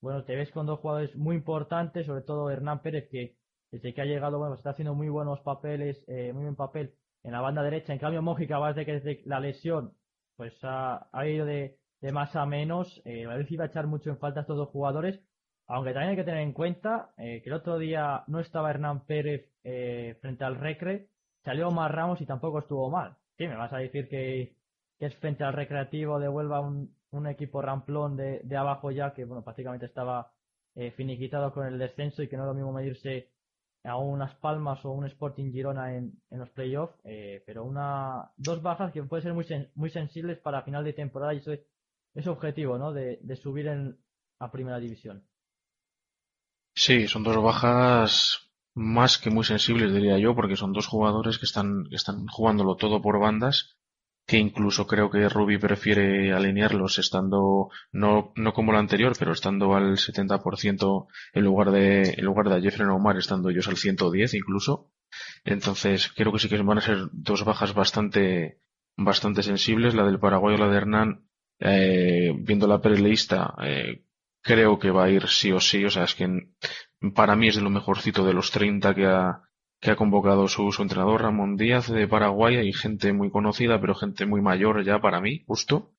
bueno, 0.00 0.24
te 0.24 0.34
ves 0.36 0.50
con 0.50 0.66
dos 0.66 0.80
jugadores 0.80 1.14
muy 1.16 1.36
importantes, 1.36 2.06
sobre 2.06 2.22
todo 2.22 2.50
Hernán 2.50 2.82
Pérez, 2.82 3.08
que 3.10 3.36
desde 3.70 3.94
que 3.94 4.00
ha 4.00 4.04
llegado, 4.04 4.38
bueno, 4.38 4.54
está 4.54 4.70
haciendo 4.70 4.94
muy 4.94 5.08
buenos 5.08 5.40
papeles, 5.40 6.02
eh, 6.08 6.32
muy 6.32 6.42
buen 6.44 6.56
papel 6.56 6.94
en 7.22 7.32
la 7.32 7.40
banda 7.40 7.62
derecha. 7.62 7.92
En 7.92 7.98
cambio, 7.98 8.22
Mójica, 8.22 8.58
va 8.58 8.72
desde 8.72 8.86
que 8.86 8.92
desde 8.92 9.22
la 9.26 9.40
lesión, 9.40 9.92
pues 10.36 10.54
ha, 10.62 11.08
ido 11.26 11.46
de, 11.46 11.78
de 12.00 12.12
más 12.12 12.36
a 12.36 12.46
menos. 12.46 13.02
Eh, 13.04 13.26
Valladolid 13.26 13.50
iba 13.50 13.64
a 13.64 13.68
echar 13.68 13.86
mucho 13.86 14.10
en 14.10 14.18
falta 14.18 14.40
a 14.40 14.42
estos 14.42 14.56
dos 14.56 14.68
jugadores. 14.68 15.20
Aunque 15.68 15.92
también 15.92 16.10
hay 16.10 16.16
que 16.16 16.24
tener 16.24 16.40
en 16.40 16.52
cuenta 16.52 17.10
eh, 17.18 17.42
que 17.42 17.50
el 17.50 17.54
otro 17.54 17.78
día 17.78 18.22
no 18.28 18.38
estaba 18.38 18.70
Hernán 18.70 19.04
Pérez 19.06 19.50
eh, 19.64 20.16
frente 20.20 20.44
al 20.44 20.56
Recre, 20.56 21.08
salió 21.44 21.68
Omar 21.68 21.92
Ramos 21.94 22.20
y 22.20 22.26
tampoco 22.26 22.60
estuvo 22.60 22.88
mal. 22.90 23.16
Sí, 23.38 23.46
me 23.48 23.56
vas 23.56 23.72
a 23.72 23.78
decir 23.78 24.08
que, 24.08 24.54
es 24.98 25.14
frente 25.16 25.44
al 25.44 25.52
Recreativo 25.52 26.18
de 26.18 26.28
Huelva 26.28 26.60
un, 26.60 26.94
equipo 27.28 27.62
ramplón 27.62 28.16
de, 28.16 28.40
de 28.44 28.56
abajo 28.56 28.90
ya 28.90 29.14
que 29.14 29.24
bueno 29.24 29.42
prácticamente 29.42 29.86
estaba 29.86 30.32
eh, 30.74 30.90
finiquitado 30.92 31.52
con 31.52 31.66
el 31.66 31.78
descenso 31.78 32.22
y 32.22 32.28
que 32.28 32.36
no 32.36 32.42
es 32.44 32.48
lo 32.48 32.54
mismo 32.54 32.72
medirse 32.72 33.30
a 33.84 33.96
unas 33.98 34.34
Palmas 34.36 34.84
o 34.84 34.90
un 34.92 35.06
Sporting 35.06 35.50
Girona 35.52 35.96
en, 35.96 36.12
en 36.30 36.38
los 36.40 36.50
playoffs, 36.50 36.94
eh, 37.04 37.42
pero 37.46 37.64
una 37.64 38.30
dos 38.36 38.60
bajas 38.62 38.92
que 38.92 39.02
pueden 39.04 39.22
ser 39.22 39.32
muy 39.34 39.44
sen- 39.44 39.70
muy 39.74 39.90
sensibles 39.90 40.38
para 40.38 40.62
final 40.62 40.84
de 40.84 40.92
temporada 40.94 41.32
y 41.34 41.38
eso 41.38 41.52
es, 42.14 42.26
objetivo, 42.26 42.78
¿no? 42.78 42.92
De, 42.92 43.18
de 43.22 43.36
subir 43.36 43.66
en, 43.68 43.96
a 44.40 44.50
primera 44.50 44.78
división. 44.78 45.24
Sí, 46.74 47.08
son 47.08 47.24
dos 47.24 47.42
bajas 47.42 48.45
más 48.76 49.16
que 49.16 49.30
muy 49.30 49.44
sensibles, 49.44 49.92
diría 49.92 50.18
yo, 50.18 50.34
porque 50.34 50.54
son 50.54 50.74
dos 50.74 50.86
jugadores 50.86 51.38
que 51.38 51.46
están, 51.46 51.84
que 51.88 51.96
están 51.96 52.26
jugándolo 52.26 52.76
todo 52.76 53.00
por 53.00 53.18
bandas, 53.18 53.78
que 54.26 54.36
incluso 54.36 54.86
creo 54.86 55.10
que 55.10 55.30
Rubi 55.30 55.56
prefiere 55.56 56.32
alinearlos 56.34 56.98
estando, 56.98 57.70
no, 57.90 58.32
no 58.36 58.52
como 58.52 58.72
la 58.72 58.80
anterior, 58.80 59.14
pero 59.18 59.32
estando 59.32 59.74
al 59.74 59.96
70% 59.96 61.06
en 61.32 61.44
lugar 61.44 61.70
de, 61.70 62.16
en 62.18 62.24
lugar 62.24 62.50
de 62.50 62.60
Jeffrey 62.60 62.86
Omar, 62.86 63.16
estando 63.16 63.48
ellos 63.48 63.66
al 63.68 63.78
110 63.78 64.34
incluso. 64.34 64.92
Entonces, 65.44 66.12
creo 66.14 66.30
que 66.30 66.38
sí 66.38 66.48
que 66.50 66.60
van 66.60 66.78
a 66.78 66.82
ser 66.82 67.08
dos 67.12 67.44
bajas 67.44 67.72
bastante, 67.72 68.60
bastante 68.94 69.42
sensibles, 69.42 69.94
la 69.94 70.04
del 70.04 70.20
Paraguay 70.20 70.56
y 70.56 70.58
la 70.58 70.68
de 70.68 70.76
Hernán, 70.76 71.28
eh, 71.60 72.34
viendo 72.36 72.66
la 72.66 72.82
prelista, 72.82 73.54
eh, 73.62 74.04
creo 74.42 74.78
que 74.78 74.90
va 74.90 75.04
a 75.04 75.10
ir 75.10 75.28
sí 75.28 75.50
o 75.52 75.60
sí, 75.60 75.82
o 75.84 75.90
sea, 75.90 76.04
es 76.04 76.14
que 76.14 76.28
para 77.14 77.36
mí 77.36 77.48
es 77.48 77.56
de 77.56 77.62
lo 77.62 77.70
mejorcito 77.70 78.24
de 78.24 78.34
los 78.34 78.50
30 78.50 78.94
que 78.94 79.06
ha, 79.06 79.42
que 79.80 79.90
ha 79.90 79.96
convocado 79.96 80.48
su, 80.48 80.70
entrenador 80.80 81.22
Ramón 81.22 81.56
Díaz 81.56 81.88
de 81.88 82.08
Paraguay, 82.08 82.56
hay 82.56 82.72
gente 82.72 83.12
muy 83.12 83.30
conocida, 83.30 83.80
pero 83.80 83.94
gente 83.94 84.26
muy 84.26 84.40
mayor 84.40 84.84
ya 84.84 85.00
para 85.00 85.20
mí, 85.20 85.44
justo. 85.46 85.92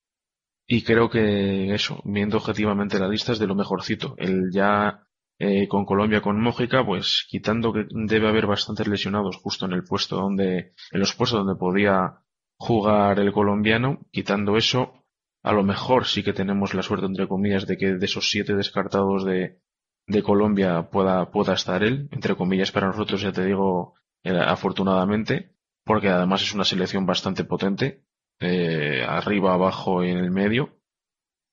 Y 0.66 0.82
creo 0.82 1.08
que 1.08 1.74
eso, 1.74 2.02
viendo 2.04 2.36
objetivamente 2.36 2.98
la 2.98 3.08
lista, 3.08 3.32
es 3.32 3.38
de 3.38 3.46
lo 3.46 3.54
mejorcito. 3.54 4.14
El 4.18 4.50
ya 4.52 5.06
eh, 5.38 5.66
con 5.68 5.86
Colombia, 5.86 6.20
con 6.20 6.40
Mójica, 6.40 6.84
pues 6.84 7.26
quitando 7.28 7.72
que 7.72 7.86
debe 7.90 8.28
haber 8.28 8.46
bastantes 8.46 8.86
lesionados 8.86 9.36
justo 9.36 9.64
en 9.66 9.72
el 9.72 9.84
puesto 9.84 10.16
donde, 10.16 10.74
en 10.90 11.00
los 11.00 11.14
puestos 11.14 11.38
donde 11.38 11.58
podía 11.58 12.18
jugar 12.58 13.20
el 13.20 13.32
colombiano, 13.32 14.00
quitando 14.10 14.56
eso, 14.56 15.04
a 15.42 15.52
lo 15.52 15.62
mejor 15.62 16.06
sí 16.06 16.22
que 16.22 16.32
tenemos 16.32 16.74
la 16.74 16.82
suerte, 16.82 17.06
entre 17.06 17.28
comillas, 17.28 17.66
de 17.66 17.78
que 17.78 17.94
de 17.94 18.04
esos 18.04 18.28
siete 18.28 18.54
descartados 18.54 19.24
de, 19.24 19.60
de 20.08 20.22
Colombia 20.22 20.88
pueda, 20.90 21.30
pueda 21.30 21.52
estar 21.54 21.82
él, 21.84 22.08
entre 22.10 22.34
comillas 22.34 22.72
para 22.72 22.88
nosotros, 22.88 23.20
ya 23.20 23.30
te 23.32 23.44
digo, 23.44 23.94
eh, 24.24 24.36
afortunadamente, 24.36 25.54
porque 25.84 26.08
además 26.08 26.42
es 26.42 26.54
una 26.54 26.64
selección 26.64 27.06
bastante 27.06 27.44
potente, 27.44 28.02
eh, 28.40 29.04
arriba, 29.06 29.54
abajo 29.54 30.02
y 30.04 30.10
en 30.10 30.18
el 30.18 30.30
medio. 30.30 30.76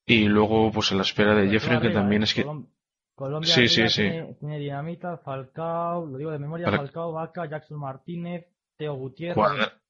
Y 0.07 0.25
luego, 0.25 0.71
pues 0.71 0.91
a 0.91 0.95
la 0.95 1.01
espera 1.01 1.33
de 1.35 1.49
Jeffrey, 1.49 1.79
que 1.79 1.89
también 1.89 2.21
¿eh? 2.21 2.25
es 2.25 2.33
que, 2.33 2.45
Colom- 2.45 2.67
Colombia 3.15 3.53
Sí, 3.53 3.67
sí, 3.67 3.87
sí. 3.89 4.01
Tiene, 4.03 4.33
tiene 4.35 4.59
Dinamita, 4.59 5.17
Falcao, 5.17 6.05
lo 6.05 6.17
digo 6.17 6.31
de 6.31 6.39
memoria, 6.39 6.67
Fal- 6.67 6.77
Falcao, 6.77 7.11
Vaca, 7.11 7.45
Jackson 7.49 7.79
Martínez, 7.79 8.45
Teo 8.77 8.93
Gutiérrez, 8.95 9.35
Cuadra- 9.35 9.81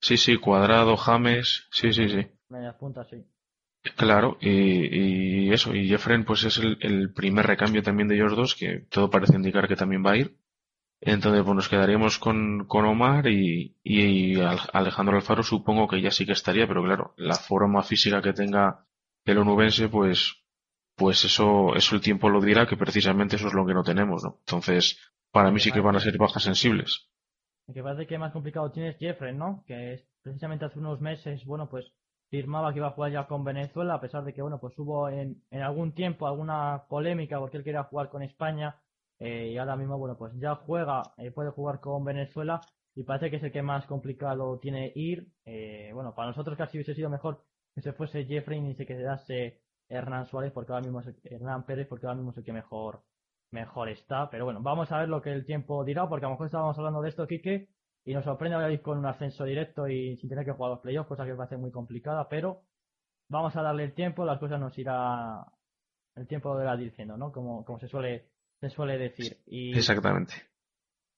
sí, 0.00 0.16
sí, 0.16 0.36
Cuadrado, 0.36 0.96
James, 0.96 1.66
sí, 1.70 1.92
sí, 1.92 2.08
sí. 2.08 2.26
medias 2.48 2.74
puntas, 2.76 3.08
sí. 3.08 3.24
Claro, 3.96 4.36
y, 4.40 5.52
eso, 5.52 5.74
y 5.74 5.88
Jeffren 5.88 6.24
pues 6.24 6.44
es 6.44 6.58
el, 6.58 6.78
el 6.80 7.12
primer 7.12 7.46
recambio 7.46 7.82
también 7.82 8.08
de 8.08 8.16
ellos 8.16 8.36
dos, 8.36 8.54
que 8.54 8.80
todo 8.90 9.08
parece 9.10 9.36
indicar 9.36 9.66
que 9.68 9.76
también 9.76 10.04
va 10.04 10.12
a 10.12 10.16
ir. 10.16 10.36
Entonces, 11.00 11.42
pues 11.44 11.56
nos 11.56 11.68
quedaríamos 11.70 12.18
con, 12.18 12.66
con 12.66 12.84
Omar 12.86 13.28
y, 13.28 13.76
y 13.84 14.40
Al- 14.40 14.60
Alejandro 14.72 15.16
Alfaro 15.16 15.42
supongo 15.44 15.88
que 15.88 16.02
ya 16.02 16.10
sí 16.12 16.26
que 16.26 16.32
estaría, 16.32 16.66
pero 16.68 16.82
claro, 16.84 17.14
la 17.18 17.34
forma 17.36 17.82
física 17.82 18.22
que 18.22 18.32
tenga 18.34 18.86
el 19.26 19.38
onubense, 19.38 19.88
pues, 19.88 20.36
pues 20.96 21.24
eso, 21.24 21.74
eso 21.76 21.94
el 21.96 22.02
tiempo 22.02 22.30
lo 22.30 22.40
dirá, 22.42 22.66
que 22.66 22.76
precisamente 22.76 23.36
eso 23.36 23.48
es 23.48 23.54
lo 23.54 23.66
que 23.66 23.74
no 23.74 23.84
tenemos, 23.84 24.24
¿no? 24.24 24.36
Entonces, 24.40 24.98
para 25.32 25.50
mí 25.52 25.60
sí 25.60 25.72
que 25.72 25.80
van 25.80 25.96
a 25.96 26.00
ser 26.00 26.18
bajas 26.18 26.42
sensibles. 26.44 27.08
El 27.68 27.74
que 27.74 27.82
parece 27.84 28.06
que 28.08 28.18
más 28.18 28.32
complicado 28.32 28.72
tienes 28.72 28.98
Jeffrey, 28.98 29.32
¿no? 29.32 29.62
Que 29.64 29.92
es, 29.94 30.04
precisamente 30.22 30.64
hace 30.64 30.80
unos 30.80 31.00
meses, 31.00 31.44
bueno, 31.44 31.68
pues 31.70 31.92
firmaba 32.30 32.72
que 32.72 32.78
iba 32.78 32.88
a 32.88 32.90
jugar 32.92 33.12
ya 33.12 33.26
con 33.26 33.44
Venezuela, 33.44 33.94
a 33.94 34.00
pesar 34.00 34.24
de 34.24 34.32
que, 34.34 34.42
bueno, 34.42 34.58
pues 34.60 34.78
hubo 34.78 35.08
en, 35.08 35.42
en 35.50 35.62
algún 35.62 35.92
tiempo 35.94 36.26
alguna 36.26 36.84
polémica 36.88 37.38
porque 37.38 37.56
él 37.58 37.64
quería 37.64 37.84
jugar 37.84 38.08
con 38.10 38.22
España 38.22 38.76
eh, 39.18 39.50
y 39.52 39.58
ahora 39.58 39.76
mismo, 39.76 39.98
bueno, 39.98 40.16
pues 40.16 40.32
ya 40.38 40.54
juega, 40.56 41.02
eh, 41.18 41.30
puede 41.30 41.50
jugar 41.50 41.80
con 41.80 42.04
Venezuela 42.04 42.60
y 42.94 43.02
parece 43.04 43.30
que 43.30 43.36
es 43.36 43.42
el 43.42 43.52
que 43.52 43.62
más 43.62 43.86
complicado 43.86 44.58
tiene 44.60 44.92
ir. 44.94 45.28
Eh, 45.44 45.90
bueno, 45.94 46.14
para 46.14 46.28
nosotros 46.28 46.56
casi 46.56 46.76
hubiese 46.78 46.94
sido 46.94 47.10
mejor 47.10 47.44
que 47.74 47.82
se 47.82 47.92
fuese 47.92 48.24
Jeffrey 48.24 48.58
y 48.60 48.74
se 48.74 48.86
quedase 48.86 49.62
Hernán 49.88 50.26
Suárez, 50.26 50.52
porque 50.52 50.72
ahora 50.72 50.82
mismo 50.84 51.00
es 51.00 51.06
el- 51.08 51.16
Hernán 51.24 51.64
Pérez, 51.64 51.86
porque 51.88 52.06
ahora 52.06 52.16
mismo 52.16 52.30
es 52.32 52.38
el 52.38 52.44
que 52.44 52.52
mejor 52.52 53.02
mejor 53.50 53.88
está. 53.88 54.28
Pero 54.30 54.44
bueno, 54.44 54.60
vamos 54.62 54.90
a 54.92 54.98
ver 55.00 55.08
lo 55.08 55.22
que 55.22 55.32
el 55.32 55.44
tiempo 55.46 55.84
dirá, 55.84 56.08
porque 56.08 56.26
a 56.26 56.28
lo 56.28 56.34
mejor 56.34 56.46
estábamos 56.46 56.76
hablando 56.78 57.00
de 57.02 57.08
esto, 57.08 57.26
Quique, 57.26 57.68
y 58.04 58.14
nos 58.14 58.24
sorprende 58.24 58.56
ahora 58.56 58.72
ir 58.72 58.80
con 58.80 58.98
un 58.98 59.06
ascenso 59.06 59.44
directo 59.44 59.88
y 59.88 60.16
sin 60.16 60.28
tener 60.28 60.44
que 60.44 60.52
jugar 60.52 60.72
los 60.72 60.80
playoffs, 60.80 61.08
cosa 61.08 61.24
que 61.24 61.32
me 61.32 61.36
parece 61.36 61.56
muy 61.56 61.70
complicada, 61.70 62.28
pero 62.28 62.62
vamos 63.28 63.54
a 63.56 63.62
darle 63.62 63.84
el 63.84 63.94
tiempo, 63.94 64.24
las 64.24 64.38
cosas 64.38 64.58
nos 64.60 64.76
irá, 64.78 65.44
el 66.16 66.26
tiempo 66.26 66.54
lo 66.54 66.62
irá 66.62 66.76
diciendo, 66.76 67.16
¿no? 67.16 67.32
Como, 67.32 67.64
como 67.64 67.78
se 67.78 67.88
suele, 67.88 68.28
se 68.60 68.70
suele 68.70 68.98
decir. 68.98 69.38
Y, 69.46 69.76
Exactamente. 69.76 70.34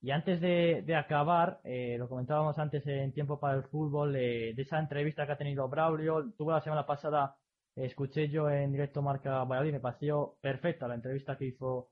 y 0.01 0.11
antes 0.11 0.41
de, 0.41 0.83
de 0.85 0.97
acabar, 0.97 1.61
eh, 1.65 1.97
lo 1.99 2.09
comentábamos 2.09 2.59
antes 2.59 2.87
en 2.87 3.13
Tiempo 3.13 3.39
para 3.39 3.57
el 3.57 3.65
Fútbol, 3.65 4.17
eh, 4.17 4.53
de 4.55 4.63
esa 4.63 4.79
entrevista 4.79 5.27
que 5.27 5.33
ha 5.33 5.39
tenido 5.39 5.69
Braulio, 5.69 6.33
tuvo 6.37 6.53
la 6.53 6.63
semana 6.63 6.87
pasada, 6.87 7.37
eh, 7.77 7.87
escuché 7.87 8.29
yo 8.29 8.51
en 8.51 8.73
directo 8.73 9.03
Marca 9.03 9.45
Valladolid, 9.45 9.75
me 9.75 9.81
pareció 9.81 10.37
perfecta 10.41 10.89
la 10.89 10.97
entrevista 10.97 11.37
que 11.37 11.47
hizo 11.47 11.91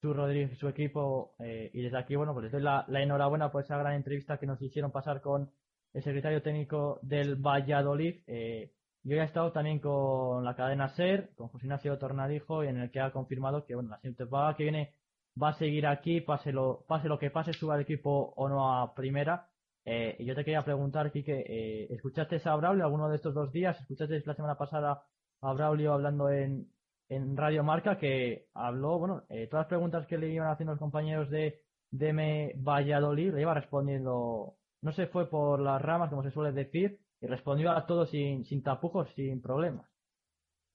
Chu 0.00 0.12
Rodríguez 0.12 0.52
y 0.52 0.56
su 0.56 0.68
equipo, 0.68 1.34
eh, 1.40 1.70
y 1.72 1.82
desde 1.82 1.98
aquí, 1.98 2.14
bueno, 2.16 2.32
pues 2.32 2.44
les 2.44 2.52
doy 2.52 2.62
la, 2.62 2.86
enhorabuena 2.88 3.50
por 3.50 3.64
esa 3.64 3.76
gran 3.78 3.94
entrevista 3.94 4.38
que 4.38 4.46
nos 4.46 4.60
hicieron 4.62 4.92
pasar 4.92 5.20
con 5.20 5.50
el 5.92 6.02
secretario 6.02 6.42
técnico 6.42 7.00
del 7.02 7.36
Valladolid. 7.36 8.22
Eh, 8.26 8.72
yo 9.02 9.16
he 9.16 9.24
estado 9.24 9.52
también 9.52 9.80
con 9.80 10.44
la 10.44 10.54
cadena 10.54 10.88
SER, 10.88 11.30
con 11.34 11.48
José 11.48 11.66
Ignacio 11.66 11.98
Tornadijo, 11.98 12.62
en 12.62 12.78
el 12.78 12.90
que 12.90 13.00
ha 13.00 13.10
confirmado 13.10 13.64
que, 13.64 13.74
bueno, 13.74 13.90
la 13.90 13.96
siguiente 13.96 14.24
temporada 14.24 14.54
que 14.56 14.64
viene 14.64 14.94
va 15.40 15.50
a 15.50 15.58
seguir 15.58 15.86
aquí, 15.86 16.20
pase 16.20 16.52
lo, 16.52 16.84
pase 16.86 17.08
lo 17.08 17.18
que 17.18 17.30
pase, 17.30 17.52
suba 17.52 17.76
el 17.76 17.82
equipo 17.82 18.32
o 18.36 18.48
no 18.48 18.80
a 18.80 18.94
primera. 18.94 19.48
Eh, 19.84 20.16
y 20.18 20.24
yo 20.26 20.34
te 20.34 20.44
quería 20.44 20.64
preguntar, 20.64 21.10
Quique, 21.10 21.44
eh, 21.46 21.86
¿escuchaste 21.90 22.40
a 22.44 22.56
Braulio 22.56 22.84
alguno 22.84 23.08
de 23.08 23.16
estos 23.16 23.34
dos 23.34 23.50
días? 23.52 23.80
¿Escuchaste 23.80 24.22
la 24.26 24.34
semana 24.34 24.56
pasada 24.56 25.02
a 25.40 25.52
Braulio 25.52 25.94
hablando 25.94 26.28
en, 26.30 26.68
en 27.08 27.36
Radio 27.36 27.64
Marca 27.64 27.98
que 27.98 28.46
habló, 28.54 28.98
bueno, 28.98 29.22
eh, 29.28 29.46
todas 29.46 29.64
las 29.64 29.68
preguntas 29.68 30.06
que 30.06 30.18
le 30.18 30.30
iban 30.30 30.50
haciendo 30.50 30.72
los 30.72 30.80
compañeros 30.80 31.30
de 31.30 31.62
DM 31.90 32.62
Valladolid, 32.62 33.32
le 33.34 33.42
iba 33.42 33.54
respondiendo, 33.54 34.56
no 34.82 34.92
se 34.92 35.06
fue 35.06 35.28
por 35.28 35.60
las 35.60 35.80
ramas, 35.80 36.10
como 36.10 36.22
se 36.22 36.30
suele 36.30 36.52
decir, 36.52 36.98
y 37.20 37.26
respondió 37.26 37.72
a 37.72 37.86
todo 37.86 38.06
sin, 38.06 38.44
sin 38.44 38.62
tapujos, 38.62 39.08
sin 39.14 39.40
problemas. 39.40 39.86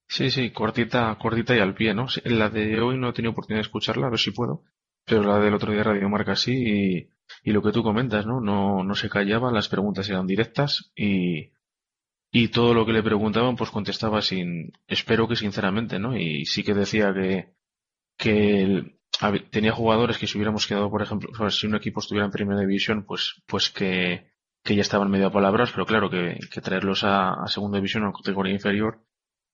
Sí, 0.07 0.29
sí, 0.29 0.51
cortita, 0.51 1.17
cortita 1.19 1.55
y 1.55 1.59
al 1.59 1.75
pie, 1.75 1.93
¿no? 1.93 2.07
La 2.25 2.49
de 2.49 2.81
hoy 2.81 2.97
no 2.97 3.09
he 3.09 3.13
tenido 3.13 3.31
oportunidad 3.31 3.59
de 3.59 3.67
escucharla, 3.67 4.07
a 4.07 4.09
ver 4.09 4.19
si 4.19 4.31
puedo, 4.31 4.63
pero 5.05 5.23
la 5.23 5.39
del 5.39 5.53
otro 5.53 5.71
día 5.71 5.83
Radio 5.83 6.09
Marca 6.09 6.35
sí, 6.35 6.53
y, 6.53 7.09
y 7.43 7.51
lo 7.51 7.61
que 7.61 7.71
tú 7.71 7.83
comentas, 7.83 8.25
¿no? 8.25 8.41
No, 8.41 8.83
no 8.83 8.95
se 8.95 9.09
callaba, 9.09 9.51
las 9.51 9.69
preguntas 9.69 10.09
eran 10.09 10.27
directas 10.27 10.91
y, 10.95 11.51
y 12.33 12.49
todo 12.49 12.75
lo 12.75 12.85
que 12.85 12.93
le 12.93 13.03
preguntaban, 13.03 13.57
pues 13.57 13.71
contestaba 13.71 14.21
sin, 14.23 14.73
espero 14.87 15.27
que 15.29 15.37
sinceramente, 15.37 15.99
¿no? 15.99 16.17
Y 16.17 16.45
sí 16.47 16.63
que 16.65 16.75
decía 16.75 17.13
que, 17.13 17.53
que 18.17 18.63
el- 18.63 18.99
tenía 19.51 19.73
jugadores 19.73 20.17
que 20.17 20.27
si 20.27 20.37
hubiéramos 20.37 20.67
quedado, 20.67 20.89
por 20.91 21.01
ejemplo, 21.03 21.29
si 21.51 21.67
un 21.67 21.75
equipo 21.75 21.99
estuviera 22.01 22.25
en 22.25 22.31
primera 22.31 22.61
división, 22.61 23.05
pues, 23.05 23.41
pues 23.47 23.69
que, 23.71 24.27
que 24.63 24.75
ya 24.75 24.81
estaban 24.81 25.11
medio 25.11 25.27
a 25.27 25.31
palabras, 25.31 25.71
pero 25.71 25.85
claro, 25.85 26.09
que, 26.09 26.39
que 26.51 26.61
traerlos 26.61 27.03
a, 27.03 27.33
a 27.43 27.47
segunda 27.47 27.77
división 27.79 28.03
o 28.05 28.09
a 28.09 28.13
categoría 28.13 28.53
inferior, 28.53 29.03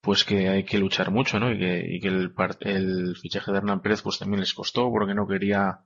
pues 0.02 0.24
que 0.26 0.50
hay 0.50 0.64
que 0.66 0.80
luchar 0.80 1.12
mucho, 1.12 1.40
¿no? 1.40 1.52
Y 1.52 1.60
que, 1.60 1.86
y 1.96 2.00
que 2.02 2.08
el, 2.10 2.34
el 2.62 3.16
fichaje 3.18 3.52
de 3.52 3.58
Hernán 3.60 3.82
Pérez 3.82 4.02
pues 4.02 4.20
también 4.20 4.40
les 4.42 4.54
costó 4.54 4.90
porque 4.92 5.14
no 5.16 5.28
quería 5.28 5.82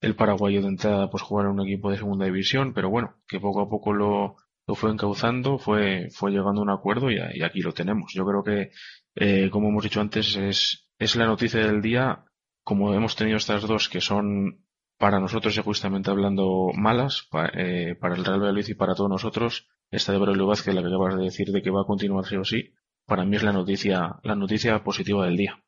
el 0.00 0.16
paraguayo 0.16 0.60
de 0.62 0.68
entrada 0.68 1.10
pues 1.10 1.22
jugar 1.22 1.46
en 1.46 1.52
un 1.52 1.62
equipo 1.66 1.90
de 1.90 1.96
segunda 1.98 2.26
división, 2.26 2.74
pero 2.74 2.90
bueno, 2.90 3.16
que 3.28 3.40
poco 3.40 3.60
a 3.62 3.68
poco 3.70 3.92
lo, 3.92 4.36
lo 4.66 4.74
fue 4.74 4.90
encauzando, 4.90 5.58
fue, 5.58 6.08
fue 6.12 6.30
llegando 6.30 6.60
a 6.60 6.64
un 6.64 6.70
acuerdo 6.70 7.10
y, 7.10 7.18
aquí 7.42 7.60
lo 7.60 7.72
tenemos. 7.72 8.12
Yo 8.14 8.24
creo 8.24 8.42
que, 8.42 8.70
eh, 9.16 9.50
como 9.50 9.68
hemos 9.68 9.82
dicho 9.84 10.00
antes, 10.00 10.36
es, 10.36 10.88
es 10.98 11.16
la 11.16 11.26
noticia 11.26 11.60
del 11.66 11.82
día, 11.82 12.24
como 12.64 12.94
hemos 12.94 13.16
tenido 13.16 13.36
estas 13.38 13.62
dos 13.66 13.88
que 13.88 14.00
son 14.00 14.64
para 14.98 15.18
nosotros, 15.18 15.56
egoístamente 15.58 16.10
hablando, 16.10 16.70
malas, 16.74 17.26
pa- 17.30 17.50
eh, 17.54 17.96
para 18.00 18.14
el 18.14 18.24
Real 18.24 18.38
Valladolid 18.40 18.68
y 18.68 18.74
para 18.74 18.94
todos 18.94 19.10
nosotros, 19.10 19.68
esta 19.90 20.12
de 20.12 20.18
Braulio 20.18 20.46
Vázquez, 20.46 20.74
la 20.74 20.80
que 20.82 20.86
acabas 20.88 21.16
de 21.16 21.24
decir 21.24 21.48
de 21.50 21.60
que 21.60 21.70
va 21.70 21.80
a 21.82 21.86
continuar 21.86 22.24
sí 22.24 22.36
o 22.36 22.44
sí, 22.44 22.72
para 23.04 23.24
mí 23.24 23.34
es 23.36 23.42
la 23.42 23.52
noticia, 23.52 24.20
la 24.22 24.36
noticia 24.36 24.82
positiva 24.84 25.24
del 25.24 25.36
día. 25.36 25.60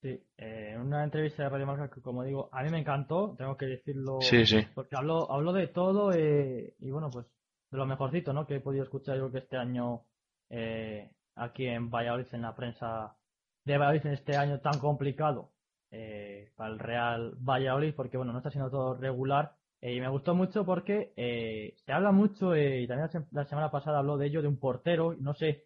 Sí, 0.00 0.18
eh, 0.38 0.74
una 0.80 1.04
entrevista 1.04 1.42
de 1.42 1.48
Radio 1.50 1.66
Marca 1.66 1.90
que, 1.90 2.00
como 2.00 2.24
digo, 2.24 2.48
a 2.52 2.62
mí 2.62 2.70
me 2.70 2.78
encantó, 2.78 3.34
tengo 3.36 3.56
que 3.58 3.66
decirlo, 3.66 4.18
Sí, 4.22 4.46
sí. 4.46 4.66
porque 4.74 4.96
habló, 4.96 5.30
habló 5.30 5.52
de 5.52 5.66
todo 5.68 6.12
eh, 6.12 6.74
y 6.78 6.90
bueno, 6.90 7.10
pues 7.10 7.26
de 7.70 7.78
lo 7.78 7.86
mejorcito, 7.86 8.32
¿no? 8.32 8.46
Que 8.46 8.56
he 8.56 8.60
podido 8.60 8.84
escuchar 8.84 9.18
yo 9.18 9.30
que 9.30 9.38
este 9.38 9.56
año 9.56 10.02
eh, 10.50 11.10
aquí 11.34 11.66
en 11.66 11.90
Valladolid, 11.90 12.26
en 12.32 12.42
la 12.42 12.54
prensa 12.56 13.16
de 13.64 13.78
Valladolid 13.78 14.06
en 14.06 14.12
este 14.14 14.36
año 14.36 14.60
tan 14.60 14.78
complicado 14.78 15.52
eh, 15.90 16.52
para 16.56 16.72
el 16.72 16.78
Real 16.78 17.34
Valladolid, 17.40 17.94
porque 17.94 18.16
bueno, 18.16 18.32
no 18.32 18.38
está 18.38 18.50
siendo 18.50 18.70
todo 18.70 18.94
regular. 18.96 19.52
eh, 19.80 19.94
y 19.94 20.00
me 20.00 20.08
gustó 20.08 20.34
mucho 20.34 20.64
porque 20.64 21.12
eh, 21.16 21.74
se 21.84 21.92
habla 21.92 22.12
mucho, 22.12 22.54
eh, 22.54 22.82
y 22.82 22.86
también 22.86 23.06
la 23.06 23.12
se- 23.12 23.26
la 23.34 23.44
semana 23.46 23.70
pasada 23.70 23.98
habló 23.98 24.16
de 24.16 24.26
ello, 24.26 24.42
de 24.42 24.48
un 24.48 24.58
portero, 24.58 25.14
no 25.20 25.34
sé, 25.34 25.64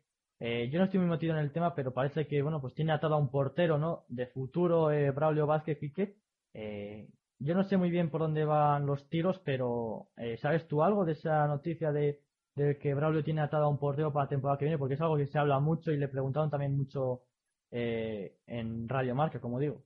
yo 0.71 0.79
no 0.79 0.85
estoy 0.87 1.01
muy 1.01 1.09
metido 1.11 1.35
en 1.35 1.41
el 1.41 1.53
tema, 1.53 1.75
pero 1.75 1.93
parece 1.93 2.27
que, 2.27 2.41
bueno, 2.43 2.61
pues 2.63 2.75
tiene 2.75 2.93
atado 2.93 3.15
a 3.15 3.19
un 3.19 3.31
portero, 3.31 3.77
¿no? 3.79 4.05
De 4.09 4.27
futuro, 4.27 4.87
Braulio 5.15 5.47
Vázquez 5.47 5.79
Quique. 5.79 6.17
Yo 7.43 7.55
no 7.55 7.65
sé 7.65 7.79
muy 7.79 7.91
bien 7.91 8.11
por 8.11 8.21
dónde 8.21 8.45
van 8.45 8.85
los 8.85 9.09
tiros, 9.09 9.41
pero 9.43 10.09
eh, 10.19 10.37
¿sabes 10.37 10.69
tú 10.69 10.83
algo 10.83 11.07
de 11.07 11.13
esa 11.13 11.47
noticia 11.47 11.91
de, 11.91 12.21
de 12.55 12.79
que 12.79 12.93
Braulio 12.93 13.25
tiene 13.25 13.41
atado 13.41 13.65
a 13.65 13.69
un 13.69 13.79
portero 13.79 14.13
para 14.13 14.27
la 14.27 14.29
temporada 14.29 14.59
que 14.59 14.67
viene? 14.67 14.77
Porque 14.77 14.95
es 14.95 15.01
algo 15.01 15.17
que 15.17 15.27
se 15.27 15.39
habla 15.39 15.59
mucho 15.59 15.91
y 15.91 15.97
le 15.97 16.09
preguntaron 16.09 16.51
también 16.51 16.77
mucho 16.77 17.23
eh, 17.71 18.37
en 18.47 18.87
Radio 18.87 19.15
Marca, 19.15 19.41
como 19.41 19.59
digo. 19.59 19.83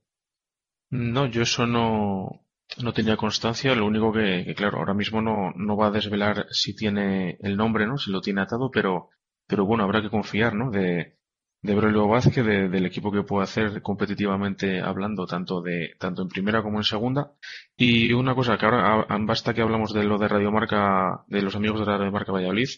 No, 0.89 1.27
yo 1.27 1.43
eso 1.43 1.65
no, 1.65 2.41
no 2.83 2.93
tenía 2.93 3.15
constancia. 3.15 3.73
Lo 3.73 3.85
único 3.85 4.11
que, 4.11 4.43
que, 4.45 4.53
claro, 4.53 4.79
ahora 4.79 4.93
mismo 4.93 5.21
no, 5.21 5.51
no 5.55 5.77
va 5.77 5.87
a 5.87 5.91
desvelar 5.91 6.47
si 6.51 6.75
tiene 6.75 7.37
el 7.39 7.55
nombre, 7.55 7.87
¿no? 7.87 7.97
Si 7.97 8.11
lo 8.11 8.19
tiene 8.19 8.41
atado, 8.41 8.69
pero, 8.69 9.11
pero 9.47 9.65
bueno, 9.65 9.85
habrá 9.85 10.01
que 10.01 10.09
confiar, 10.09 10.53
¿no? 10.55 10.71
De, 10.71 11.17
de 11.65 11.75
Braulio 11.75 12.07
Vázquez, 12.07 12.45
de- 12.45 12.69
del 12.69 12.85
equipo 12.85 13.11
que 13.11 13.23
puede 13.23 13.43
hacer 13.43 13.81
competitivamente 13.81 14.81
hablando, 14.81 15.25
tanto 15.25 15.61
de, 15.61 15.95
tanto 15.99 16.21
en 16.21 16.29
primera 16.29 16.61
como 16.63 16.77
en 16.79 16.83
segunda. 16.83 17.31
Y 17.75 18.13
una 18.13 18.35
cosa 18.35 18.57
que 18.57 18.65
ahora, 18.65 19.05
basta 19.21 19.53
que 19.53 19.61
hablamos 19.61 19.93
de 19.93 20.03
lo 20.03 20.17
de 20.17 20.27
Radio 20.27 20.51
Marca, 20.51 21.23
de 21.27 21.41
los 21.41 21.55
amigos 21.55 21.79
de 21.79 21.85
Radio 21.85 22.11
Marca 22.11 22.31
Valladolid, 22.31 22.69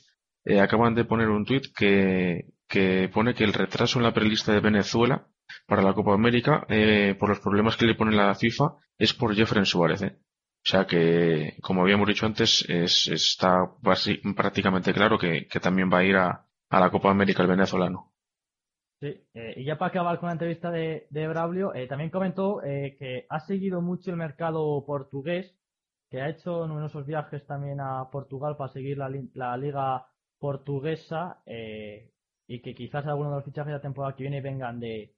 eh, 0.46 0.60
acaban 0.62 0.96
de 0.96 1.06
poner 1.06 1.30
un 1.30 1.46
tuit 1.46 1.66
que, 1.76 2.46
que 2.68 3.10
pone 3.14 3.34
que 3.34 3.44
el 3.44 3.54
retraso 3.54 4.00
en 4.00 4.04
la 4.04 4.14
prelista 4.14 4.54
de 4.54 4.62
Venezuela 4.62 5.28
para 5.66 5.82
la 5.82 5.94
Copa 5.94 6.14
América, 6.14 6.66
eh, 6.70 7.16
por 7.20 7.30
los 7.30 7.40
problemas 7.40 7.76
que 7.78 7.86
le 7.86 7.96
pone 7.96 8.16
la 8.16 8.34
FIFA, 8.36 8.76
es 8.98 9.14
por 9.14 9.36
Jeffrey 9.36 9.66
Suárez. 9.66 10.02
¿eh? 10.04 10.18
O 10.66 10.70
sea 10.70 10.86
que, 10.86 11.56
como 11.62 11.82
habíamos 11.82 12.08
dicho 12.08 12.26
antes, 12.26 12.66
es, 12.68 13.08
está 13.08 13.58
prácticamente 14.36 14.94
claro 14.94 15.18
que, 15.18 15.48
que 15.48 15.60
también 15.60 15.90
va 15.92 16.00
a 16.00 16.04
ir 16.04 16.16
a, 16.18 16.46
a 16.70 16.80
la 16.80 16.90
Copa 16.90 17.10
América 17.12 17.42
el 17.44 17.48
venezolano. 17.50 18.14
Sí, 19.00 19.08
eh, 19.36 19.54
y 19.58 19.64
ya 19.66 19.78
para 19.78 19.90
acabar 19.90 20.20
con 20.20 20.28
la 20.28 20.34
entrevista 20.34 20.72
de, 20.72 21.06
de 21.12 21.28
Braulio, 21.28 21.74
eh, 21.76 21.88
también 21.88 22.10
comentó 22.10 22.64
eh, 22.64 22.96
que 22.98 23.28
ha 23.30 23.40
seguido 23.42 23.80
mucho 23.82 24.10
el 24.10 24.18
mercado 24.18 24.84
portugués, 24.86 25.56
que 26.10 26.20
ha 26.22 26.30
hecho 26.30 26.66
numerosos 26.68 27.06
viajes 27.06 27.46
también 27.46 27.80
a 27.80 28.10
Portugal 28.10 28.56
para 28.58 28.74
seguir 28.74 28.98
la, 28.98 29.08
li- 29.10 29.30
la 29.36 29.56
liga 29.58 30.08
portuguesa 30.40 31.42
eh, 31.46 32.12
y 32.48 32.62
que 32.62 32.74
quizás 32.74 33.06
algunos 33.06 33.34
de 33.34 33.36
los 33.38 33.46
fichajes 33.46 33.68
de 33.68 33.74
la 33.74 33.82
temporada 33.82 34.16
que 34.16 34.24
viene 34.24 34.42
vengan 34.42 34.80
de, 34.80 35.14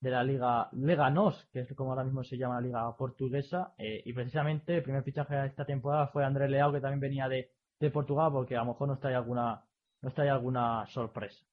de 0.00 0.10
la 0.10 0.22
liga 0.24 0.68
Lega 0.72 1.08
NOS, 1.10 1.48
que 1.52 1.60
es 1.60 1.74
como 1.74 1.90
ahora 1.92 2.04
mismo 2.04 2.24
se 2.24 2.36
llama 2.36 2.56
la 2.56 2.60
liga 2.62 2.96
portuguesa, 2.96 3.74
y 3.78 4.12
precisamente 4.12 4.76
el 4.76 4.82
primer 4.82 5.02
fichaje 5.04 5.34
de 5.36 5.46
esta 5.46 5.64
temporada 5.64 6.08
fue 6.08 6.24
André 6.24 6.48
Leao, 6.48 6.72
que 6.72 6.80
también 6.80 7.00
venía 7.00 7.28
de, 7.28 7.50
de 7.80 7.90
Portugal, 7.90 8.30
porque 8.32 8.56
a 8.56 8.60
lo 8.60 8.66
mejor 8.72 8.88
nos 8.88 9.00
trae 9.00 9.14
alguna, 9.14 9.64
nos 10.02 10.14
trae 10.14 10.28
alguna 10.30 10.86
sorpresa. 10.88 11.44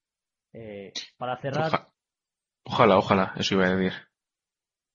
Eh, 0.54 0.92
para 1.18 1.38
cerrar, 1.42 1.68
Oja- 1.68 1.88
ojalá, 2.66 2.98
ojalá, 2.98 3.34
eso 3.38 3.56
iba 3.56 3.66
a 3.68 3.76
decir. 3.76 3.94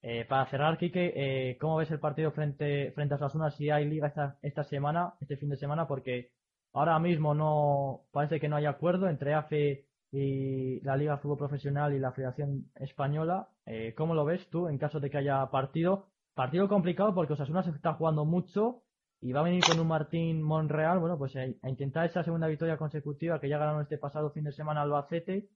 eh, 0.03 0.25
para 0.29 0.47
cerrar, 0.47 0.79
Quique, 0.79 1.13
eh, 1.17 1.59
¿cómo 1.61 1.77
ves 1.77 1.91
el 1.91 1.99
partido 2.01 2.31
frente, 2.31 2.93
frente 2.93 3.15
a 3.15 3.17
Osasuna 3.17 3.51
si 3.51 3.71
hay 3.71 3.87
liga 3.89 4.07
esta, 4.09 4.39
esta 4.43 4.63
semana, 4.65 5.15
este 5.21 5.37
fin 5.37 5.49
de 5.49 5.57
semana? 5.57 5.87
Porque 5.89 6.31
ahora 6.73 6.99
mismo 6.99 7.35
no 7.35 8.03
parece 8.13 8.39
que 8.39 8.49
no 8.49 8.57
hay 8.57 8.67
acuerdo 8.67 9.09
entre 9.09 9.35
AFE 9.35 9.87
y 10.13 10.81
la 10.83 10.97
Liga 10.97 11.17
de 11.17 11.19
Fútbol 11.23 11.39
Profesional 11.39 11.93
y 11.95 11.99
la 11.99 12.13
Federación 12.13 12.71
Española. 12.77 13.49
Eh, 13.67 13.95
¿cómo 13.97 14.15
lo 14.15 14.25
ves 14.25 14.49
tú 14.51 14.69
en 14.69 14.79
caso 14.79 15.01
de 15.01 15.11
que 15.11 15.19
haya 15.19 15.45
partido? 15.51 16.07
Partido 16.35 16.69
complicado 16.69 17.15
porque 17.15 17.33
Osasuna 17.33 17.63
se 17.65 17.71
está 17.71 17.95
jugando 17.95 18.25
mucho 18.25 18.83
y 19.21 19.33
va 19.33 19.41
a 19.41 19.45
venir 19.45 19.63
con 19.65 19.81
un 19.81 19.89
Martín 19.89 20.43
Monreal, 20.43 20.99
bueno, 20.99 21.19
pues 21.19 21.35
a, 21.37 21.47
intentar 21.69 22.07
esa 22.07 22.23
segunda 22.23 22.47
victoria 22.47 22.77
consecutiva 22.77 23.41
que 23.41 23.49
ya 23.49 23.59
ganaron 23.59 23.83
este 23.83 23.99
pasado 23.99 24.31
fin 24.31 24.45
de 24.45 24.53
semana 24.53 24.83
Albacete 24.83 25.49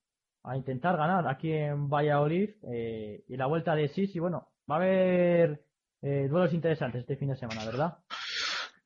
a 0.43 0.57
intentar 0.57 0.97
ganar 0.97 1.29
aquí 1.29 1.53
en 1.53 1.89
Valladolid 1.89 2.51
eh, 2.73 3.25
y 3.29 3.37
la 3.37 3.47
vuelta 3.47 3.75
de 3.75 3.89
Sis 3.89 4.15
y 4.17 4.19
bueno, 4.19 4.49
va 4.71 4.77
a 4.77 4.79
haber 4.79 5.65
eh, 6.03 6.29
duelos 6.29 6.55
interesantes 6.55 7.03
este 7.03 7.17
fin 7.17 7.29
de 7.29 7.37
semana, 7.37 7.65
¿verdad? 7.65 7.99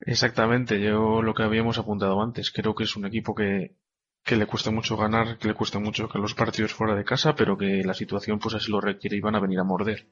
Exactamente, 0.01 0.81
yo 0.81 1.21
lo 1.21 1.33
que 1.33 1.43
habíamos 1.43 1.77
apuntado 1.77 2.21
antes, 2.21 2.51
creo 2.51 2.75
que 2.75 2.83
es 2.83 2.95
un 2.97 3.05
equipo 3.05 3.33
que, 3.33 3.77
que 4.25 4.35
le 4.35 4.47
cuesta 4.47 4.71
mucho 4.71 4.97
ganar, 4.97 5.37
que 5.37 5.47
le 5.47 5.53
cuesta 5.53 5.77
mucho 5.77 6.09
que 6.09 6.17
los 6.17 6.33
partidos 6.33 6.73
fuera 6.73 6.95
de 6.95 7.03
casa, 7.03 7.35
pero 7.35 7.55
que 7.55 7.83
la 7.83 7.93
situación 7.93 8.39
pues 8.39 8.55
así 8.55 8.71
lo 8.71 8.81
requiere 8.81 9.15
y 9.15 9.19
van 9.19 9.35
a 9.35 9.39
venir 9.39 9.59
a 9.59 9.63
morder. 9.63 10.03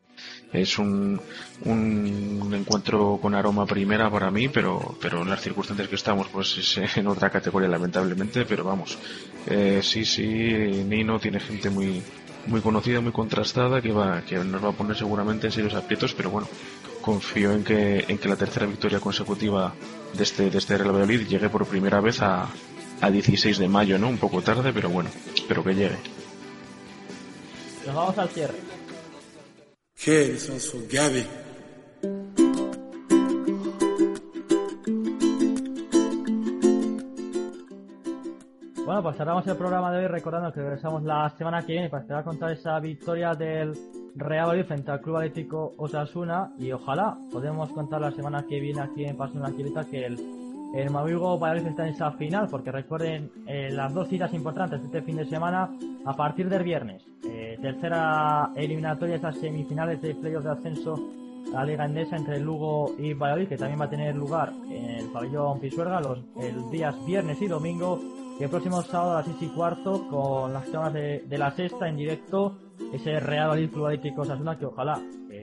Es 0.53 0.77
un, 0.77 1.19
un 1.65 2.53
encuentro 2.53 3.17
con 3.19 3.33
aroma 3.33 3.65
primera 3.65 4.11
para 4.11 4.29
mí, 4.29 4.49
pero, 4.49 4.95
pero 5.01 5.23
en 5.23 5.31
las 5.31 5.41
circunstancias 5.41 5.87
que 5.87 5.95
estamos 5.95 6.27
pues 6.27 6.55
es 6.59 6.97
en 6.97 7.07
otra 7.07 7.31
categoría 7.31 7.67
lamentablemente, 7.67 8.45
pero 8.45 8.63
vamos, 8.63 8.99
eh, 9.47 9.79
sí, 9.81 10.05
sí, 10.05 10.23
Nino 10.85 11.19
tiene 11.19 11.39
gente 11.39 11.71
muy, 11.71 12.03
muy 12.45 12.61
conocida, 12.61 13.01
muy 13.01 13.11
contrastada, 13.11 13.81
que 13.81 13.91
va, 13.91 14.21
que 14.21 14.37
nos 14.37 14.63
va 14.63 14.69
a 14.69 14.73
poner 14.73 14.95
seguramente 14.95 15.47
en 15.47 15.53
serios 15.53 15.73
aprietos, 15.73 16.13
pero 16.13 16.29
bueno, 16.29 16.47
confío 17.01 17.51
en 17.51 17.63
que, 17.63 18.05
en 18.07 18.19
que 18.19 18.29
la 18.29 18.35
tercera 18.35 18.67
victoria 18.67 18.99
consecutiva 18.99 19.73
de 20.15 20.21
este, 20.21 20.51
de 20.51 20.57
este 20.59 20.77
Real 20.77 20.91
Valladolid 20.91 21.27
llegue 21.27 21.49
por 21.49 21.65
primera 21.65 21.99
vez 21.99 22.21
a, 22.21 22.47
a 23.03 23.11
16 23.11 23.57
de 23.57 23.67
mayo, 23.67 23.99
¿no? 23.99 24.07
Un 24.07 24.17
poco 24.17 24.41
tarde, 24.41 24.71
pero 24.71 24.89
bueno, 24.89 25.09
espero 25.35 25.61
que 25.61 25.75
llegue. 25.75 25.97
Nos 27.85 27.95
vamos 27.95 28.17
al 28.17 28.29
cierre. 28.29 28.55
Sono 30.39 30.85
Gabi. 30.89 31.25
Bueno, 38.85 39.03
pues 39.03 39.17
cerramos 39.17 39.47
el 39.47 39.57
programa 39.57 39.91
de 39.91 39.99
hoy 39.99 40.07
recordando 40.07 40.53
que 40.53 40.61
regresamos 40.61 41.03
la 41.03 41.29
semana 41.37 41.65
que 41.65 41.73
viene 41.73 41.89
para 41.89 42.23
contar 42.23 42.51
esa 42.51 42.79
victoria 42.79 43.33
del 43.33 43.73
Real 44.15 44.47
Valladolid 44.47 44.65
frente 44.65 44.91
al 44.91 45.01
Club 45.01 45.17
Atlético 45.17 45.73
Osasuna 45.77 46.53
y 46.57 46.71
ojalá 46.71 47.17
podemos 47.31 47.69
contar 47.71 47.99
la 47.99 48.11
semana 48.11 48.45
que 48.47 48.61
viene 48.61 48.81
aquí 48.81 49.03
en 49.03 49.17
Pasión 49.17 49.53
Quileta 49.55 49.83
que 49.85 50.05
el, 50.05 50.42
el 50.73 50.89
Mavigo 50.89 51.37
Valladolid 51.37 51.67
está 51.67 51.87
en 51.87 51.93
esa 51.93 52.11
final 52.13 52.47
porque 52.49 52.71
recuerden 52.71 53.31
eh, 53.47 53.69
las 53.71 53.93
dos 53.93 54.07
citas 54.07 54.33
importantes 54.33 54.79
de 54.81 54.87
este 54.87 55.01
fin 55.03 55.17
de 55.17 55.25
semana 55.25 55.69
a 56.05 56.15
partir 56.15 56.49
del 56.49 56.63
viernes. 56.63 57.05
Eh, 57.23 57.57
tercera 57.61 58.51
eliminatoria, 58.55 59.15
esas 59.15 59.37
semifinales 59.37 60.01
de 60.01 60.15
playoff 60.15 60.43
de 60.43 60.51
ascenso 60.51 60.95
a 61.53 61.57
la 61.57 61.65
Liga 61.65 61.85
Endesa 61.85 62.15
entre 62.15 62.39
Lugo 62.39 62.95
y 62.97 63.13
Valladolid 63.13 63.49
que 63.49 63.57
también 63.57 63.79
va 63.79 63.85
a 63.85 63.89
tener 63.89 64.15
lugar 64.15 64.51
en 64.69 64.89
el 64.89 65.11
pabellón 65.11 65.59
Pisuerga 65.59 66.01
los 66.01 66.19
el 66.39 66.69
días 66.71 66.95
viernes 67.05 67.39
y 67.41 67.47
domingo 67.47 67.99
y 68.39 68.43
el 68.43 68.49
próximo 68.49 68.81
sábado 68.81 69.11
a 69.11 69.15
las 69.17 69.25
6 69.25 69.37
y 69.41 69.47
cuarto 69.49 70.07
con 70.09 70.53
las 70.53 70.67
cámaras 70.69 70.93
de, 70.93 71.37
la 71.37 71.51
sexta 71.51 71.87
en 71.87 71.97
directo 71.97 72.57
ese 72.91 73.19
Real 73.19 73.49
Valladolid 73.49 73.71
Club 73.71 73.85
Atlético 73.85 74.21
Osasuna 74.21 74.57
que 74.57 74.65
ojalá, 74.65 74.99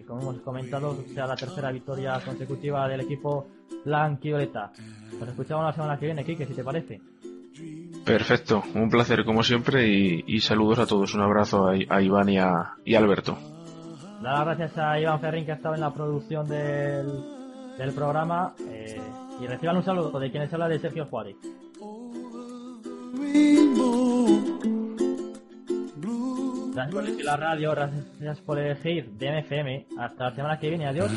como 0.07 0.22
hemos 0.22 0.40
comentado, 0.40 0.96
sea 1.14 1.26
la 1.26 1.36
tercera 1.36 1.70
victoria 1.72 2.20
consecutiva 2.24 2.88
del 2.88 3.01
equipo 3.01 3.46
blanquioleta. 3.84 4.72
Nos 5.18 5.28
escuchamos 5.28 5.64
la 5.64 5.72
semana 5.72 5.98
que 5.98 6.07
viene, 6.07 6.24
Kike, 6.24 6.46
si 6.46 6.55
te 6.55 6.64
parece. 6.64 7.01
Perfecto, 8.05 8.62
un 8.74 8.88
placer 8.88 9.24
como 9.24 9.42
siempre 9.42 9.86
y, 9.88 10.24
y 10.26 10.40
saludos 10.40 10.78
a 10.78 10.86
todos. 10.86 11.14
Un 11.14 11.20
abrazo 11.20 11.68
a, 11.68 11.72
a 11.72 12.03
Iván 12.03 12.28
y 12.28 12.38
a, 12.38 12.74
y 12.84 12.94
Alberto. 12.94 13.36
Dar 14.22 14.46
las 14.46 14.59
gracias 14.59 14.78
a 14.78 15.01
Iván 15.01 15.20
Ferrín 15.20 15.44
que 15.44 15.53
ha 15.53 15.57
estado 15.57 15.74
en 15.74 15.80
la 15.80 15.92
producción 15.92 16.46
del, 16.46 17.09
del 17.78 17.92
programa 17.92 18.55
eh, 18.68 19.01
y 19.40 19.46
reciban 19.46 19.76
un 19.76 19.82
saludo 19.82 20.18
de 20.18 20.30
quienes 20.30 20.53
habla 20.53 20.68
de 20.68 20.78
Sergio 20.78 21.07
Juárez. 21.07 21.36
Gracias 26.81 26.95
por 26.95 27.05
elegir 27.05 27.24
la 27.26 27.37
radio, 27.37 27.70
gracias 27.72 28.41
por 28.41 28.59
elegir 28.59 29.11
DMFM. 29.18 29.87
Hasta 29.99 30.24
la 30.24 30.35
semana 30.35 30.59
que 30.59 30.70
viene, 30.70 30.87
adiós. 30.87 31.11